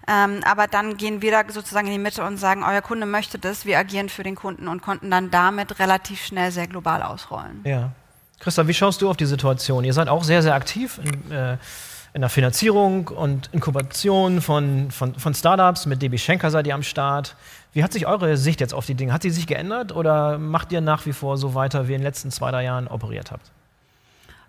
Ähm, 0.08 0.40
aber 0.46 0.68
dann 0.68 0.98
gehen 0.98 1.22
wir 1.22 1.32
da 1.32 1.44
sozusagen 1.52 1.88
in 1.88 1.94
die 1.94 2.00
Mitte 2.00 2.24
und 2.24 2.38
sagen, 2.38 2.64
euer 2.64 2.82
Kunde 2.82 3.06
möchte 3.06 3.38
das, 3.38 3.66
wir 3.66 3.78
agieren 3.78 4.10
für 4.10 4.24
den 4.24 4.36
Kunden 4.36 4.68
und 4.68 4.82
konnten 4.82 5.12
dann 5.12 5.30
damit 5.30 5.80
relativ 5.80 6.26
schnell 6.26 6.52
sehr 6.52 6.68
global 6.68 7.04
ausrollen. 7.04 7.62
Ja. 7.66 7.92
Christa, 8.40 8.68
wie 8.68 8.74
schaust 8.74 9.02
du 9.02 9.10
auf 9.10 9.18
die 9.18 9.26
Situation? 9.26 9.84
Ihr 9.84 9.94
seid 9.94 10.08
auch 10.08 10.24
sehr, 10.24 10.42
sehr 10.42 10.56
aktiv 10.56 11.00
in, 11.04 11.32
äh, 11.32 11.58
in 12.14 12.22
der 12.22 12.30
Finanzierung 12.30 13.10
und 13.10 13.50
Inkubation 13.54 14.42
von, 14.42 14.90
von, 14.90 15.16
von 15.16 15.34
Startups. 15.34 15.86
Mit 15.86 16.02
DB 16.02 16.18
Schenker 16.18 16.50
seid 16.50 16.66
ihr 16.66 16.74
am 16.74 16.84
Start. 16.84 17.36
Wie 17.74 17.84
hat 17.84 17.94
sich 17.94 18.08
eure 18.08 18.38
Sicht 18.38 18.60
jetzt 18.60 18.74
auf 18.74 18.86
die 18.86 18.96
Dinge? 18.96 19.14
Hat 19.14 19.22
sie 19.22 19.30
sich 19.30 19.48
geändert 19.48 19.96
oder 19.96 20.38
macht 20.38 20.72
ihr 20.72 20.82
nach 20.82 21.06
wie 21.06 21.14
vor 21.14 21.38
so 21.38 21.54
weiter, 21.56 21.88
wie 21.88 21.92
ihr 21.92 21.98
in 21.98 22.02
den 22.02 22.08
letzten 22.08 22.32
zwei, 22.32 22.52
drei 22.52 22.64
Jahren 22.64 22.88
operiert 22.88 23.32
habt? 23.32 23.52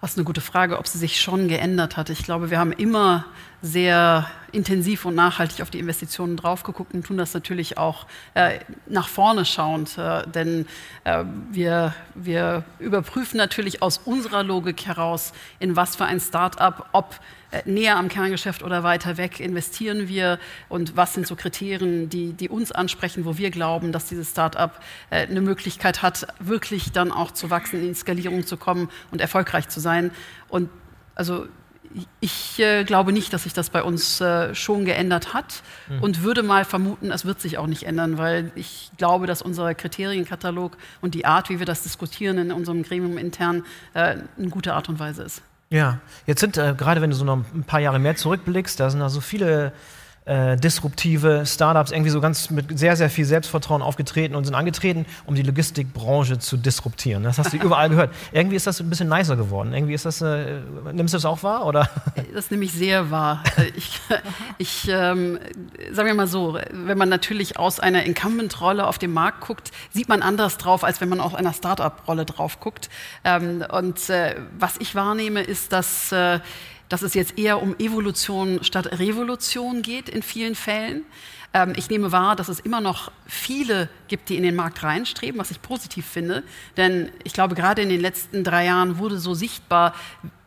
Das 0.02 0.10
ist 0.10 0.18
eine 0.18 0.24
gute 0.24 0.40
Frage, 0.40 0.80
ob 0.80 0.88
sie 0.88 0.98
sich 0.98 1.20
schon 1.20 1.46
geändert 1.46 1.96
hat. 1.96 2.10
Ich 2.10 2.24
glaube, 2.24 2.50
wir 2.50 2.58
haben 2.58 2.72
immer 2.72 3.24
sehr 3.62 4.28
intensiv 4.50 5.04
und 5.06 5.14
nachhaltig 5.14 5.62
auf 5.62 5.70
die 5.70 5.78
Investitionen 5.78 6.36
draufgeguckt 6.36 6.92
und 6.92 7.06
tun 7.06 7.16
das 7.16 7.32
natürlich 7.32 7.78
auch 7.78 8.06
äh, 8.34 8.58
nach 8.86 9.08
vorne 9.08 9.44
schauend. 9.44 9.96
Äh, 9.96 10.26
denn 10.28 10.66
äh, 11.04 11.24
wir, 11.50 11.94
wir 12.14 12.64
überprüfen 12.78 13.38
natürlich 13.38 13.82
aus 13.82 13.98
unserer 14.04 14.42
Logik 14.42 14.84
heraus, 14.86 15.32
in 15.58 15.76
was 15.76 15.96
für 15.96 16.04
ein 16.04 16.20
Start-up, 16.20 16.90
ob 16.92 17.18
äh, 17.52 17.62
näher 17.64 17.96
am 17.96 18.08
Kerngeschäft 18.08 18.62
oder 18.62 18.82
weiter 18.82 19.16
weg 19.16 19.38
investieren 19.38 20.08
wir 20.08 20.38
und 20.68 20.96
was 20.96 21.14
sind 21.14 21.26
so 21.26 21.36
Kriterien, 21.36 22.10
die, 22.10 22.32
die 22.32 22.48
uns 22.48 22.72
ansprechen, 22.72 23.24
wo 23.24 23.38
wir 23.38 23.50
glauben, 23.50 23.92
dass 23.92 24.06
dieses 24.06 24.30
Start-up 24.30 24.82
äh, 25.10 25.26
eine 25.26 25.40
Möglichkeit 25.40 26.02
hat, 26.02 26.26
wirklich 26.40 26.92
dann 26.92 27.12
auch 27.12 27.30
zu 27.30 27.48
wachsen, 27.48 27.82
in 27.82 27.94
Skalierung 27.94 28.44
zu 28.44 28.56
kommen 28.56 28.90
und 29.12 29.20
erfolgreich 29.20 29.68
zu 29.68 29.80
sein. 29.80 30.10
Und 30.48 30.68
also 31.14 31.46
ich 32.20 32.58
äh, 32.58 32.84
glaube 32.84 33.12
nicht, 33.12 33.32
dass 33.32 33.44
sich 33.44 33.52
das 33.52 33.70
bei 33.70 33.82
uns 33.82 34.20
äh, 34.20 34.54
schon 34.54 34.84
geändert 34.84 35.34
hat 35.34 35.62
mhm. 35.88 36.02
und 36.02 36.22
würde 36.22 36.42
mal 36.42 36.64
vermuten, 36.64 37.10
es 37.10 37.24
wird 37.24 37.40
sich 37.40 37.58
auch 37.58 37.66
nicht 37.66 37.84
ändern, 37.84 38.18
weil 38.18 38.50
ich 38.54 38.90
glaube, 38.96 39.26
dass 39.26 39.42
unser 39.42 39.74
Kriterienkatalog 39.74 40.76
und 41.00 41.14
die 41.14 41.24
Art, 41.24 41.50
wie 41.50 41.58
wir 41.58 41.66
das 41.66 41.82
diskutieren 41.82 42.38
in 42.38 42.52
unserem 42.52 42.82
Gremium 42.82 43.18
intern, 43.18 43.64
äh, 43.94 44.16
eine 44.38 44.48
gute 44.50 44.74
Art 44.74 44.88
und 44.88 44.98
Weise 44.98 45.22
ist. 45.22 45.42
Ja, 45.70 46.00
jetzt 46.26 46.40
sind 46.40 46.58
äh, 46.58 46.74
gerade, 46.76 47.00
wenn 47.00 47.10
du 47.10 47.16
so 47.16 47.24
noch 47.24 47.38
ein 47.54 47.64
paar 47.64 47.80
Jahre 47.80 47.98
mehr 47.98 48.16
zurückblickst, 48.16 48.78
da 48.78 48.90
sind 48.90 49.00
da 49.00 49.08
so 49.08 49.20
viele 49.20 49.72
äh, 50.24 50.56
disruptive 50.56 51.44
Startups 51.46 51.90
irgendwie 51.90 52.10
so 52.10 52.20
ganz 52.20 52.50
mit 52.50 52.78
sehr, 52.78 52.96
sehr 52.96 53.10
viel 53.10 53.24
Selbstvertrauen 53.24 53.82
aufgetreten 53.82 54.36
und 54.36 54.44
sind 54.44 54.54
angetreten, 54.54 55.04
um 55.26 55.34
die 55.34 55.42
Logistikbranche 55.42 56.38
zu 56.38 56.56
disruptieren. 56.56 57.24
Das 57.24 57.38
hast 57.38 57.52
du 57.52 57.56
überall 57.56 57.88
gehört. 57.88 58.14
Irgendwie 58.30 58.54
ist 58.54 58.66
das 58.66 58.80
ein 58.80 58.88
bisschen 58.88 59.08
nicer 59.08 59.36
geworden. 59.36 59.72
Irgendwie 59.74 59.94
ist 59.94 60.06
das, 60.06 60.20
äh, 60.22 60.60
nimmst 60.92 61.14
du 61.14 61.16
das 61.16 61.24
auch 61.24 61.42
wahr? 61.42 61.66
Oder? 61.66 61.88
Das 62.34 62.50
nehme 62.50 62.64
ich 62.64 62.72
sehr 62.72 63.10
wahr. 63.10 63.42
Äh, 63.56 63.72
ich, 63.76 64.00
ich 64.58 64.88
ähm, 64.88 65.40
sagen 65.90 66.06
wir 66.06 66.14
mal 66.14 66.28
so, 66.28 66.58
wenn 66.70 66.98
man 66.98 67.08
natürlich 67.08 67.58
aus 67.58 67.80
einer 67.80 68.04
Incumbent-Rolle 68.04 68.86
auf 68.86 68.98
den 68.98 69.12
Markt 69.12 69.40
guckt, 69.40 69.72
sieht 69.90 70.08
man 70.08 70.22
anders 70.22 70.56
drauf, 70.56 70.84
als 70.84 71.00
wenn 71.00 71.08
man 71.08 71.20
aus 71.20 71.34
einer 71.34 71.52
Startup-Rolle 71.52 72.26
drauf 72.26 72.60
guckt. 72.60 72.90
Ähm, 73.24 73.64
und 73.72 74.08
äh, 74.08 74.36
was 74.56 74.76
ich 74.78 74.94
wahrnehme, 74.94 75.42
ist, 75.42 75.72
dass 75.72 76.12
äh, 76.12 76.38
dass 76.92 77.00
es 77.00 77.14
jetzt 77.14 77.38
eher 77.38 77.62
um 77.62 77.74
Evolution 77.78 78.62
statt 78.62 78.98
Revolution 78.98 79.80
geht 79.80 80.10
in 80.10 80.22
vielen 80.22 80.54
Fällen. 80.54 81.06
Ähm, 81.54 81.72
ich 81.74 81.88
nehme 81.88 82.12
wahr, 82.12 82.36
dass 82.36 82.50
es 82.50 82.60
immer 82.60 82.82
noch 82.82 83.10
viele 83.26 83.88
gibt, 84.08 84.28
die 84.28 84.36
in 84.36 84.42
den 84.42 84.54
Markt 84.54 84.82
reinstreben, 84.82 85.40
was 85.40 85.50
ich 85.50 85.62
positiv 85.62 86.04
finde. 86.04 86.42
Denn 86.76 87.10
ich 87.24 87.32
glaube, 87.32 87.54
gerade 87.54 87.80
in 87.80 87.88
den 87.88 88.00
letzten 88.02 88.44
drei 88.44 88.66
Jahren 88.66 88.98
wurde 88.98 89.18
so 89.18 89.32
sichtbar, 89.32 89.94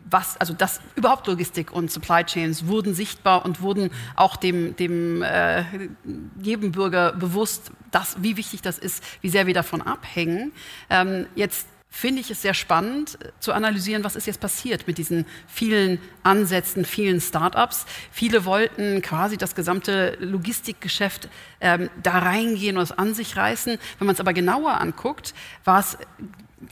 was, 0.08 0.38
also 0.38 0.54
das 0.54 0.82
überhaupt 0.96 1.26
Logistik 1.26 1.72
und 1.72 1.90
Supply 1.90 2.24
Chains 2.24 2.68
wurden 2.68 2.94
sichtbar 2.94 3.44
und 3.44 3.62
wurden 3.62 3.90
auch 4.16 4.36
dem, 4.36 4.76
dem 4.76 5.24
äh, 5.24 5.64
jedem 6.40 6.74
Bürger 6.74 7.14
bewusst, 7.14 7.72
dass, 7.90 8.22
wie 8.22 8.38
wichtig 8.38 8.62
das 8.62 8.78
ist, 8.78 9.04
wie 9.22 9.30
sehr 9.30 9.48
wir 9.48 9.56
davon 9.56 9.82
abhängen. 9.82 10.52
Ähm, 10.92 11.26
jetzt 11.34 11.66
finde 11.96 12.20
ich 12.20 12.30
es 12.30 12.42
sehr 12.42 12.54
spannend 12.54 13.18
äh, 13.22 13.32
zu 13.40 13.54
analysieren, 13.54 14.04
was 14.04 14.18
ist 14.18 14.28
jetzt 14.28 14.42
passiert 14.42 14.86
mit 14.86 14.98
diesen 14.98 15.26
vielen 15.48 16.00
Ansätzen, 16.24 16.84
vielen 16.84 17.22
Startups. 17.22 17.86
Viele 18.12 18.44
wollten 18.44 19.02
quasi 19.02 19.38
das 19.38 19.56
gesamte 19.56 20.18
Logistikgeschäft 20.20 21.30
ähm, 21.62 21.90
da 22.04 22.20
reingehen 22.20 22.76
und 22.76 22.84
es 22.84 22.92
an 22.92 23.14
sich 23.14 23.38
reißen. 23.38 23.78
Wenn 23.98 24.06
man 24.08 24.14
es 24.14 24.20
aber 24.20 24.34
genauer 24.34 24.82
anguckt, 24.82 25.34
war 25.64 25.80
es 25.80 25.98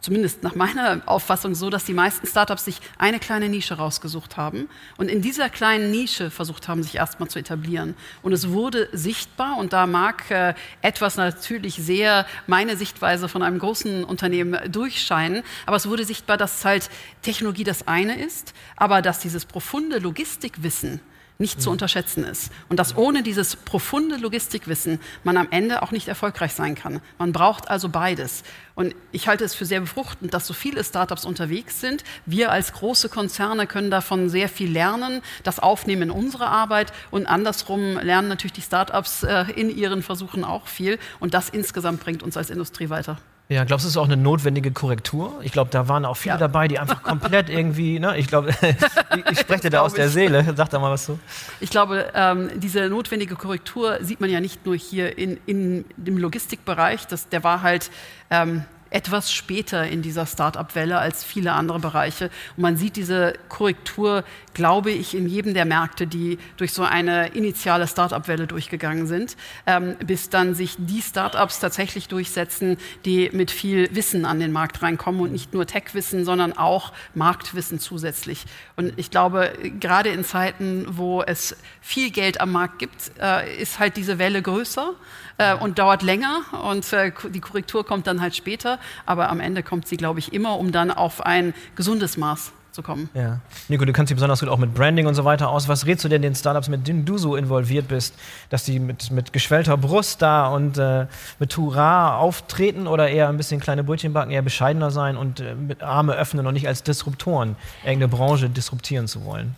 zumindest 0.02 0.44
nach 0.44 0.56
meiner 0.56 1.02
Auffassung 1.06 1.56
so, 1.56 1.70
dass 1.70 1.86
die 1.86 1.94
meisten 1.94 2.28
Startups 2.28 2.66
sich 2.66 2.80
eine 2.98 3.20
kleine 3.20 3.50
Nische 3.50 3.76
rausgesucht 3.76 4.38
haben 4.38 4.70
und 4.98 5.10
in 5.10 5.22
dieser 5.22 5.50
kleinen 5.50 5.92
Nische 5.92 6.30
versucht 6.32 6.68
haben, 6.68 6.84
sich 6.84 6.96
erstmal 6.96 7.30
zu 7.30 7.40
etablieren. 7.40 7.96
Und 8.22 8.34
es 8.34 8.50
wurde 8.50 8.90
sichtbar, 8.92 9.58
und 9.58 9.74
da 9.74 9.88
mag 9.88 10.30
äh, 10.32 10.54
etwas 10.82 11.18
natürlich 11.18 11.76
sehr 11.76 12.26
meine 12.48 12.78
Sichtweise 12.78 13.28
von 13.28 13.44
einem 13.44 13.60
großen 13.60 14.04
Unternehmen 14.04 14.72
durchscheinen, 14.72 15.44
aber 15.66 15.78
es 15.78 15.88
wurde 15.88 16.06
sichtbar, 16.06 16.38
dass 16.38 16.66
halt 16.66 16.90
Technologie 17.22 17.64
das 17.64 17.88
eine 17.88 18.20
ist, 18.20 18.54
aber 18.76 19.02
dass 19.02 19.20
dieses 19.20 19.46
profunde 19.46 20.00
Logistikwissen, 20.00 21.00
nicht 21.38 21.62
zu 21.62 21.70
unterschätzen 21.70 22.24
ist. 22.24 22.52
Und 22.70 22.78
dass 22.78 22.96
ohne 22.96 23.24
dieses 23.24 23.56
profunde 23.56 24.18
Logistikwissen 24.18 25.00
man 25.24 25.38
am 25.38 25.48
Ende 25.52 25.82
auch 25.82 25.92
nicht 25.92 26.08
erfolgreich 26.08 26.54
sein 26.54 26.76
kann. 26.76 27.02
Man 27.18 27.34
braucht 27.34 27.70
also 27.70 27.90
beides. 27.90 28.44
Und 28.76 28.96
ich 29.12 29.28
halte 29.28 29.44
es 29.44 29.54
für 29.54 29.66
sehr 29.66 29.82
befruchtend, 29.82 30.34
dass 30.34 30.48
so 30.48 30.54
viele 30.54 30.84
Startups 30.84 31.26
unterwegs 31.26 31.82
sind. 31.82 32.04
Wir 32.26 32.52
als 32.52 32.74
große 32.74 33.10
Konzerne 33.10 33.68
können 33.68 33.92
davon 33.92 34.30
sehr 34.30 34.50
viel 34.50 34.72
lernen, 34.72 35.22
das 35.44 35.60
aufnehmen 35.60 36.04
in 36.04 36.12
unsere 36.12 36.48
Arbeit 36.48 36.94
und 37.12 37.28
andersrum 37.28 37.98
lernen 37.98 38.28
natürlich 38.30 38.54
die 38.54 38.62
Startups 38.62 39.24
äh, 39.24 39.46
in 39.56 39.76
ihren 39.76 40.02
Versuchen 40.02 40.44
auch 40.44 40.68
viel. 40.68 40.98
Und 41.20 41.34
das 41.34 41.50
insgesamt 41.50 42.02
bringt 42.02 42.24
uns 42.24 42.38
als 42.38 42.50
Industrie 42.50 42.90
weiter. 42.90 43.18
Ja, 43.50 43.66
glaubst 43.66 43.84
du, 43.84 43.88
es 43.88 43.96
ist 43.96 43.98
auch 43.98 44.06
eine 44.06 44.18
notwendige 44.18 44.72
Korrektur? 44.72 45.40
Ich 45.44 45.52
glaube, 45.52 45.70
da 45.70 45.88
waren 45.88 46.06
auch 46.06 46.16
viele 46.16 46.36
ja. 46.36 46.40
dabei, 46.40 46.68
die 46.68 46.80
einfach 46.80 47.04
komplett 47.04 47.50
irgendwie, 47.50 48.00
ne, 48.00 48.18
ich 48.18 48.28
glaube, 48.28 48.50
ich, 49.16 49.32
ich 49.32 49.40
spreche 49.40 49.70
da 49.70 49.82
aus 49.82 49.94
der 49.94 50.10
Seele. 50.10 50.54
Sag 50.56 50.70
da 50.70 50.80
mal 50.80 50.92
was 50.92 51.06
zu. 51.06 51.20
Ich 51.60 51.70
glaube, 51.70 52.12
ähm, 52.16 52.50
diese 52.56 52.90
notwendige 52.90 53.36
Korrektur 53.36 54.00
sieht 54.02 54.22
man 54.22 54.30
ja 54.30 54.40
nicht 54.40 54.66
nur 54.66 54.76
hier 54.76 55.18
in, 55.18 55.40
in 55.46 55.86
dem 55.98 56.18
Logistikbereich, 56.18 57.06
das, 57.08 57.28
der 57.30 57.44
war 57.44 57.62
halt 57.62 57.92
ähm, 58.30 58.64
etwas 58.94 59.34
später 59.34 59.88
in 59.88 60.02
dieser 60.02 60.26
Start-up-Welle 60.26 61.00
als 61.00 61.24
viele 61.24 61.54
andere 61.54 61.80
Bereiche. 61.80 62.30
Und 62.56 62.62
man 62.62 62.78
sieht 62.78 62.96
diese 62.96 63.34
Korrektur, 63.50 64.24
glaube 64.54 64.92
ich, 64.92 65.16
in 65.16 65.28
jedem 65.28 65.56
der 65.56 65.66
Märkte, 65.66 66.06
die 66.06 66.38
durch 66.58 66.74
so 66.74 66.84
eine 66.84 67.30
initiale 67.30 67.88
Start-up-Welle 67.88 68.46
durchgegangen 68.46 69.08
sind, 69.08 69.36
ähm, 69.66 69.96
bis 70.06 70.30
dann 70.30 70.54
sich 70.54 70.76
die 70.78 71.02
Start-ups 71.02 71.60
tatsächlich 71.60 72.08
durchsetzen, 72.08 72.78
die 73.04 73.32
mit 73.34 73.50
viel 73.50 73.94
Wissen 73.96 74.26
an 74.26 74.40
den 74.40 74.52
Markt 74.52 74.84
reinkommen 74.84 75.22
und 75.22 75.32
nicht 75.32 75.54
nur 75.56 75.66
Tech-Wissen, 75.66 76.24
sondern 76.24 76.54
auch 76.54 76.94
Marktwissen 77.16 77.80
zusätzlich. 77.80 78.46
Und 78.76 78.94
ich 78.98 79.10
glaube, 79.10 79.54
gerade 79.80 80.10
in 80.10 80.24
Zeiten, 80.24 80.86
wo 80.88 81.24
es 81.24 81.56
viel 81.82 82.12
Geld 82.12 82.40
am 82.40 82.52
Markt 82.52 82.78
gibt, 82.78 83.12
äh, 83.20 83.60
ist 83.60 83.80
halt 83.80 83.98
diese 83.98 84.20
Welle 84.20 84.44
größer 84.44 84.94
äh, 85.38 85.56
und 85.56 85.80
dauert 85.80 86.04
länger 86.04 86.42
und 86.64 86.92
äh, 86.94 87.12
die 87.30 87.40
Korrektur 87.40 87.86
kommt 87.86 88.08
dann 88.08 88.22
halt 88.22 88.36
später, 88.36 88.80
aber 89.06 89.30
am 89.30 89.40
Ende 89.40 89.64
kommt 89.64 89.88
sie, 89.88 89.98
glaube 89.98 90.20
ich, 90.20 90.34
immer, 90.34 90.58
um 90.58 90.72
dann 90.72 90.92
auf 90.92 91.26
ein 91.26 91.54
gesundes 91.76 92.18
Maß 92.18 92.52
zu 92.74 92.82
kommen. 92.82 93.10
Ja. 93.14 93.40
Nico, 93.70 93.86
du 93.86 93.94
kannst 93.94 94.10
dich 94.10 94.16
besonders 94.16 94.40
gut 94.40 94.50
auch 94.50 94.58
mit 94.58 94.74
Branding 94.74 95.06
und 95.06 95.14
so 95.14 95.24
weiter 95.24 95.50
aus. 95.50 95.68
Was 95.68 95.86
rätst 95.86 96.04
du 96.04 96.10
denn 96.10 96.22
den 96.22 96.36
Startups, 96.36 96.68
mit 96.68 96.88
denen 96.88 97.06
du 97.06 97.18
so 97.18 97.36
involviert 97.36 97.88
bist, 97.88 98.16
dass 98.50 98.64
die 98.64 98.80
mit, 98.80 99.12
mit 99.12 99.32
geschwellter 99.32 99.78
Brust 99.78 100.22
da 100.22 100.48
und 100.48 100.78
äh, 100.78 101.06
mit 101.40 101.56
Hurra 101.56 102.18
auftreten 102.18 102.88
oder 102.88 103.10
eher 103.10 103.30
ein 103.30 103.38
bisschen 103.38 103.60
kleine 103.60 103.84
Brötchen 103.84 104.14
backen, 104.14 104.32
eher 104.32 104.42
bescheidener 104.42 104.92
sein 104.92 105.16
und 105.18 105.40
äh, 105.40 105.56
mit 105.56 105.84
Arme 105.84 106.14
öffnen 106.14 106.46
und 106.48 106.54
nicht 106.54 106.68
als 106.68 106.84
Disruptoren 106.84 107.56
irgendeine 107.84 108.10
Branche 108.10 108.50
disruptieren 108.50 109.08
zu 109.08 109.24
wollen? 109.24 109.56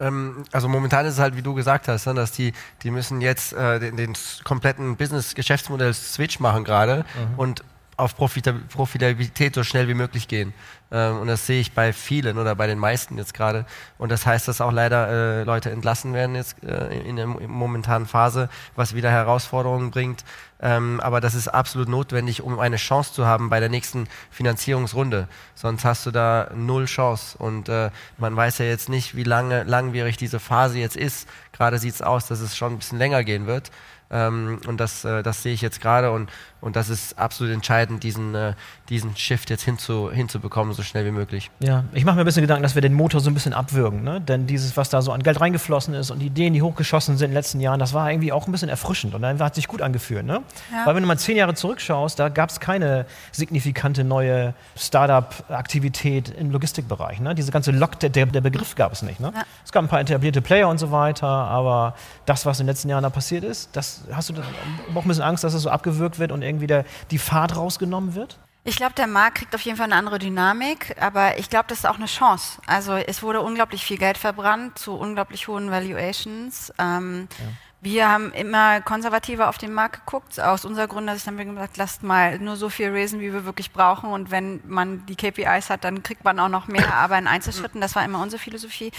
Ähm, 0.00 0.44
also 0.52 0.68
momentan 0.68 1.06
ist 1.06 1.14
es 1.14 1.18
halt, 1.18 1.36
wie 1.36 1.42
du 1.42 1.54
gesagt 1.54 1.88
hast, 1.88 2.06
ne, 2.06 2.14
dass 2.14 2.32
die, 2.32 2.52
die 2.82 2.90
müssen 2.90 3.20
jetzt 3.20 3.52
äh, 3.52 3.80
den, 3.80 3.96
den, 3.96 4.14
kompletten 4.44 4.96
Business-Geschäftsmodell-Switch 4.96 6.40
machen 6.40 6.64
gerade 6.64 6.98
mhm. 6.98 7.38
und 7.38 7.64
auf 7.98 8.16
Profitabilität 8.16 9.54
so 9.54 9.64
schnell 9.64 9.88
wie 9.88 9.94
möglich 9.94 10.28
gehen. 10.28 10.54
Ähm, 10.90 11.18
und 11.18 11.26
das 11.26 11.46
sehe 11.46 11.60
ich 11.60 11.72
bei 11.72 11.92
vielen 11.92 12.38
oder 12.38 12.54
bei 12.54 12.68
den 12.68 12.78
meisten 12.78 13.18
jetzt 13.18 13.34
gerade. 13.34 13.66
Und 13.98 14.10
das 14.10 14.24
heißt, 14.24 14.46
dass 14.46 14.60
auch 14.60 14.70
leider 14.70 15.08
äh, 15.40 15.42
Leute 15.42 15.70
entlassen 15.70 16.14
werden 16.14 16.36
jetzt 16.36 16.62
äh, 16.62 16.96
in 17.00 17.16
der 17.16 17.26
momentanen 17.26 18.06
Phase, 18.06 18.48
was 18.76 18.94
wieder 18.94 19.10
Herausforderungen 19.10 19.90
bringt. 19.90 20.24
Ähm, 20.60 21.00
aber 21.00 21.20
das 21.20 21.34
ist 21.34 21.48
absolut 21.48 21.88
notwendig, 21.88 22.42
um 22.42 22.60
eine 22.60 22.76
Chance 22.76 23.12
zu 23.12 23.26
haben 23.26 23.50
bei 23.50 23.58
der 23.58 23.68
nächsten 23.68 24.08
Finanzierungsrunde. 24.30 25.26
Sonst 25.56 25.84
hast 25.84 26.06
du 26.06 26.12
da 26.12 26.50
null 26.54 26.84
Chance. 26.84 27.36
Und 27.36 27.68
äh, 27.68 27.90
man 28.16 28.36
weiß 28.36 28.58
ja 28.58 28.66
jetzt 28.66 28.88
nicht, 28.88 29.16
wie 29.16 29.24
lange 29.24 29.64
langwierig 29.64 30.16
diese 30.16 30.38
Phase 30.38 30.78
jetzt 30.78 30.96
ist. 30.96 31.28
Gerade 31.52 31.78
sieht 31.78 31.94
es 31.94 32.02
aus, 32.02 32.28
dass 32.28 32.40
es 32.40 32.56
schon 32.56 32.74
ein 32.74 32.78
bisschen 32.78 32.98
länger 32.98 33.24
gehen 33.24 33.48
wird. 33.48 33.72
Ähm, 34.10 34.60
und 34.66 34.78
das, 34.78 35.02
das 35.02 35.42
sehe 35.42 35.52
ich 35.52 35.60
jetzt 35.60 35.80
gerade 35.82 36.12
und, 36.12 36.30
und 36.60 36.74
das 36.74 36.88
ist 36.88 37.18
absolut 37.18 37.52
entscheidend, 37.52 38.02
diesen, 38.02 38.34
äh, 38.34 38.54
diesen 38.88 39.16
Shift 39.16 39.48
jetzt 39.50 39.62
hinzu, 39.62 40.10
hinzubekommen, 40.10 40.74
so 40.74 40.82
schnell 40.82 41.04
wie 41.04 41.12
möglich. 41.12 41.50
Ja, 41.60 41.84
ich 41.92 42.04
mache 42.04 42.16
mir 42.16 42.22
ein 42.22 42.24
bisschen 42.24 42.42
Gedanken, 42.42 42.64
dass 42.64 42.74
wir 42.74 42.82
den 42.82 42.94
Motor 42.94 43.20
so 43.20 43.30
ein 43.30 43.34
bisschen 43.34 43.52
abwürgen. 43.52 44.02
Ne? 44.02 44.20
Denn 44.20 44.46
dieses, 44.46 44.76
was 44.76 44.88
da 44.88 45.00
so 45.00 45.12
an 45.12 45.22
Geld 45.22 45.40
reingeflossen 45.40 45.94
ist 45.94 46.10
und 46.10 46.18
die 46.18 46.26
Ideen, 46.26 46.54
die 46.54 46.62
hochgeschossen 46.62 47.16
sind 47.16 47.26
in 47.26 47.30
den 47.30 47.34
letzten 47.34 47.60
Jahren, 47.60 47.78
das 47.78 47.94
war 47.94 48.10
irgendwie 48.10 48.32
auch 48.32 48.48
ein 48.48 48.52
bisschen 48.52 48.68
erfrischend 48.68 49.14
und 49.14 49.22
dann 49.22 49.38
hat 49.38 49.54
sich 49.54 49.68
gut 49.68 49.82
angefühlt. 49.82 50.26
Ne? 50.26 50.42
Ja. 50.72 50.84
Weil 50.84 50.96
wenn 50.96 51.02
du 51.02 51.06
mal 51.06 51.18
zehn 51.18 51.36
Jahre 51.36 51.54
zurückschaust, 51.54 52.18
da 52.18 52.28
gab 52.28 52.50
es 52.50 52.58
keine 52.58 53.06
signifikante 53.30 54.02
neue 54.02 54.54
Startup-Aktivität 54.76 56.30
im 56.30 56.50
Logistikbereich. 56.50 57.20
Ne? 57.20 57.36
Diese 57.36 57.52
ganze 57.52 57.70
Lock, 57.70 58.00
der, 58.00 58.10
der 58.10 58.40
Begriff 58.40 58.74
gab 58.74 58.92
es 58.92 59.02
nicht. 59.02 59.20
Ne? 59.20 59.32
Ja. 59.32 59.42
Es 59.64 59.70
gab 59.70 59.84
ein 59.84 59.88
paar 59.88 60.00
etablierte 60.00 60.42
Player 60.42 60.68
und 60.68 60.78
so 60.78 60.90
weiter, 60.90 61.28
aber 61.28 61.94
das, 62.26 62.46
was 62.46 62.58
in 62.58 62.66
den 62.66 62.72
letzten 62.72 62.88
Jahren 62.88 63.04
da 63.04 63.10
passiert 63.10 63.44
ist, 63.44 63.70
das 63.74 64.02
hast 64.10 64.30
du 64.30 64.34
auch 64.34 65.02
ein 65.02 65.08
bisschen 65.08 65.22
Angst, 65.22 65.44
dass 65.44 65.52
es 65.52 65.58
das 65.58 65.62
so 65.62 65.70
abgewürgt 65.70 66.18
wird 66.18 66.32
und 66.32 66.42
irgendwie 66.48 66.66
der, 66.66 66.84
die 67.10 67.18
Fahrt 67.18 67.56
rausgenommen 67.56 68.14
wird? 68.14 68.38
Ich 68.64 68.76
glaube, 68.76 68.94
der 68.94 69.06
Markt 69.06 69.38
kriegt 69.38 69.54
auf 69.54 69.62
jeden 69.62 69.78
Fall 69.78 69.86
eine 69.86 69.94
andere 69.94 70.18
Dynamik, 70.18 70.94
aber 71.00 71.38
ich 71.38 71.48
glaube, 71.48 71.66
das 71.68 71.78
ist 71.78 71.84
auch 71.86 71.96
eine 71.96 72.06
Chance. 72.06 72.60
Also 72.66 72.96
es 72.96 73.22
wurde 73.22 73.40
unglaublich 73.40 73.82
viel 73.82 73.96
Geld 73.96 74.18
verbrannt 74.18 74.78
zu 74.78 74.94
unglaublich 74.94 75.48
hohen 75.48 75.70
Valuations. 75.70 76.70
Ähm, 76.78 77.28
ja. 77.38 77.44
Wir 77.80 78.08
haben 78.08 78.32
immer 78.32 78.80
konservativer 78.80 79.48
auf 79.48 79.56
den 79.56 79.72
Markt 79.72 80.04
geguckt. 80.04 80.40
Aus 80.40 80.64
unserer 80.64 80.88
Grundsicht 80.88 81.28
haben 81.28 81.38
wir 81.38 81.44
gesagt, 81.44 81.76
lasst 81.76 82.02
mal 82.02 82.36
nur 82.40 82.56
so 82.56 82.70
viel 82.70 82.90
raisen, 82.90 83.20
wie 83.20 83.32
wir 83.32 83.44
wirklich 83.44 83.70
brauchen. 83.70 84.10
Und 84.10 84.32
wenn 84.32 84.60
man 84.66 85.06
die 85.06 85.14
KPIs 85.14 85.70
hat, 85.70 85.84
dann 85.84 86.02
kriegt 86.02 86.24
man 86.24 86.40
auch 86.40 86.48
noch 86.48 86.66
mehr, 86.66 86.92
aber 86.94 87.16
in 87.16 87.28
Einzelschritten. 87.28 87.80
Das 87.80 87.94
war 87.94 88.04
immer 88.04 88.20
unsere 88.20 88.42
Philosophie. 88.42 88.90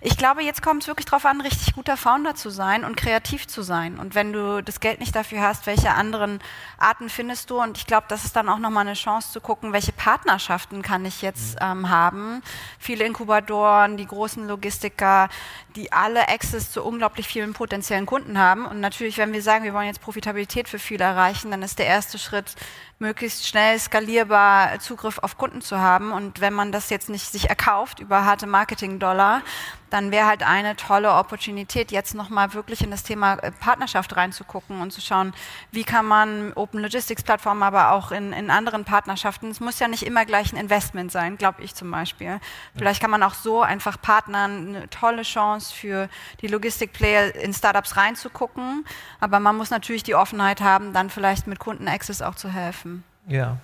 Ich 0.00 0.16
glaube, 0.16 0.42
jetzt 0.42 0.62
kommt 0.62 0.82
es 0.82 0.88
wirklich 0.88 1.06
darauf 1.06 1.26
an, 1.26 1.42
richtig 1.42 1.74
guter 1.74 1.96
Founder 1.96 2.34
zu 2.34 2.50
sein 2.50 2.82
und 2.82 2.96
kreativ 2.96 3.46
zu 3.46 3.62
sein. 3.62 4.00
Und 4.00 4.16
wenn 4.16 4.32
du 4.32 4.64
das 4.64 4.80
Geld 4.80 4.98
nicht 4.98 5.14
dafür 5.14 5.40
hast, 5.40 5.68
welche 5.68 5.92
anderen 5.92 6.40
Arten 6.76 7.10
findest 7.10 7.50
du? 7.50 7.62
Und 7.62 7.78
ich 7.78 7.86
glaube, 7.86 8.06
das 8.08 8.24
ist 8.24 8.34
dann 8.34 8.48
auch 8.48 8.58
nochmal 8.58 8.84
eine 8.84 8.94
Chance 8.94 9.30
zu 9.30 9.40
gucken, 9.40 9.72
welche 9.72 9.92
Partnerschaften 9.92 10.82
kann 10.82 11.04
ich 11.04 11.22
jetzt 11.22 11.58
ähm, 11.60 11.88
haben. 11.88 12.42
Viele 12.80 13.04
Inkubatoren, 13.04 13.96
die 13.96 14.06
großen 14.06 14.48
Logistiker, 14.48 15.28
die 15.76 15.92
alle 15.92 16.28
Access 16.28 16.72
zu 16.72 16.82
unglaublich 16.82 17.28
vielen 17.28 17.52
potenziellen 17.52 18.06
Kunden 18.06 18.23
haben. 18.32 18.66
Und 18.66 18.80
natürlich, 18.80 19.18
wenn 19.18 19.32
wir 19.32 19.42
sagen, 19.42 19.64
wir 19.64 19.74
wollen 19.74 19.86
jetzt 19.86 20.00
Profitabilität 20.00 20.68
für 20.68 20.78
viele 20.78 21.04
erreichen, 21.04 21.50
dann 21.50 21.62
ist 21.62 21.78
der 21.78 21.86
erste 21.86 22.18
Schritt, 22.18 22.54
möglichst 22.98 23.46
schnell 23.46 23.78
skalierbar 23.78 24.78
Zugriff 24.80 25.18
auf 25.18 25.36
Kunden 25.36 25.60
zu 25.60 25.78
haben. 25.78 26.12
Und 26.12 26.40
wenn 26.40 26.52
man 26.52 26.72
das 26.72 26.90
jetzt 26.90 27.08
nicht 27.08 27.26
sich 27.26 27.48
erkauft 27.48 28.00
über 28.00 28.24
harte 28.24 28.46
Marketing-Dollar, 28.46 29.42
dann 29.90 30.10
wäre 30.10 30.26
halt 30.26 30.42
eine 30.42 30.74
tolle 30.74 31.12
Opportunität, 31.12 31.92
jetzt 31.92 32.14
nochmal 32.14 32.52
wirklich 32.52 32.82
in 32.82 32.90
das 32.90 33.04
Thema 33.04 33.34
äh, 33.34 33.52
Partnerschaft 33.52 34.16
reinzugucken 34.16 34.80
und 34.80 34.92
zu 34.92 35.00
schauen, 35.00 35.32
wie 35.70 35.84
kann 35.84 36.04
man 36.04 36.52
Open 36.54 36.80
Logistics 36.80 37.22
Plattformen, 37.22 37.62
aber 37.62 37.92
auch 37.92 38.10
in, 38.10 38.32
in 38.32 38.50
anderen 38.50 38.84
Partnerschaften, 38.84 39.50
es 39.50 39.60
muss 39.60 39.78
ja 39.78 39.86
nicht 39.86 40.04
immer 40.04 40.24
gleich 40.24 40.52
ein 40.52 40.56
Investment 40.56 41.12
sein, 41.12 41.38
glaube 41.38 41.62
ich 41.62 41.74
zum 41.74 41.90
Beispiel. 41.90 42.40
Vielleicht 42.76 43.00
kann 43.00 43.10
man 43.10 43.22
auch 43.22 43.34
so 43.34 43.62
einfach 43.62 44.00
partnern, 44.00 44.68
eine 44.68 44.90
tolle 44.90 45.22
Chance 45.22 45.72
für 45.72 46.08
die 46.40 46.48
Logistik-Player 46.48 47.34
in 47.36 47.54
Startups 47.54 47.96
reinzugucken, 47.96 48.84
aber 49.20 49.40
man 49.40 49.56
muss 49.56 49.70
natürlich 49.70 50.02
die 50.02 50.14
Offenheit 50.14 50.60
haben, 50.60 50.92
dann 50.92 51.10
vielleicht 51.10 51.46
mit 51.46 51.58
Kunden-Access 51.58 52.22
auch 52.22 52.34
zu 52.34 52.48
helfen. 52.48 52.93
Ja, 53.26 53.58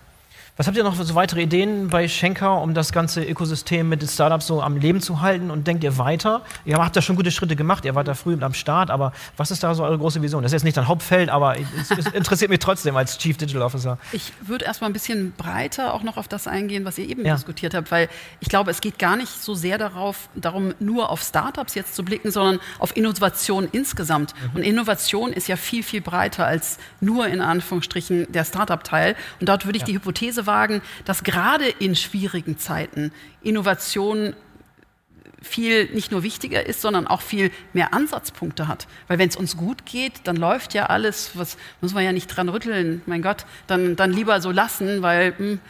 was 0.56 0.66
habt 0.66 0.76
ihr 0.76 0.84
noch 0.84 0.94
für 0.94 1.04
so 1.04 1.14
weitere 1.14 1.42
Ideen 1.42 1.88
bei 1.88 2.06
Schenker, 2.06 2.60
um 2.60 2.74
das 2.74 2.92
ganze 2.92 3.24
Ökosystem 3.24 3.88
mit 3.88 4.02
den 4.02 4.08
Startups 4.08 4.46
so 4.46 4.60
am 4.60 4.76
Leben 4.76 5.00
zu 5.00 5.22
halten? 5.22 5.50
Und 5.50 5.66
denkt 5.66 5.82
ihr 5.84 5.96
weiter? 5.96 6.42
Ihr 6.66 6.76
habt 6.76 6.94
da 6.94 7.00
schon 7.00 7.16
gute 7.16 7.30
Schritte 7.30 7.56
gemacht, 7.56 7.84
ihr 7.84 7.94
wart 7.94 8.08
da 8.08 8.14
früh 8.14 8.36
am 8.40 8.52
Start, 8.52 8.90
aber 8.90 9.12
was 9.36 9.50
ist 9.50 9.62
da 9.62 9.74
so 9.74 9.84
eure 9.84 9.96
große 9.98 10.20
Vision? 10.20 10.42
Das 10.42 10.50
ist 10.50 10.54
jetzt 10.54 10.64
nicht 10.64 10.76
dein 10.76 10.86
Hauptfeld, 10.86 11.30
aber 11.30 11.56
es, 11.58 11.90
es 11.90 12.06
interessiert 12.08 12.50
mich 12.50 12.58
trotzdem 12.58 12.96
als 12.96 13.16
Chief 13.16 13.36
Digital 13.36 13.62
Officer. 13.62 13.98
Ich 14.12 14.32
würde 14.42 14.66
erstmal 14.66 14.90
ein 14.90 14.92
bisschen 14.92 15.32
breiter 15.32 15.94
auch 15.94 16.02
noch 16.02 16.16
auf 16.16 16.28
das 16.28 16.46
eingehen, 16.46 16.84
was 16.84 16.98
ihr 16.98 17.08
eben 17.08 17.24
ja. 17.24 17.34
diskutiert 17.34 17.74
habt, 17.74 17.90
weil 17.90 18.08
ich 18.40 18.48
glaube, 18.48 18.70
es 18.70 18.80
geht 18.80 18.98
gar 18.98 19.16
nicht 19.16 19.42
so 19.42 19.54
sehr 19.54 19.78
darauf, 19.78 20.28
darum, 20.34 20.74
nur 20.78 21.10
auf 21.10 21.22
Startups 21.22 21.74
jetzt 21.74 21.94
zu 21.94 22.04
blicken, 22.04 22.30
sondern 22.30 22.60
auf 22.78 22.96
Innovation 22.96 23.68
insgesamt. 23.72 24.34
Mhm. 24.34 24.56
Und 24.56 24.62
Innovation 24.62 25.32
ist 25.32 25.48
ja 25.48 25.56
viel, 25.56 25.82
viel 25.82 26.00
breiter 26.02 26.46
als 26.46 26.78
nur 27.00 27.26
in 27.28 27.40
Anführungsstrichen 27.40 28.30
der 28.30 28.44
Startup-Teil. 28.44 29.16
Und 29.40 29.48
dort 29.48 29.64
würde 29.64 29.76
ich 29.76 29.82
ja. 29.82 29.86
die 29.86 29.94
Hypothese 29.94 30.29
wagen, 30.46 30.82
dass 31.04 31.24
gerade 31.24 31.68
in 31.68 31.96
schwierigen 31.96 32.58
Zeiten 32.58 33.12
Innovation 33.42 34.34
viel 35.42 35.86
nicht 35.86 36.10
nur 36.12 36.22
wichtiger 36.22 36.66
ist, 36.66 36.82
sondern 36.82 37.06
auch 37.06 37.22
viel 37.22 37.50
mehr 37.72 37.94
Ansatzpunkte 37.94 38.68
hat. 38.68 38.86
Weil 39.08 39.18
wenn 39.18 39.28
es 39.28 39.36
uns 39.36 39.56
gut 39.56 39.86
geht, 39.86 40.12
dann 40.24 40.36
läuft 40.36 40.74
ja 40.74 40.86
alles, 40.86 41.30
was 41.34 41.56
muss 41.80 41.94
man 41.94 42.04
ja 42.04 42.12
nicht 42.12 42.26
dran 42.26 42.48
rütteln, 42.48 43.02
mein 43.06 43.22
Gott, 43.22 43.46
dann, 43.66 43.96
dann 43.96 44.12
lieber 44.12 44.40
so 44.40 44.50
lassen, 44.50 45.02
weil 45.02 45.30
mh, 45.30 45.36
hm, 45.38 45.60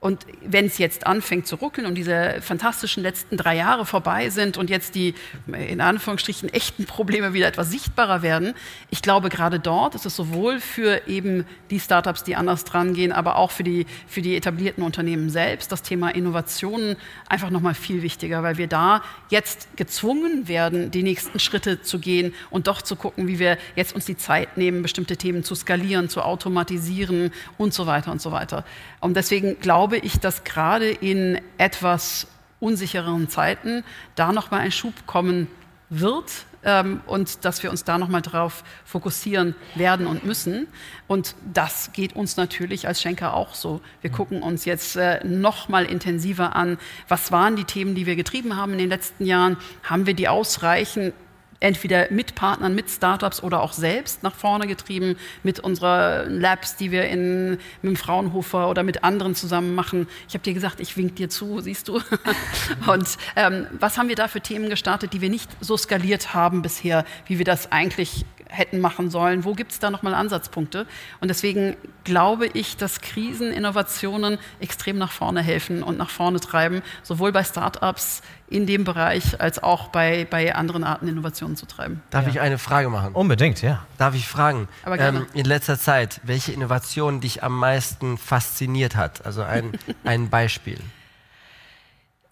Und 0.00 0.24
wenn 0.42 0.64
es 0.64 0.78
jetzt 0.78 1.06
anfängt 1.06 1.46
zu 1.46 1.56
ruckeln 1.56 1.86
und 1.86 1.94
diese 1.94 2.40
fantastischen 2.40 3.02
letzten 3.02 3.36
drei 3.36 3.56
Jahre 3.56 3.84
vorbei 3.84 4.30
sind 4.30 4.56
und 4.56 4.70
jetzt 4.70 4.94
die 4.94 5.14
in 5.46 5.82
Anführungsstrichen 5.82 6.48
echten 6.48 6.86
Probleme 6.86 7.34
wieder 7.34 7.46
etwas 7.46 7.70
sichtbarer 7.70 8.22
werden, 8.22 8.54
ich 8.88 9.02
glaube 9.02 9.28
gerade 9.28 9.60
dort 9.60 9.94
ist 9.94 10.06
es 10.06 10.16
sowohl 10.16 10.58
für 10.58 11.06
eben 11.06 11.44
die 11.68 11.78
Startups, 11.78 12.24
die 12.24 12.34
anders 12.34 12.64
dran 12.64 12.94
gehen, 12.94 13.12
aber 13.12 13.36
auch 13.36 13.50
für 13.50 13.62
die, 13.62 13.84
für 14.06 14.22
die 14.22 14.36
etablierten 14.36 14.82
Unternehmen 14.82 15.28
selbst 15.28 15.70
das 15.70 15.82
Thema 15.82 16.08
Innovationen 16.08 16.96
einfach 17.28 17.50
nochmal 17.50 17.74
viel 17.74 18.00
wichtiger, 18.00 18.42
weil 18.42 18.56
wir 18.56 18.68
da 18.68 19.02
jetzt 19.28 19.76
gezwungen 19.76 20.48
werden, 20.48 20.90
die 20.90 21.02
nächsten 21.02 21.38
Schritte 21.38 21.82
zu 21.82 21.98
gehen 21.98 22.32
und 22.48 22.68
doch 22.68 22.80
zu 22.80 22.96
gucken, 22.96 23.28
wie 23.28 23.38
wir 23.38 23.58
jetzt 23.76 23.94
uns 23.94 24.06
die 24.06 24.16
Zeit 24.16 24.56
nehmen, 24.56 24.80
bestimmte 24.80 25.18
Themen 25.18 25.44
zu 25.44 25.54
skalieren, 25.54 26.08
zu 26.08 26.22
automatisieren 26.22 27.32
und 27.58 27.74
so 27.74 27.86
weiter 27.86 28.10
und 28.10 28.22
so 28.22 28.32
weiter. 28.32 28.64
Und 29.00 29.14
deswegen 29.14 29.60
glaube 29.60 29.89
ich, 29.98 30.18
dass 30.20 30.44
gerade 30.44 30.90
in 30.90 31.40
etwas 31.58 32.26
unsichereren 32.60 33.28
Zeiten 33.28 33.84
da 34.14 34.32
nochmal 34.32 34.60
ein 34.60 34.72
Schub 34.72 35.06
kommen 35.06 35.48
wird 35.88 36.46
ähm, 36.62 37.00
und 37.06 37.44
dass 37.44 37.62
wir 37.62 37.70
uns 37.70 37.84
da 37.84 37.98
nochmal 37.98 38.22
drauf 38.22 38.64
fokussieren 38.84 39.54
werden 39.74 40.06
und 40.06 40.24
müssen. 40.24 40.68
Und 41.06 41.34
das 41.52 41.92
geht 41.92 42.14
uns 42.14 42.36
natürlich 42.36 42.86
als 42.86 43.00
Schenker 43.00 43.34
auch 43.34 43.54
so. 43.54 43.80
Wir 44.02 44.10
gucken 44.10 44.42
uns 44.42 44.64
jetzt 44.64 44.96
äh, 44.96 45.24
nochmal 45.24 45.84
intensiver 45.84 46.54
an, 46.54 46.78
was 47.08 47.32
waren 47.32 47.56
die 47.56 47.64
Themen, 47.64 47.94
die 47.94 48.06
wir 48.06 48.16
getrieben 48.16 48.56
haben 48.56 48.72
in 48.72 48.78
den 48.78 48.88
letzten 48.88 49.26
Jahren? 49.26 49.56
Haben 49.82 50.06
wir 50.06 50.14
die 50.14 50.28
ausreichend 50.28 51.14
entweder 51.60 52.10
mit 52.10 52.34
Partnern, 52.34 52.74
mit 52.74 52.90
Startups 52.90 53.42
oder 53.42 53.62
auch 53.62 53.72
selbst 53.72 54.22
nach 54.22 54.34
vorne 54.34 54.66
getrieben, 54.66 55.16
mit 55.42 55.60
unseren 55.60 56.40
Labs, 56.40 56.76
die 56.76 56.90
wir 56.90 57.04
in, 57.08 57.50
mit 57.50 57.60
dem 57.82 57.96
Fraunhofer 57.96 58.68
oder 58.68 58.82
mit 58.82 59.04
anderen 59.04 59.34
zusammen 59.34 59.74
machen. 59.74 60.08
Ich 60.28 60.34
habe 60.34 60.42
dir 60.42 60.54
gesagt, 60.54 60.80
ich 60.80 60.96
wink 60.96 61.16
dir 61.16 61.28
zu, 61.28 61.60
siehst 61.60 61.88
du. 61.88 62.00
Und 62.86 63.16
ähm, 63.36 63.66
was 63.78 63.98
haben 63.98 64.08
wir 64.08 64.16
da 64.16 64.28
für 64.28 64.40
Themen 64.40 64.70
gestartet, 64.70 65.12
die 65.12 65.20
wir 65.20 65.30
nicht 65.30 65.50
so 65.60 65.76
skaliert 65.76 66.34
haben 66.34 66.62
bisher, 66.62 67.04
wie 67.26 67.38
wir 67.38 67.44
das 67.44 67.70
eigentlich 67.70 68.24
hätten 68.50 68.80
machen 68.80 69.10
sollen? 69.10 69.44
Wo 69.44 69.54
gibt 69.54 69.72
es 69.72 69.78
da 69.78 69.90
nochmal 69.90 70.14
Ansatzpunkte? 70.14 70.86
Und 71.20 71.28
deswegen 71.28 71.76
glaube 72.04 72.46
ich, 72.46 72.76
dass 72.76 73.00
Kriseninnovationen 73.00 74.38
extrem 74.60 74.98
nach 74.98 75.12
vorne 75.12 75.42
helfen 75.42 75.82
und 75.82 75.98
nach 75.98 76.10
vorne 76.10 76.40
treiben, 76.40 76.82
sowohl 77.02 77.32
bei 77.32 77.44
Startups 77.44 78.22
in 78.48 78.66
dem 78.66 78.84
Bereich 78.84 79.40
als 79.40 79.62
auch 79.62 79.88
bei, 79.88 80.26
bei 80.28 80.54
anderen 80.54 80.84
Arten 80.84 81.06
Innovationen 81.08 81.56
zu 81.56 81.66
treiben. 81.66 82.02
Darf 82.10 82.24
ja. 82.24 82.30
ich 82.30 82.40
eine 82.40 82.58
Frage 82.58 82.90
machen? 82.90 83.14
Unbedingt, 83.14 83.62
ja. 83.62 83.86
Darf 83.96 84.14
ich 84.14 84.26
fragen? 84.26 84.68
Ähm, 84.86 85.26
in 85.34 85.44
letzter 85.44 85.78
Zeit, 85.78 86.20
welche 86.24 86.52
Innovation 86.52 87.20
dich 87.20 87.42
am 87.42 87.56
meisten 87.56 88.18
fasziniert 88.18 88.96
hat? 88.96 89.24
Also 89.24 89.42
ein, 89.42 89.72
ein 90.04 90.28
Beispiel. 90.28 90.78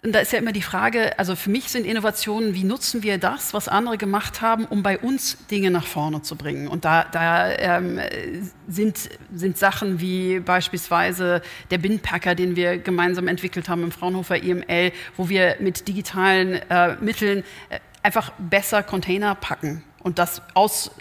Und 0.04 0.14
da 0.14 0.20
ist 0.20 0.32
ja 0.32 0.38
immer 0.38 0.52
die 0.52 0.62
Frage, 0.62 1.18
also 1.18 1.34
für 1.34 1.50
mich 1.50 1.70
sind 1.70 1.84
Innovationen, 1.84 2.54
wie 2.54 2.62
nutzen 2.62 3.02
wir 3.02 3.18
das, 3.18 3.52
was 3.52 3.66
andere 3.66 3.98
gemacht 3.98 4.40
haben, 4.40 4.64
um 4.64 4.84
bei 4.84 4.96
uns 4.96 5.44
Dinge 5.48 5.72
nach 5.72 5.86
vorne 5.86 6.22
zu 6.22 6.36
bringen? 6.36 6.68
Und 6.68 6.84
da, 6.84 7.02
da 7.02 7.50
ähm, 7.50 7.98
sind, 8.68 9.10
sind 9.34 9.58
Sachen 9.58 10.00
wie 10.00 10.38
beispielsweise 10.38 11.42
der 11.72 11.78
Binpacker, 11.78 12.36
den 12.36 12.54
wir 12.54 12.78
gemeinsam 12.78 13.26
entwickelt 13.26 13.68
haben 13.68 13.82
im 13.82 13.90
Fraunhofer 13.90 14.40
IML, 14.40 14.92
wo 15.16 15.28
wir 15.28 15.56
mit 15.58 15.88
digitalen 15.88 16.60
äh, 16.70 16.94
Mitteln 17.00 17.42
äh, 17.68 17.80
einfach 18.00 18.30
besser 18.38 18.84
Container 18.84 19.34
packen 19.34 19.82
und 20.00 20.20
das 20.20 20.42
aus, 20.54 20.92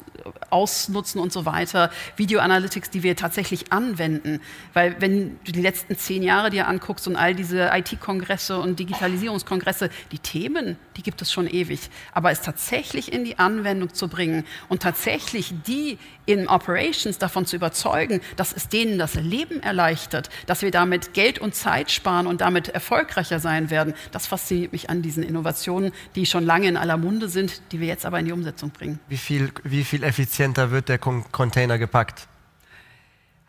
ausnutzen 0.49 1.21
und 1.21 1.31
so 1.31 1.45
weiter. 1.45 1.89
Video 2.15 2.39
Analytics, 2.39 2.89
die 2.89 3.03
wir 3.03 3.15
tatsächlich 3.15 3.71
anwenden. 3.71 4.39
Weil 4.73 4.99
wenn 4.99 5.39
du 5.43 5.51
die 5.51 5.61
letzten 5.61 5.97
zehn 5.97 6.23
Jahre 6.23 6.49
dir 6.49 6.67
anguckst 6.67 7.07
und 7.07 7.15
all 7.15 7.35
diese 7.35 7.71
IT-Kongresse 7.73 8.59
und 8.59 8.79
Digitalisierungskongresse, 8.79 9.89
die 10.11 10.19
Themen, 10.19 10.77
die 10.95 11.03
gibt 11.03 11.21
es 11.21 11.31
schon 11.31 11.47
ewig. 11.47 11.89
Aber 12.13 12.31
es 12.31 12.41
tatsächlich 12.41 13.11
in 13.11 13.23
die 13.23 13.39
Anwendung 13.39 13.93
zu 13.93 14.07
bringen 14.07 14.45
und 14.69 14.81
tatsächlich 14.81 15.53
die 15.65 15.97
in 16.27 16.47
Operations 16.47 17.17
davon 17.17 17.47
zu 17.47 17.55
überzeugen, 17.55 18.21
dass 18.35 18.53
es 18.53 18.69
denen 18.69 18.99
das 18.99 19.15
Leben 19.15 19.63
erleichtert, 19.63 20.29
dass 20.45 20.61
wir 20.61 20.69
damit 20.69 21.13
Geld 21.13 21.39
und 21.39 21.55
Zeit 21.55 21.89
sparen 21.89 22.27
und 22.27 22.41
damit 22.41 22.69
erfolgreicher 22.69 23.39
sein 23.39 23.71
werden, 23.71 23.95
das 24.11 24.27
fasziniert 24.27 24.73
mich 24.73 24.91
an 24.91 25.01
diesen 25.01 25.23
Innovationen, 25.23 25.91
die 26.15 26.25
schon 26.27 26.43
lange 26.43 26.67
in 26.67 26.77
aller 26.77 26.97
Munde 26.97 27.29
sind, 27.29 27.61
die 27.71 27.79
wir 27.79 27.87
jetzt 27.87 28.05
aber 28.05 28.19
in 28.19 28.25
die 28.25 28.31
Umsetzung 28.31 28.69
bringen. 28.69 28.99
Wie 29.07 29.17
viel, 29.17 29.51
wie 29.63 29.83
viel 29.83 30.03
effizienter 30.03 30.69
wird 30.69 30.89
der 30.89 30.99
Container 30.99 31.79
gepackt? 31.79 32.27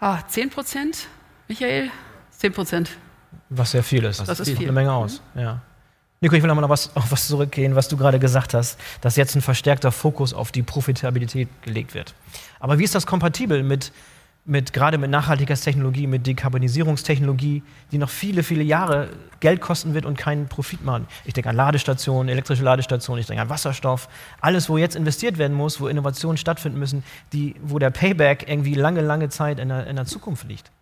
Ah, 0.01 0.23
10 0.27 0.51
Prozent, 0.51 1.09
Michael? 1.49 1.91
10 2.31 2.53
Prozent. 2.53 2.91
Was 3.51 3.73
sehr 3.73 3.83
viel 3.83 4.05
ist. 4.05 4.21
Das, 4.21 4.29
das 4.29 4.41
ist 4.41 4.57
viel. 4.57 4.67
eine 4.67 4.73
Menge 4.73 4.93
aus. 4.93 5.21
Mhm. 5.35 5.41
Ja. 5.41 5.63
Nico, 6.21 6.35
ich 6.35 6.43
will 6.43 6.49
nochmal 6.49 6.69
was, 6.69 6.95
auf 6.97 7.13
was 7.13 7.29
zurückgehen, 7.29 7.77
was 7.77 7.87
du 7.87 7.97
gerade 7.97 8.19
gesagt 8.19 8.53
hast, 8.53 8.77
dass 9.01 9.15
jetzt 9.15 9.37
ein 9.37 9.41
verstärkter 9.41 9.93
Fokus 9.93 10.35
auf 10.35 10.51
die 10.51 10.65
Profitabilität 10.65 11.49
gelegt 11.63 11.95
wird. 11.95 12.13
Aber 12.59 12.81
wie 12.81 12.85
ist 12.85 12.97
das 12.97 13.07
kompatibel 13.07 13.63
mit, 13.63 13.93
mit 14.45 14.73
gerade 14.73 14.99
mit 14.99 15.13
Nachhaltigkeitstechnologie, 15.13 16.09
mit 16.09 16.27
Dekarbonisierungstechnologie, 16.27 17.63
die 17.93 17.99
noch 17.99 18.11
viele, 18.11 18.43
viele 18.43 18.65
Jahre 18.65 19.11
Geld 19.39 19.61
kosten 19.61 19.95
wird 19.95 20.07
und 20.07 20.19
keinen 20.19 20.49
Profit 20.49 20.85
machen? 20.85 21.07
Ich 21.25 21.35
denke 21.35 21.51
an 21.51 21.57
Ladestationen, 21.57 22.29
elektrische 22.29 22.65
Ladestationen, 22.65 23.21
ich 23.21 23.29
denke 23.29 23.43
an 23.43 23.49
Wasserstoff, 23.49 24.09
alles, 24.41 24.69
wo 24.69 24.77
jetzt 24.77 24.97
investiert 24.97 25.39
werden 25.39 25.57
muss, 25.57 25.81
wo 25.81 25.87
Innovationen 25.87 26.37
stattfinden 26.37 26.81
müssen, 26.81 27.05
die, 27.33 27.55
wo 27.63 27.79
der 27.79 27.91
Payback 27.91 28.49
irgendwie 28.49 28.75
lange, 28.75 29.03
lange 29.03 29.29
Zeit 29.29 29.61
in 29.61 29.69
der, 29.69 29.87
in 29.87 29.95
der 29.95 30.07
Zukunft 30.07 30.49
liegt. 30.49 30.73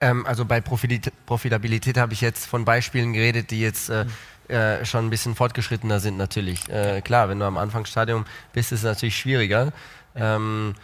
Ähm, 0.00 0.24
also 0.24 0.44
bei 0.44 0.60
Profitabilität 0.60 1.96
habe 1.96 2.12
ich 2.12 2.20
jetzt 2.20 2.46
von 2.46 2.64
Beispielen 2.64 3.12
geredet, 3.12 3.50
die 3.50 3.60
jetzt 3.60 3.88
äh, 3.88 4.04
mhm 4.04 4.10
äh, 4.52 4.84
schon 4.84 5.06
ein 5.06 5.10
bisschen 5.10 5.34
fortgeschrittener 5.34 5.98
sind 5.98 6.16
natürlich. 6.16 6.68
Äh, 6.68 7.00
klar, 7.00 7.28
wenn 7.28 7.38
du 7.38 7.46
am 7.46 7.56
Anfangsstadium 7.56 8.24
bist, 8.52 8.72
ist 8.72 8.80
es 8.80 8.84
natürlich 8.84 9.16
schwieriger. 9.16 9.72
Ähm, 10.14 10.74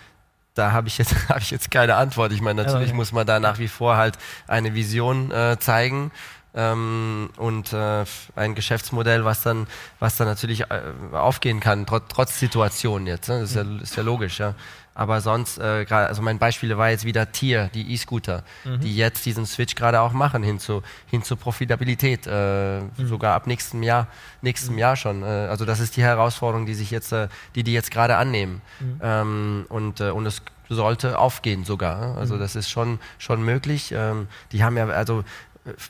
da 0.55 0.73
habe 0.73 0.89
ich, 0.89 0.99
jetzt, 0.99 1.15
hab 1.29 1.41
ich 1.41 1.51
jetzt 1.51 1.71
keine 1.71 1.95
Antwort. 1.95 2.33
Ich 2.33 2.41
meine, 2.41 2.65
natürlich 2.65 2.91
ja, 2.91 2.95
muss 2.95 3.13
man 3.13 3.27
da 3.27 3.41
nach 3.41 3.59
wie 3.59 3.69
vor 3.69 3.97
halt 3.97 4.19
eine 4.47 4.75
Vision 4.75 5.31
äh, 5.31 5.59
zeigen 5.59 6.11
ähm, 6.55 7.31
und 7.37 7.73
äh, 7.73 8.05
ein 8.35 8.55
Geschäftsmodell, 8.55 9.25
was 9.25 9.43
dann, 9.43 9.67
was 10.01 10.17
dann 10.17 10.27
natürlich 10.27 10.63
äh, 10.63 10.93
aufgehen 11.13 11.61
kann, 11.61 11.87
trotz, 11.87 12.05
trotz 12.09 12.39
Situation 12.39 13.07
jetzt. 13.07 13.29
Ne? 13.29 13.41
Das 13.41 13.51
ist 13.51 13.57
ja, 13.57 13.65
ist 13.83 13.97
ja 13.97 14.03
logisch, 14.03 14.41
ja. 14.41 14.55
Aber 14.99 15.21
sonst, 15.21 15.59
äh, 15.59 15.87
also 15.89 16.23
mein 16.23 16.41
Beispiel 16.41 16.77
war 16.77 16.91
jetzt 16.91 17.05
wieder 17.05 17.31
Tier, 17.31 17.71
die 17.73 17.93
E-Scooter, 17.93 18.43
mhm. 18.65 18.81
die 18.81 18.97
jetzt 18.97 19.25
diesen 19.27 19.47
Switch 19.47 19.77
gerade 19.77 20.01
auch 20.01 20.13
machen 20.13 20.43
hin 20.43 20.59
zu, 20.59 20.83
hin 21.07 21.23
zu 21.23 21.37
Profitabilität, 21.37 22.27
äh, 22.27 22.81
mhm. 22.81 23.07
sogar 23.07 23.37
ab 23.37 23.47
nächstem 23.47 23.85
Jahr, 23.85 24.09
nächstem 24.43 24.73
mhm. 24.73 24.81
Jahr 24.81 24.97
schon. 24.97 25.23
Äh, 25.23 25.27
also 25.27 25.65
das 25.65 25.79
ist 25.79 25.97
die 25.97 26.03
Herausforderung, 26.03 26.67
die 26.67 26.75
sich 26.75 26.91
jetzt, 26.91 27.13
äh, 27.13 27.29
die 27.55 27.63
die 27.63 27.73
jetzt 27.73 27.93
gerade 27.93 28.17
annehmen. 28.17 28.61
Mhm. 28.81 29.01
Ähm, 29.01 29.67
und, 29.69 30.01
äh, 30.01 30.11
und 30.11 30.27
es 30.27 30.43
sollte 30.69 31.17
aufgehen 31.21 31.65
sogar. 31.65 32.19
Also 32.19 32.35
mhm. 32.35 32.41
das 32.41 32.57
ist 32.57 32.69
schon, 32.69 32.99
schon 33.19 33.43
möglich. 33.45 33.93
Ähm, 33.97 34.27
die 34.51 34.65
haben 34.65 34.77
ja, 34.77 34.89
also 34.89 35.23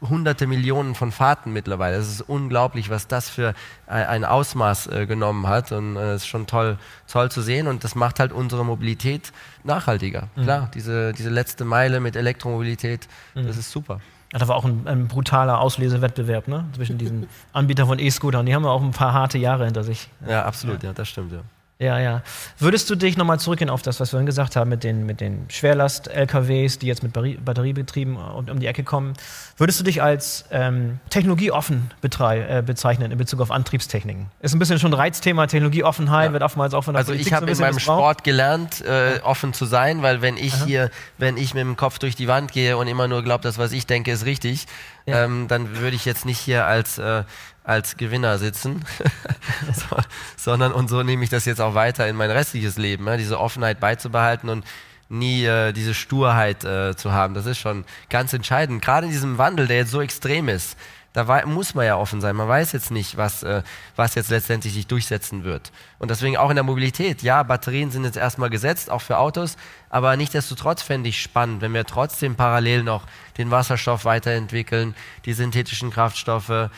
hunderte 0.08 0.46
Millionen 0.46 0.94
von 0.94 1.12
Fahrten 1.12 1.52
mittlerweile. 1.52 1.96
Es 1.96 2.08
ist 2.08 2.20
unglaublich, 2.22 2.90
was 2.90 3.08
das 3.08 3.28
für 3.28 3.54
ein 3.86 4.24
Ausmaß 4.24 4.88
äh, 4.88 5.06
genommen 5.06 5.46
hat 5.46 5.72
und 5.72 5.96
es 5.96 6.02
äh, 6.02 6.16
ist 6.16 6.26
schon 6.26 6.46
toll, 6.46 6.78
toll 7.06 7.30
zu 7.30 7.42
sehen 7.42 7.66
und 7.66 7.84
das 7.84 7.94
macht 7.94 8.20
halt 8.20 8.32
unsere 8.32 8.64
Mobilität 8.64 9.32
nachhaltiger. 9.64 10.28
Mhm. 10.36 10.42
Klar, 10.42 10.70
diese, 10.74 11.12
diese 11.12 11.30
letzte 11.30 11.64
Meile 11.64 12.00
mit 12.00 12.16
Elektromobilität, 12.16 13.08
mhm. 13.34 13.46
das 13.46 13.56
ist 13.56 13.70
super. 13.70 14.00
Ja, 14.32 14.38
da 14.38 14.48
war 14.48 14.56
auch 14.56 14.64
ein, 14.66 14.86
ein, 14.86 15.08
brutaler 15.08 15.58
Auslesewettbewerb 15.58 16.48
ne? 16.48 16.66
zwischen 16.74 16.98
diesen 16.98 17.28
Anbietern 17.52 17.86
von 17.86 17.98
E-Scootern. 17.98 18.44
Die 18.44 18.54
haben 18.54 18.64
ja 18.64 18.70
auch 18.70 18.82
ein 18.82 18.90
paar 18.90 19.14
harte 19.14 19.38
Jahre 19.38 19.64
hinter 19.64 19.84
sich. 19.84 20.08
Ja, 20.28 20.44
absolut, 20.44 20.82
ja, 20.82 20.90
ja 20.90 20.92
das 20.92 21.08
stimmt, 21.08 21.32
ja. 21.32 21.40
Ja, 21.80 22.00
ja. 22.00 22.22
Würdest 22.58 22.90
du 22.90 22.96
dich 22.96 23.16
nochmal 23.16 23.38
zurückgehen 23.38 23.70
auf 23.70 23.82
das, 23.82 24.00
was 24.00 24.08
wir 24.08 24.16
vorhin 24.16 24.26
gesagt 24.26 24.56
haben, 24.56 24.68
mit 24.68 24.82
den, 24.82 25.06
mit 25.06 25.20
den 25.20 25.46
Schwerlast-LKWs, 25.48 26.80
die 26.80 26.88
jetzt 26.88 27.04
mit 27.04 27.12
Batteriebetrieben 27.12 28.16
um, 28.16 28.48
um 28.48 28.58
die 28.58 28.66
Ecke 28.66 28.82
kommen? 28.82 29.12
Würdest 29.56 29.78
du 29.78 29.84
dich 29.84 30.02
als 30.02 30.44
ähm, 30.50 30.98
technologieoffen 31.08 31.92
äh, 32.02 32.62
bezeichnen 32.62 33.12
in 33.12 33.18
Bezug 33.18 33.40
auf 33.40 33.52
Antriebstechniken? 33.52 34.26
Ist 34.40 34.54
ein 34.54 34.58
bisschen 34.58 34.80
schon 34.80 34.90
ein 34.90 34.98
Reizthema, 34.98 35.46
Technologieoffenheit 35.46 36.26
ja. 36.26 36.32
wird 36.32 36.42
oftmals 36.42 36.74
auch 36.74 36.82
von 36.82 36.94
der 36.94 36.98
Also 36.98 37.12
Politik 37.12 37.28
ich 37.28 37.32
habe 37.32 37.46
so 37.46 37.52
in 37.52 37.58
meinem 37.60 37.76
missbraucht. 37.76 38.00
Sport 38.00 38.24
gelernt, 38.24 38.80
äh, 38.84 39.20
offen 39.22 39.52
zu 39.52 39.64
sein, 39.64 40.02
weil 40.02 40.20
wenn 40.20 40.36
ich 40.36 40.54
Aha. 40.54 40.64
hier, 40.64 40.90
wenn 41.16 41.36
ich 41.36 41.54
mit 41.54 41.60
dem 41.60 41.76
Kopf 41.76 42.00
durch 42.00 42.16
die 42.16 42.26
Wand 42.26 42.50
gehe 42.50 42.76
und 42.76 42.88
immer 42.88 43.06
nur 43.06 43.22
glaube, 43.22 43.42
das, 43.42 43.56
was 43.56 43.70
ich 43.70 43.86
denke, 43.86 44.10
ist 44.10 44.24
richtig, 44.24 44.66
ja. 45.06 45.24
ähm, 45.24 45.46
dann 45.46 45.76
würde 45.76 45.94
ich 45.94 46.04
jetzt 46.04 46.24
nicht 46.24 46.40
hier 46.40 46.66
als 46.66 46.98
äh, 46.98 47.22
als 47.68 47.96
Gewinner 47.96 48.38
sitzen, 48.38 48.84
sondern 50.36 50.72
und 50.72 50.88
so 50.88 51.02
nehme 51.02 51.22
ich 51.22 51.30
das 51.30 51.44
jetzt 51.44 51.60
auch 51.60 51.74
weiter 51.74 52.08
in 52.08 52.16
mein 52.16 52.30
restliches 52.30 52.78
Leben, 52.78 53.06
ja, 53.06 53.16
diese 53.16 53.38
Offenheit 53.38 53.78
beizubehalten 53.78 54.48
und 54.48 54.64
nie 55.10 55.44
äh, 55.44 55.72
diese 55.72 55.94
Sturheit 55.94 56.64
äh, 56.64 56.96
zu 56.96 57.12
haben. 57.12 57.34
Das 57.34 57.46
ist 57.46 57.58
schon 57.58 57.84
ganz 58.10 58.32
entscheidend. 58.32 58.82
Gerade 58.82 59.06
in 59.06 59.12
diesem 59.12 59.38
Wandel, 59.38 59.66
der 59.66 59.78
jetzt 59.78 59.90
so 59.90 60.00
extrem 60.00 60.48
ist, 60.48 60.76
Da 61.14 61.46
muss 61.46 61.74
man 61.74 61.86
ja 61.86 61.96
offen 61.96 62.20
sein. 62.20 62.36
Man 62.36 62.48
weiß 62.48 62.72
jetzt 62.72 62.90
nicht, 62.90 63.16
was, 63.16 63.42
äh, 63.42 63.62
was 63.96 64.14
jetzt 64.14 64.30
letztendlich 64.30 64.74
sich 64.74 64.86
durchsetzen 64.86 65.42
wird. 65.44 65.72
Und 65.98 66.10
deswegen 66.10 66.36
auch 66.36 66.50
in 66.50 66.56
der 66.56 66.64
Mobilität. 66.64 67.22
Ja, 67.22 67.42
Batterien 67.42 67.90
sind 67.90 68.04
jetzt 68.04 68.16
erstmal 68.16 68.50
gesetzt, 68.50 68.90
auch 68.90 69.02
für 69.02 69.18
Autos. 69.18 69.56
Aber 69.90 70.16
nichtsdestotrotz 70.16 70.82
fände 70.82 71.08
ich 71.08 71.20
spannend, 71.20 71.62
wenn 71.62 71.72
wir 71.72 71.84
trotzdem 71.84 72.34
parallel 72.36 72.82
noch 72.82 73.04
den 73.38 73.50
Wasserstoff 73.50 74.04
weiterentwickeln, 74.04 74.94
die 75.24 75.32
synthetischen 75.32 75.90
Kraftstoffe 75.90 76.70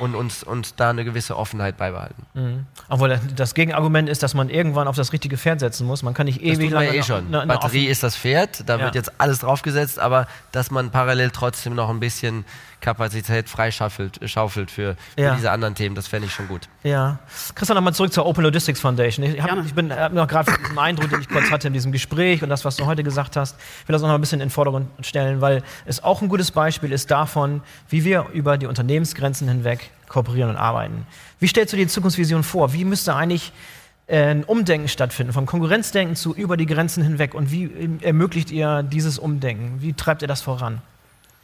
und 0.00 0.14
uns 0.16 0.42
und 0.42 0.80
da 0.80 0.90
eine 0.90 1.04
gewisse 1.04 1.36
Offenheit 1.36 1.76
beibehalten. 1.76 2.26
Mhm. 2.34 2.66
Obwohl 2.88 3.20
das 3.36 3.54
Gegenargument 3.54 4.08
ist, 4.08 4.22
dass 4.22 4.34
man 4.34 4.50
irgendwann 4.50 4.88
auf 4.88 4.96
das 4.96 5.12
richtige 5.12 5.38
Pferd 5.38 5.60
setzen 5.60 5.86
muss. 5.86 6.02
Man 6.02 6.14
kann 6.14 6.26
nicht 6.26 6.42
ewig 6.42 6.70
lange. 6.70 6.94
Eh 6.94 7.02
schon. 7.02 7.28
Eine, 7.28 7.42
eine 7.42 7.52
Batterie 7.52 7.86
ist 7.86 8.02
das 8.02 8.16
Pferd, 8.16 8.68
da 8.68 8.76
ja. 8.76 8.84
wird 8.84 8.96
jetzt 8.96 9.20
alles 9.20 9.38
draufgesetzt, 9.38 10.00
aber 10.00 10.26
dass 10.50 10.72
man 10.72 10.90
parallel 10.90 11.30
trotzdem 11.30 11.74
noch 11.74 11.88
ein 11.88 12.00
bisschen 12.00 12.44
Kapazität 12.80 13.48
freischaufelt 13.48 14.20
schaufelt 14.24 14.70
für, 14.70 14.96
für 15.16 15.22
ja. 15.22 15.34
diese 15.34 15.50
anderen 15.50 15.74
Themen. 15.74 15.94
Das 15.94 16.06
fände 16.06 16.26
ich 16.26 16.32
schon 16.32 16.46
gut. 16.48 16.68
Ja. 16.84 17.18
Christian, 17.54 17.76
nochmal 17.76 17.94
zurück 17.94 18.12
zur 18.12 18.24
Open 18.24 18.44
Logistics 18.44 18.80
Foundation. 18.80 19.24
Ich, 19.26 19.42
hab, 19.42 19.64
ich 19.64 19.74
bin 19.74 19.92
hab 19.92 20.12
noch 20.12 20.28
gerade 20.28 20.50
von 20.52 20.62
diesem 20.62 20.78
Eindruck, 20.78 21.10
den 21.10 21.20
ich 21.20 21.28
kurz 21.28 21.50
hatte 21.50 21.66
in 21.68 21.72
diesem 21.72 21.90
Gespräch 21.90 22.42
und 22.42 22.48
das, 22.48 22.57
was 22.64 22.76
du 22.76 22.86
heute 22.86 23.02
gesagt 23.02 23.36
hast, 23.36 23.56
will 23.86 23.92
das 23.92 24.02
noch 24.02 24.10
ein 24.10 24.20
bisschen 24.20 24.40
in 24.40 24.46
den 24.46 24.50
Vordergrund 24.50 24.88
stellen, 25.02 25.40
weil 25.40 25.62
es 25.86 26.02
auch 26.02 26.22
ein 26.22 26.28
gutes 26.28 26.50
Beispiel 26.50 26.92
ist 26.92 27.10
davon, 27.10 27.62
wie 27.88 28.04
wir 28.04 28.26
über 28.32 28.58
die 28.58 28.66
Unternehmensgrenzen 28.66 29.48
hinweg 29.48 29.90
kooperieren 30.08 30.50
und 30.50 30.56
arbeiten. 30.56 31.06
Wie 31.40 31.48
stellst 31.48 31.72
du 31.72 31.76
dir 31.76 31.84
die 31.84 31.90
Zukunftsvision 31.90 32.42
vor? 32.42 32.72
Wie 32.72 32.84
müsste 32.84 33.14
eigentlich 33.14 33.52
äh, 34.06 34.30
ein 34.30 34.44
Umdenken 34.44 34.88
stattfinden, 34.88 35.32
vom 35.32 35.46
Konkurrenzdenken 35.46 36.16
zu 36.16 36.34
über 36.34 36.56
die 36.56 36.66
Grenzen 36.66 37.02
hinweg? 37.02 37.34
Und 37.34 37.52
wie 37.52 37.98
ermöglicht 38.02 38.50
ihr 38.50 38.82
dieses 38.82 39.18
Umdenken? 39.18 39.80
Wie 39.80 39.92
treibt 39.92 40.22
ihr 40.22 40.28
das 40.28 40.40
voran? 40.40 40.80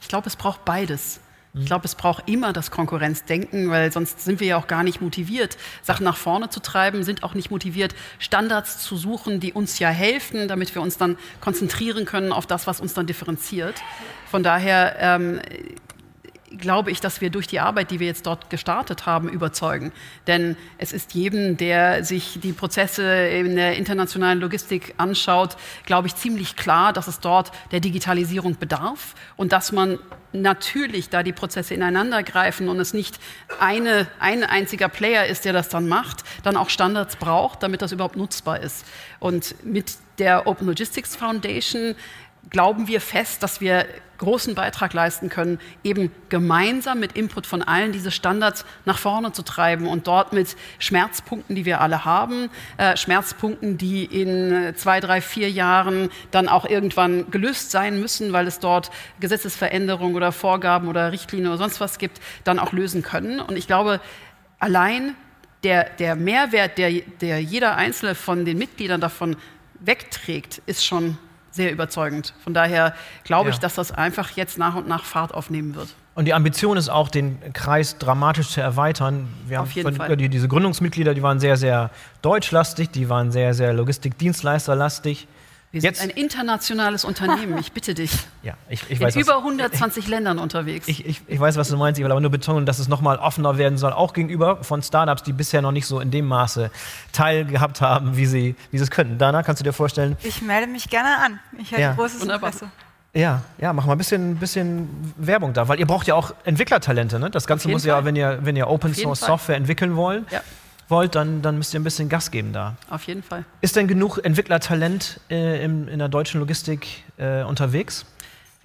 Ich 0.01 0.07
glaube, 0.07 0.27
es 0.27 0.35
braucht 0.35 0.65
beides. 0.65 1.19
Ich 1.57 1.67
glaube, 1.67 1.85
es 1.85 1.95
braucht 1.95 2.27
immer 2.29 2.51
das 2.51 2.69
Konkurrenzdenken, 2.69 3.69
weil 3.69 3.91
sonst 3.91 4.21
sind 4.21 4.41
wir 4.41 4.47
ja 4.47 4.57
auch 4.57 4.67
gar 4.67 4.83
nicht 4.83 5.01
motiviert, 5.01 5.57
Sachen 5.81 6.03
nach 6.03 6.17
vorne 6.17 6.49
zu 6.49 6.59
treiben, 6.59 7.03
sind 7.03 7.23
auch 7.23 7.33
nicht 7.33 7.49
motiviert, 7.49 7.95
Standards 8.19 8.83
zu 8.83 8.97
suchen, 8.97 9.39
die 9.39 9.53
uns 9.53 9.79
ja 9.79 9.89
helfen, 9.89 10.47
damit 10.49 10.75
wir 10.75 10.81
uns 10.81 10.97
dann 10.97 11.17
konzentrieren 11.39 12.05
können 12.05 12.33
auf 12.33 12.45
das, 12.45 12.67
was 12.67 12.81
uns 12.81 12.93
dann 12.93 13.05
differenziert. 13.05 13.81
Von 14.29 14.43
daher 14.43 14.97
ähm, 14.99 15.39
glaube 16.51 16.91
ich, 16.91 17.01
dass 17.01 17.21
wir 17.21 17.29
durch 17.29 17.47
die 17.47 17.59
Arbeit, 17.59 17.91
die 17.91 17.99
wir 17.99 18.07
jetzt 18.07 18.25
dort 18.27 18.49
gestartet 18.49 19.05
haben, 19.05 19.29
überzeugen. 19.29 19.91
Denn 20.27 20.55
es 20.77 20.93
ist 20.93 21.13
jedem, 21.13 21.57
der 21.57 22.03
sich 22.03 22.39
die 22.41 22.53
Prozesse 22.53 23.03
in 23.27 23.55
der 23.55 23.77
internationalen 23.77 24.39
Logistik 24.39 24.93
anschaut, 24.97 25.57
glaube 25.85 26.07
ich, 26.07 26.15
ziemlich 26.15 26.55
klar, 26.55 26.93
dass 26.93 27.07
es 27.07 27.19
dort 27.19 27.51
der 27.71 27.79
Digitalisierung 27.79 28.57
bedarf 28.57 29.15
und 29.35 29.51
dass 29.51 29.71
man 29.71 29.99
natürlich, 30.35 31.09
da 31.09 31.23
die 31.23 31.33
Prozesse 31.33 31.73
ineinander 31.73 32.21
greifen 32.21 32.69
und 32.69 32.79
es 32.79 32.93
nicht 32.93 33.19
eine, 33.59 34.07
ein 34.19 34.43
einziger 34.43 34.89
Player 34.89 35.25
ist, 35.25 35.45
der 35.45 35.53
das 35.53 35.69
dann 35.69 35.87
macht, 35.87 36.23
dann 36.43 36.57
auch 36.57 36.69
Standards 36.69 37.15
braucht, 37.15 37.63
damit 37.63 37.81
das 37.81 37.91
überhaupt 37.91 38.17
nutzbar 38.17 38.59
ist. 38.59 38.85
Und 39.19 39.55
mit 39.63 39.93
der 40.19 40.47
Open 40.47 40.67
Logistics 40.67 41.15
Foundation 41.15 41.95
glauben 42.49 42.87
wir 42.87 43.01
fest, 43.01 43.43
dass 43.43 43.61
wir 43.61 43.85
großen 44.17 44.55
Beitrag 44.55 44.93
leisten 44.93 45.29
können, 45.29 45.59
eben 45.83 46.11
gemeinsam 46.29 46.99
mit 46.99 47.13
Input 47.13 47.45
von 47.45 47.61
allen 47.61 47.91
diese 47.91 48.11
Standards 48.11 48.65
nach 48.85 48.97
vorne 48.97 49.31
zu 49.31 49.43
treiben 49.43 49.87
und 49.87 50.07
dort 50.07 50.33
mit 50.33 50.55
Schmerzpunkten, 50.79 51.55
die 51.55 51.65
wir 51.65 51.81
alle 51.81 52.05
haben, 52.05 52.49
äh, 52.77 52.95
Schmerzpunkten, 52.95 53.77
die 53.77 54.05
in 54.05 54.73
zwei, 54.75 54.99
drei, 54.99 55.21
vier 55.21 55.49
Jahren 55.49 56.09
dann 56.31 56.47
auch 56.47 56.65
irgendwann 56.65 57.29
gelöst 57.31 57.71
sein 57.71 57.99
müssen, 57.99 58.33
weil 58.33 58.47
es 58.47 58.59
dort 58.59 58.91
Gesetzesveränderungen 59.19 60.15
oder 60.15 60.31
Vorgaben 60.31 60.87
oder 60.87 61.11
Richtlinien 61.11 61.49
oder 61.49 61.57
sonst 61.57 61.79
was 61.79 61.97
gibt, 61.97 62.21
dann 62.43 62.59
auch 62.59 62.71
lösen 62.71 63.01
können. 63.01 63.39
Und 63.39 63.57
ich 63.57 63.67
glaube, 63.67 63.99
allein 64.59 65.15
der, 65.63 65.89
der 65.89 66.15
Mehrwert, 66.15 66.77
der, 66.77 66.91
der 67.21 67.41
jeder 67.41 67.75
Einzelne 67.75 68.15
von 68.15 68.45
den 68.45 68.57
Mitgliedern 68.57 69.01
davon 69.01 69.35
wegträgt, 69.79 70.61
ist 70.67 70.85
schon 70.85 71.17
sehr 71.55 71.71
überzeugend. 71.71 72.33
Von 72.43 72.53
daher 72.53 72.93
glaube 73.23 73.49
ja. 73.49 73.53
ich, 73.53 73.59
dass 73.59 73.75
das 73.75 73.91
einfach 73.91 74.31
jetzt 74.31 74.57
nach 74.57 74.75
und 74.75 74.87
nach 74.87 75.03
Fahrt 75.03 75.33
aufnehmen 75.33 75.75
wird. 75.75 75.89
Und 76.15 76.25
die 76.25 76.33
Ambition 76.33 76.77
ist 76.77 76.87
auch, 76.87 77.09
den 77.09 77.37
Kreis 77.51 77.97
dramatisch 77.97 78.49
zu 78.49 78.61
erweitern. 78.61 79.27
Wir 79.47 79.61
Auf 79.61 79.71
jeden 79.71 79.93
Fall. 79.95 80.15
Die, 80.15 80.29
diese 80.29 80.47
Gründungsmitglieder, 80.47 81.13
die 81.13 81.21
waren 81.21 81.39
sehr, 81.39 81.57
sehr 81.57 81.91
deutschlastig, 82.21 82.89
die 82.91 83.09
waren 83.09 83.31
sehr, 83.31 83.53
sehr 83.53 83.73
Logistikdienstleisterlastig. 83.73 85.27
Wir 85.75 85.81
sind 85.93 85.99
ein 85.99 86.09
internationales 86.09 87.03
Unternehmen, 87.03 87.57
ich 87.57 87.71
bitte 87.71 87.93
dich. 87.93 88.11
Ja, 88.45 88.53
ich, 88.69 88.83
ich 88.83 88.99
in 88.99 89.01
weiß. 89.01 89.15
In 89.15 89.21
über 89.21 89.37
120 89.37 90.03
ich, 90.03 90.07
Ländern 90.07 90.37
unterwegs. 90.37 90.87
Ich, 90.87 91.03
ich, 91.03 91.21
ich 91.25 91.39
weiß, 91.39 91.57
was 91.57 91.69
du 91.69 91.77
meinst. 91.77 91.97
Ich 91.97 92.05
will 92.05 92.11
aber 92.11 92.21
nur 92.21 92.29
betonen, 92.29 92.67
dass 92.67 92.77
es 92.77 92.87
nochmal 92.87 93.17
offener 93.17 93.57
werden 93.57 93.79
soll, 93.79 93.91
auch 93.91 94.13
gegenüber 94.13 94.63
von 94.63 94.83
Startups, 94.83 95.23
die 95.23 95.33
bisher 95.33 95.63
noch 95.63 95.71
nicht 95.71 95.87
so 95.87 95.99
in 95.99 96.11
dem 96.11 96.27
Maße 96.27 96.69
teilgehabt 97.11 97.81
haben, 97.81 98.17
wie 98.17 98.27
sie, 98.27 98.55
wie 98.69 98.77
sie 98.77 98.83
es 98.83 98.91
könnten. 98.91 99.17
Dana, 99.17 99.41
kannst 99.41 99.61
du 99.61 99.63
dir 99.63 99.73
vorstellen? 99.73 100.15
Ich 100.21 100.43
melde 100.43 100.67
mich 100.67 100.91
gerne 100.91 101.17
an. 101.23 101.39
Ich 101.57 101.71
hätte 101.71 101.81
ja. 101.81 101.93
großes 101.93 102.21
Wunderbar. 102.21 102.51
Interesse. 102.51 102.71
Ja, 103.15 103.41
ja, 103.57 103.73
mach 103.73 103.87
mal 103.87 103.93
ein 103.93 103.97
bisschen, 103.97 104.35
bisschen 104.35 105.13
Werbung 105.17 105.53
da, 105.53 105.67
weil 105.67 105.79
ihr 105.79 105.87
braucht 105.87 106.05
ja 106.05 106.13
auch 106.13 106.35
Entwicklertalente. 106.43 107.17
Ne? 107.17 107.31
Das 107.31 107.47
Ganze 107.47 107.67
muss 107.67 107.81
Fall. 107.81 107.89
ja, 107.89 108.05
wenn 108.05 108.15
ihr, 108.15 108.39
wenn 108.43 108.55
ihr 108.55 108.67
Open 108.67 108.93
Source 108.93 109.21
Software 109.21 109.55
entwickeln 109.55 109.95
wollt, 109.95 110.31
ja 110.31 110.41
wollt, 110.87 111.15
dann, 111.15 111.41
dann 111.41 111.57
müsst 111.57 111.73
ihr 111.73 111.79
ein 111.79 111.83
bisschen 111.83 112.09
Gas 112.09 112.31
geben 112.31 112.53
da. 112.53 112.75
Auf 112.89 113.03
jeden 113.03 113.23
Fall. 113.23 113.45
Ist 113.61 113.75
denn 113.75 113.87
genug 113.87 114.19
Entwicklertalent 114.23 115.19
äh, 115.29 115.63
in, 115.63 115.87
in 115.87 115.99
der 115.99 116.09
deutschen 116.09 116.39
Logistik 116.39 117.03
äh, 117.17 117.43
unterwegs? 117.43 118.05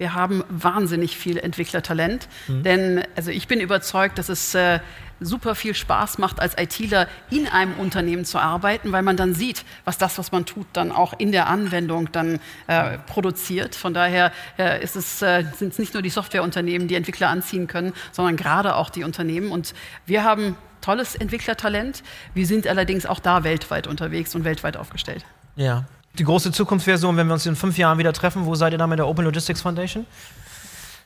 Wir 0.01 0.15
haben 0.15 0.43
wahnsinnig 0.49 1.15
viel 1.15 1.37
Entwicklertalent, 1.37 2.27
mhm. 2.47 2.63
denn 2.63 3.03
also 3.15 3.29
ich 3.29 3.47
bin 3.47 3.61
überzeugt, 3.61 4.17
dass 4.17 4.29
es 4.29 4.55
äh, 4.55 4.79
super 5.19 5.53
viel 5.53 5.75
Spaß 5.75 6.17
macht, 6.17 6.39
als 6.39 6.57
ITler 6.57 7.07
in 7.29 7.47
einem 7.47 7.75
Unternehmen 7.75 8.25
zu 8.25 8.39
arbeiten, 8.39 8.91
weil 8.91 9.03
man 9.03 9.15
dann 9.15 9.35
sieht, 9.35 9.63
was 9.85 9.99
das, 9.99 10.17
was 10.17 10.31
man 10.31 10.47
tut, 10.47 10.65
dann 10.73 10.91
auch 10.91 11.13
in 11.19 11.31
der 11.31 11.45
Anwendung 11.45 12.11
dann 12.11 12.39
äh, 12.65 12.97
produziert. 12.97 13.75
Von 13.75 13.93
daher 13.93 14.31
äh, 14.57 14.83
ist 14.83 14.95
es, 14.95 15.21
äh, 15.21 15.43
sind 15.55 15.73
es 15.73 15.77
nicht 15.77 15.93
nur 15.93 16.01
die 16.01 16.09
Softwareunternehmen, 16.09 16.87
die 16.87 16.95
Entwickler 16.95 17.29
anziehen 17.29 17.67
können, 17.67 17.93
sondern 18.11 18.37
gerade 18.37 18.77
auch 18.77 18.89
die 18.89 19.03
Unternehmen. 19.03 19.51
Und 19.51 19.75
wir 20.07 20.23
haben 20.23 20.57
tolles 20.81 21.13
Entwicklertalent. 21.13 22.01
Wir 22.33 22.47
sind 22.47 22.65
allerdings 22.65 23.05
auch 23.05 23.19
da 23.19 23.43
weltweit 23.43 23.85
unterwegs 23.85 24.33
und 24.33 24.45
weltweit 24.45 24.77
aufgestellt. 24.77 25.23
Ja. 25.55 25.85
Die 26.17 26.23
große 26.23 26.51
Zukunftsversion, 26.51 27.15
wenn 27.15 27.27
wir 27.27 27.33
uns 27.33 27.45
in 27.45 27.55
fünf 27.55 27.77
Jahren 27.77 27.97
wieder 27.97 28.13
treffen, 28.13 28.45
wo 28.45 28.55
seid 28.55 28.73
ihr 28.73 28.77
da 28.77 28.87
mit 28.87 28.99
der 28.99 29.07
Open 29.07 29.23
Logistics 29.23 29.61
Foundation? 29.61 30.05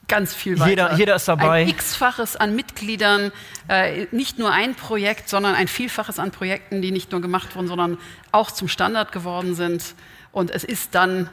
Ganz 0.07 0.33
viel 0.33 0.59
weiter. 0.59 0.69
Jeder, 0.69 0.95
jeder 0.97 1.15
ist 1.15 1.27
dabei. 1.27 1.63
Ein 1.63 1.69
x-faches 1.69 2.35
an 2.35 2.55
Mitgliedern, 2.55 3.31
äh, 3.67 4.05
nicht 4.11 4.37
nur 4.37 4.51
ein 4.51 4.75
Projekt, 4.75 5.29
sondern 5.29 5.55
ein 5.55 5.67
Vielfaches 5.67 6.19
an 6.19 6.31
Projekten, 6.31 6.81
die 6.81 6.91
nicht 6.91 7.11
nur 7.11 7.21
gemacht 7.21 7.55
wurden, 7.55 7.67
sondern 7.67 7.97
auch 8.31 8.51
zum 8.51 8.67
Standard 8.67 9.11
geworden 9.11 9.55
sind. 9.55 9.95
Und 10.31 10.51
es 10.51 10.63
ist 10.63 10.93
dann 10.93 11.29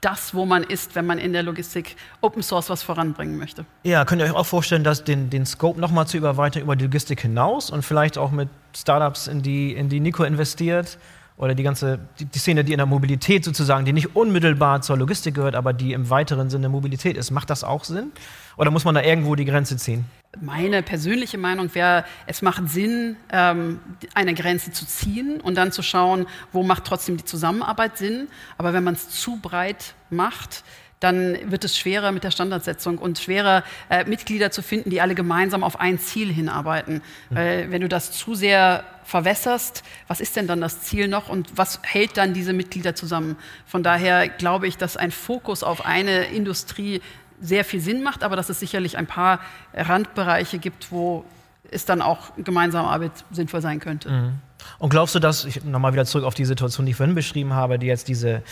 das, 0.00 0.34
wo 0.34 0.44
man 0.44 0.62
ist, 0.62 0.94
wenn 0.94 1.06
man 1.06 1.18
in 1.18 1.32
der 1.32 1.42
Logistik 1.42 1.96
Open 2.20 2.42
Source 2.42 2.68
was 2.68 2.82
voranbringen 2.82 3.38
möchte. 3.38 3.64
Ja, 3.82 4.04
könnt 4.04 4.20
ihr 4.20 4.26
euch 4.26 4.34
auch 4.34 4.46
vorstellen, 4.46 4.84
dass 4.84 5.04
den, 5.04 5.30
den 5.30 5.46
Scope 5.46 5.80
nochmal 5.80 6.06
zu 6.06 6.16
überweitern 6.16 6.62
über 6.62 6.76
die 6.76 6.84
Logistik 6.84 7.20
hinaus 7.20 7.70
und 7.70 7.82
vielleicht 7.82 8.18
auch 8.18 8.30
mit 8.30 8.48
Startups, 8.76 9.26
in 9.26 9.42
die, 9.42 9.72
in 9.72 9.88
die 9.88 10.00
Nico 10.00 10.24
investiert 10.24 10.98
oder 11.36 11.54
die 11.54 11.62
ganze 11.62 11.98
die, 12.18 12.24
die, 12.24 12.38
Szene, 12.38 12.64
die 12.64 12.72
in 12.72 12.78
der 12.78 12.86
Mobilität 12.86 13.44
sozusagen, 13.44 13.84
die 13.84 13.92
nicht 13.92 14.16
unmittelbar 14.16 14.80
zur 14.80 14.96
Logistik 14.96 15.34
gehört, 15.34 15.54
aber 15.54 15.72
die 15.72 15.92
im 15.92 16.08
weiteren 16.08 16.48
Sinne 16.48 16.68
Mobilität 16.68 17.16
ist. 17.16 17.30
Macht 17.30 17.50
das 17.50 17.62
auch 17.62 17.84
Sinn? 17.84 18.12
Oder 18.56 18.70
muss 18.70 18.84
man 18.84 18.94
da 18.94 19.02
irgendwo 19.02 19.34
die 19.34 19.44
Grenze 19.44 19.76
ziehen? 19.76 20.06
Meine 20.40 20.82
persönliche 20.82 21.38
Meinung 21.38 21.74
wäre, 21.74 22.04
es 22.26 22.42
macht 22.42 22.68
Sinn, 22.68 23.16
ähm, 23.32 23.80
eine 24.14 24.34
Grenze 24.34 24.72
zu 24.72 24.86
ziehen 24.86 25.40
und 25.40 25.56
dann 25.56 25.72
zu 25.72 25.82
schauen, 25.82 26.26
wo 26.52 26.62
macht 26.62 26.84
trotzdem 26.84 27.16
die 27.16 27.24
Zusammenarbeit 27.24 27.98
Sinn. 27.98 28.28
Aber 28.56 28.72
wenn 28.72 28.84
man 28.84 28.94
es 28.94 29.10
zu 29.10 29.36
breit 29.36 29.94
macht, 30.10 30.64
dann 31.00 31.50
wird 31.50 31.64
es 31.64 31.76
schwerer 31.76 32.10
mit 32.12 32.24
der 32.24 32.30
Standardsetzung 32.30 32.98
und 32.98 33.18
schwerer, 33.18 33.64
äh, 33.90 34.04
Mitglieder 34.04 34.50
zu 34.50 34.62
finden, 34.62 34.90
die 34.90 35.00
alle 35.00 35.14
gemeinsam 35.14 35.62
auf 35.62 35.78
ein 35.78 35.98
Ziel 35.98 36.32
hinarbeiten. 36.32 37.02
Mhm. 37.30 37.34
Weil 37.34 37.70
wenn 37.70 37.82
du 37.82 37.88
das 37.88 38.12
zu 38.12 38.34
sehr 38.34 38.84
verwässerst, 39.04 39.84
was 40.08 40.20
ist 40.20 40.36
denn 40.36 40.46
dann 40.46 40.60
das 40.60 40.80
Ziel 40.80 41.08
noch 41.08 41.28
und 41.28 41.56
was 41.56 41.80
hält 41.82 42.16
dann 42.16 42.32
diese 42.32 42.52
Mitglieder 42.52 42.94
zusammen? 42.94 43.36
Von 43.66 43.82
daher 43.82 44.28
glaube 44.28 44.66
ich, 44.66 44.78
dass 44.78 44.96
ein 44.96 45.10
Fokus 45.10 45.62
auf 45.62 45.84
eine 45.84 46.24
Industrie 46.26 47.02
sehr 47.40 47.64
viel 47.64 47.80
Sinn 47.80 48.02
macht, 48.02 48.24
aber 48.24 48.34
dass 48.34 48.48
es 48.48 48.58
sicherlich 48.58 48.96
ein 48.96 49.06
paar 49.06 49.40
Randbereiche 49.74 50.58
gibt, 50.58 50.90
wo 50.90 51.24
es 51.70 51.84
dann 51.84 52.00
auch 52.00 52.32
gemeinsame 52.38 52.88
Arbeit 52.88 53.12
sinnvoll 53.30 53.60
sein 53.60 53.80
könnte. 53.80 54.10
Mhm. 54.10 54.32
Und 54.78 54.88
glaubst 54.88 55.14
du, 55.14 55.18
dass, 55.18 55.44
ich 55.44 55.64
nochmal 55.64 55.92
wieder 55.92 56.04
zurück 56.04 56.24
auf 56.24 56.34
die 56.34 56.44
Situation, 56.44 56.86
die 56.86 56.90
ich 56.90 56.96
vorhin 56.96 57.14
beschrieben 57.14 57.52
habe, 57.52 57.78
die 57.78 57.86
jetzt 57.86 58.08
diese, 58.08 58.42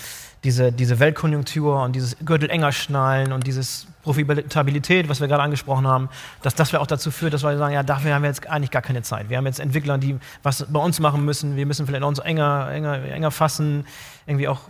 diese, 0.44 0.70
diese 0.70 1.00
Weltkonjunktur 1.00 1.82
und 1.82 1.96
dieses 1.96 2.16
Gürtel 2.24 2.50
enger 2.50 2.70
schnallen 2.70 3.32
und 3.32 3.46
dieses 3.46 3.86
Profitabilität, 4.02 5.08
was 5.08 5.20
wir 5.20 5.28
gerade 5.28 5.42
angesprochen 5.42 5.86
haben, 5.86 6.10
dass 6.42 6.54
das 6.54 6.74
auch 6.74 6.86
dazu 6.86 7.10
führt, 7.10 7.32
dass 7.32 7.42
wir 7.42 7.56
sagen, 7.56 7.72
ja, 7.72 7.82
dafür 7.82 8.14
haben 8.14 8.22
wir 8.22 8.28
jetzt 8.28 8.46
eigentlich 8.46 8.70
gar 8.70 8.82
keine 8.82 9.02
Zeit. 9.02 9.30
Wir 9.30 9.38
haben 9.38 9.46
jetzt 9.46 9.58
Entwickler, 9.58 9.96
die 9.96 10.18
was 10.42 10.66
bei 10.68 10.78
uns 10.78 11.00
machen 11.00 11.24
müssen, 11.24 11.56
wir 11.56 11.64
müssen 11.64 11.86
vielleicht 11.86 12.04
uns 12.04 12.18
enger, 12.18 12.70
enger, 12.70 13.02
enger 13.02 13.30
fassen, 13.30 13.86
irgendwie 14.26 14.46
auch 14.46 14.60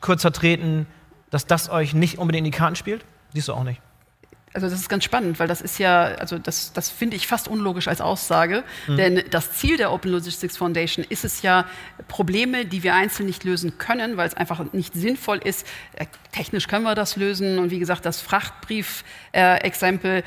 kürzer 0.00 0.32
treten, 0.32 0.86
dass 1.30 1.46
das 1.46 1.68
euch 1.68 1.92
nicht 1.92 2.18
unbedingt 2.18 2.46
in 2.46 2.52
die 2.52 2.56
Karten 2.56 2.76
spielt? 2.76 3.04
Siehst 3.34 3.48
du 3.48 3.52
auch 3.52 3.64
nicht? 3.64 3.82
Also 4.54 4.68
das 4.68 4.80
ist 4.80 4.88
ganz 4.88 5.04
spannend, 5.04 5.38
weil 5.38 5.46
das 5.48 5.60
ist 5.60 5.78
ja, 5.78 6.04
also 6.04 6.38
das, 6.38 6.72
das 6.72 6.88
finde 6.90 7.16
ich 7.16 7.26
fast 7.26 7.48
unlogisch 7.48 7.88
als 7.88 8.00
Aussage, 8.00 8.64
mhm. 8.86 8.96
denn 8.96 9.22
das 9.30 9.52
Ziel 9.52 9.76
der 9.76 9.92
Open 9.92 10.10
Logistics 10.10 10.56
Foundation 10.56 11.04
ist 11.08 11.24
es 11.24 11.42
ja, 11.42 11.66
Probleme, 12.08 12.64
die 12.64 12.82
wir 12.82 12.94
einzeln 12.94 13.26
nicht 13.26 13.44
lösen 13.44 13.76
können, 13.78 14.16
weil 14.16 14.26
es 14.26 14.34
einfach 14.34 14.72
nicht 14.72 14.94
sinnvoll 14.94 15.38
ist. 15.38 15.66
Äh, 15.96 16.06
technisch 16.32 16.68
können 16.68 16.84
wir 16.84 16.94
das 16.94 17.16
lösen 17.16 17.58
und 17.58 17.70
wie 17.70 17.78
gesagt, 17.78 18.06
das 18.06 18.20
Frachtbrief-Exempel, 18.20 20.18
äh, 20.18 20.22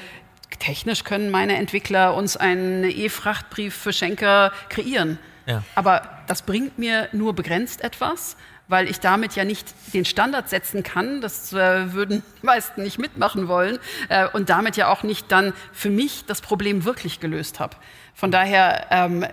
technisch 0.60 1.04
können 1.04 1.32
meine 1.32 1.56
Entwickler 1.56 2.16
uns 2.16 2.38
einen 2.38 2.84
E-Frachtbrief 2.84 3.76
für 3.76 3.94
Schenker 3.94 4.52
kreieren. 4.70 5.18
Ja. 5.46 5.64
Aber 5.76 6.08
das 6.28 6.44
bringt 6.44 6.78
mir 6.78 7.10
nur 7.12 7.34
begrenzt 7.34 7.84
etwas 7.84 8.38
weil 8.72 8.90
ich 8.90 9.02
damit 9.02 9.36
ja 9.36 9.44
nicht 9.44 9.68
den 9.94 10.06
Standard 10.06 10.50
setzen 10.50 10.82
kann. 10.82 11.20
Das 11.20 11.52
äh, 11.52 11.94
würden 11.94 12.24
die 12.42 12.46
meisten 12.46 12.82
nicht 12.84 12.98
mitmachen 12.98 13.50
wollen 13.50 13.78
äh, 14.08 14.28
und 14.30 14.50
damit 14.50 14.78
ja 14.78 14.90
auch 14.90 15.04
nicht 15.04 15.30
dann 15.30 15.54
für 15.74 15.90
mich 15.90 16.26
das 16.26 16.40
Problem 16.42 16.86
wirklich 16.86 17.20
gelöst 17.20 17.60
habe. 17.60 17.76
Von 18.16 18.32
daher 18.32 18.88
ähm, 18.90 19.26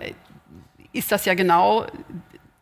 ist 0.91 1.11
das 1.13 1.23
ja 1.23 1.35
genau 1.35 1.87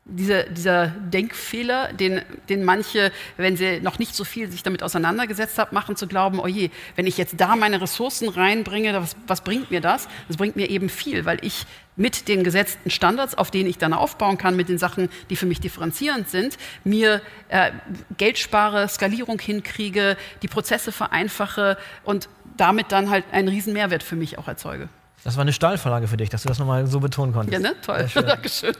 dieser, 0.10 0.43
dieser 0.43 0.88
Denkfehler, 0.88 1.91
den, 1.93 2.22
den 2.49 2.64
manche, 2.64 3.12
wenn 3.36 3.58
sie 3.58 3.82
noch 3.82 3.99
nicht 3.99 4.16
so 4.16 4.24
viel 4.24 4.49
sich 4.49 4.64
damit 4.64 4.82
auseinandergesetzt 4.82 5.58
haben, 5.60 5.74
machen, 5.74 5.95
zu 5.95 6.08
glauben, 6.08 6.39
oh 6.39 6.47
je, 6.47 6.70
wenn 6.95 7.05
ich 7.05 7.18
jetzt 7.18 7.36
da 7.39 7.55
meine 7.55 7.82
Ressourcen 7.82 8.30
reinbringe, 8.30 8.93
was, 8.93 9.16
was 9.28 9.41
bringt 9.41 9.70
mir 9.70 9.82
das? 9.82 10.08
Das 10.28 10.38
bringt 10.38 10.55
mir 10.55 10.70
eben 10.70 10.89
viel, 10.89 11.26
weil 11.26 11.39
ich 11.41 11.66
mit 11.97 12.28
den 12.28 12.43
gesetzten 12.43 12.89
Standards, 12.89 13.36
auf 13.36 13.51
denen 13.51 13.70
ich 13.70 13.80
dann 13.80 13.93
aufbauen 13.93 14.38
kann, 14.38 14.55
mit 14.55 14.70
den 14.70 14.78
Sachen, 14.78 15.10
die 15.30 15.36
für 15.36 15.47
mich 15.47 15.60
differenzierend 15.60 16.30
sind, 16.30 16.58
mir 16.84 17.22
äh, 17.49 17.72
Geld 18.18 18.38
spare, 18.38 18.88
Skalierung 18.88 19.39
hinkriege, 19.39 20.16
die 20.41 20.47
Prozesse 20.47 20.91
vereinfache 20.91 21.78
und 22.03 22.30
damit 22.55 22.91
dann 22.91 23.10
halt 23.10 23.26
einen 23.32 23.49
riesen 23.49 23.74
Mehrwert 23.74 24.03
für 24.03 24.16
mich 24.16 24.38
auch 24.38 24.47
erzeuge. 24.47 24.89
Das 25.24 25.36
war 25.36 25.41
eine 25.41 25.53
Stahlverlage 25.53 26.07
für 26.07 26.18
dich, 26.18 26.30
dass 26.30 26.43
du 26.43 26.47
das 26.47 26.59
nochmal 26.59 26.88
so 26.88 26.99
betonen 26.99 27.34
konntest. 27.34 27.53
Ja, 27.53 27.59
ne? 27.59 27.76
Toll. 27.82 28.07
Dankeschön. 28.24 28.74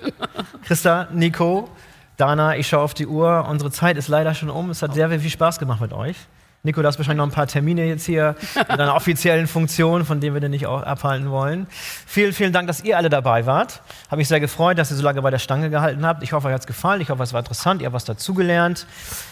Christa, 0.63 1.07
Nico, 1.11 1.69
Dana, 2.15 2.57
ich 2.57 2.67
schaue 2.67 2.81
auf 2.81 2.93
die 2.93 3.07
Uhr. 3.07 3.45
Unsere 3.49 3.71
Zeit 3.71 3.97
ist 3.97 4.07
leider 4.07 4.33
schon 4.33 4.49
um. 4.49 4.69
Es 4.69 4.81
hat 4.81 4.93
sehr, 4.93 5.09
sehr 5.09 5.19
viel 5.19 5.29
Spaß 5.29 5.59
gemacht 5.59 5.81
mit 5.81 5.93
euch. 5.93 6.15
Nico, 6.68 6.82
du 6.82 6.88
hast 6.88 6.99
wahrscheinlich 6.99 7.20
noch 7.20 7.28
ein 7.28 7.32
paar 7.32 7.47
Termine 7.47 7.86
jetzt 7.86 8.05
hier 8.05 8.36
in 8.55 8.76
einer 8.76 8.93
offiziellen 8.93 9.47
Funktion, 9.47 10.03
von 10.03 10.20
denen 10.20 10.36
wir 10.36 10.41
den 10.41 10.51
nicht 10.51 10.68
auch 10.68 10.84
abhalten 10.84 11.32
wollen. 11.32 11.65
Vielen, 12.05 12.34
vielen 12.34 12.51
Dank, 12.51 12.68
dass 12.68 12.84
ihr 12.84 12.97
alle 12.97 13.09
dabei 13.09 13.45
wart. 13.45 13.82
Habe 14.07 14.18
mich 14.18 14.28
sehr 14.28 14.41
gefreut, 14.41 14.78
dass 14.78 14.91
ihr 14.91 14.97
so 14.97 15.03
lange 15.03 15.22
bei 15.22 15.32
der 15.32 15.39
Stange 15.39 15.70
gehalten 15.70 16.05
habt. 16.05 16.24
Ich 16.24 16.34
hoffe, 16.34 16.49
euch 16.49 16.53
hat 16.53 16.59
es 16.59 16.68
gefallen. 16.68 16.99
Ich 16.99 17.09
hoffe, 17.09 17.24
es 17.24 17.32
war 17.32 17.39
interessant. 17.39 17.82
Ihr 17.82 17.86
habt 17.86 17.95
was 17.95 18.03
dazugelernt. 18.03 18.86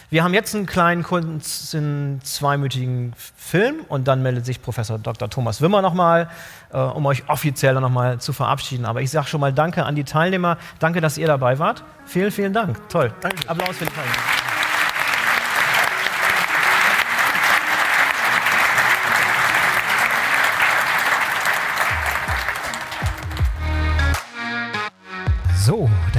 Wir 0.09 0.23
haben 0.23 0.33
jetzt 0.33 0.55
einen 0.55 0.65
kleinen 0.65 1.03
kurzen, 1.03 2.21
zweimütigen 2.23 3.13
Film 3.35 3.81
und 3.89 4.07
dann 4.07 4.23
meldet 4.23 4.45
sich 4.45 4.61
Professor 4.61 4.97
Dr. 4.97 5.29
Thomas 5.29 5.61
Wimmer 5.61 5.81
nochmal, 5.81 6.29
äh, 6.71 6.77
um 6.77 7.05
euch 7.05 7.27
offiziell 7.27 7.73
nochmal 7.73 8.21
zu 8.21 8.31
verabschieden. 8.31 8.85
Aber 8.85 9.01
ich 9.01 9.11
sage 9.11 9.27
schon 9.27 9.41
mal 9.41 9.51
Danke 9.51 9.83
an 9.83 9.95
die 9.95 10.05
Teilnehmer. 10.05 10.57
Danke, 10.79 11.01
dass 11.01 11.17
ihr 11.17 11.27
dabei 11.27 11.59
wart. 11.59 11.83
Vielen, 12.05 12.31
vielen 12.31 12.53
Dank. 12.53 12.87
Toll. 12.87 13.11
Danke. 13.19 13.49
Applaus 13.49 13.75
für 13.75 13.85
die 13.85 13.91
Teilnehmer. 13.91 14.54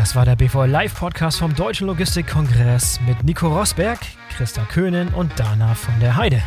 Das 0.07 0.15
war 0.15 0.25
der 0.25 0.37
BVL 0.37 0.71
Live 0.71 0.95
Podcast 0.95 1.41
vom 1.41 1.53
Deutschen 1.53 1.89
Logistikkongress 1.89 3.01
mit 3.09 3.25
Nico 3.25 3.49
Rosberg, 3.49 3.99
Christa 4.31 4.63
Köhnen 4.63 5.09
und 5.09 5.33
Dana 5.37 5.75
von 5.75 5.99
der 5.99 6.17
Heide. 6.17 6.41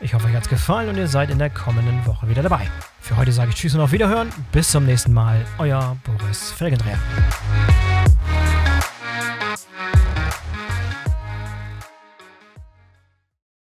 Ich 0.00 0.12
hoffe, 0.12 0.26
euch 0.26 0.34
hat 0.34 0.42
es 0.42 0.50
gefallen 0.50 0.90
und 0.90 0.98
ihr 0.98 1.08
seid 1.08 1.30
in 1.30 1.38
der 1.38 1.48
kommenden 1.48 2.04
Woche 2.04 2.28
wieder 2.28 2.42
dabei. 2.42 2.68
Für 3.00 3.16
heute 3.16 3.32
sage 3.32 3.48
ich 3.48 3.56
Tschüss 3.56 3.74
und 3.74 3.80
auf 3.80 3.92
Wiederhören. 3.92 4.28
Bis 4.52 4.72
zum 4.72 4.84
nächsten 4.84 5.14
Mal. 5.14 5.42
Euer 5.56 5.96
Boris 6.04 6.50
Felgendreher. 6.50 6.98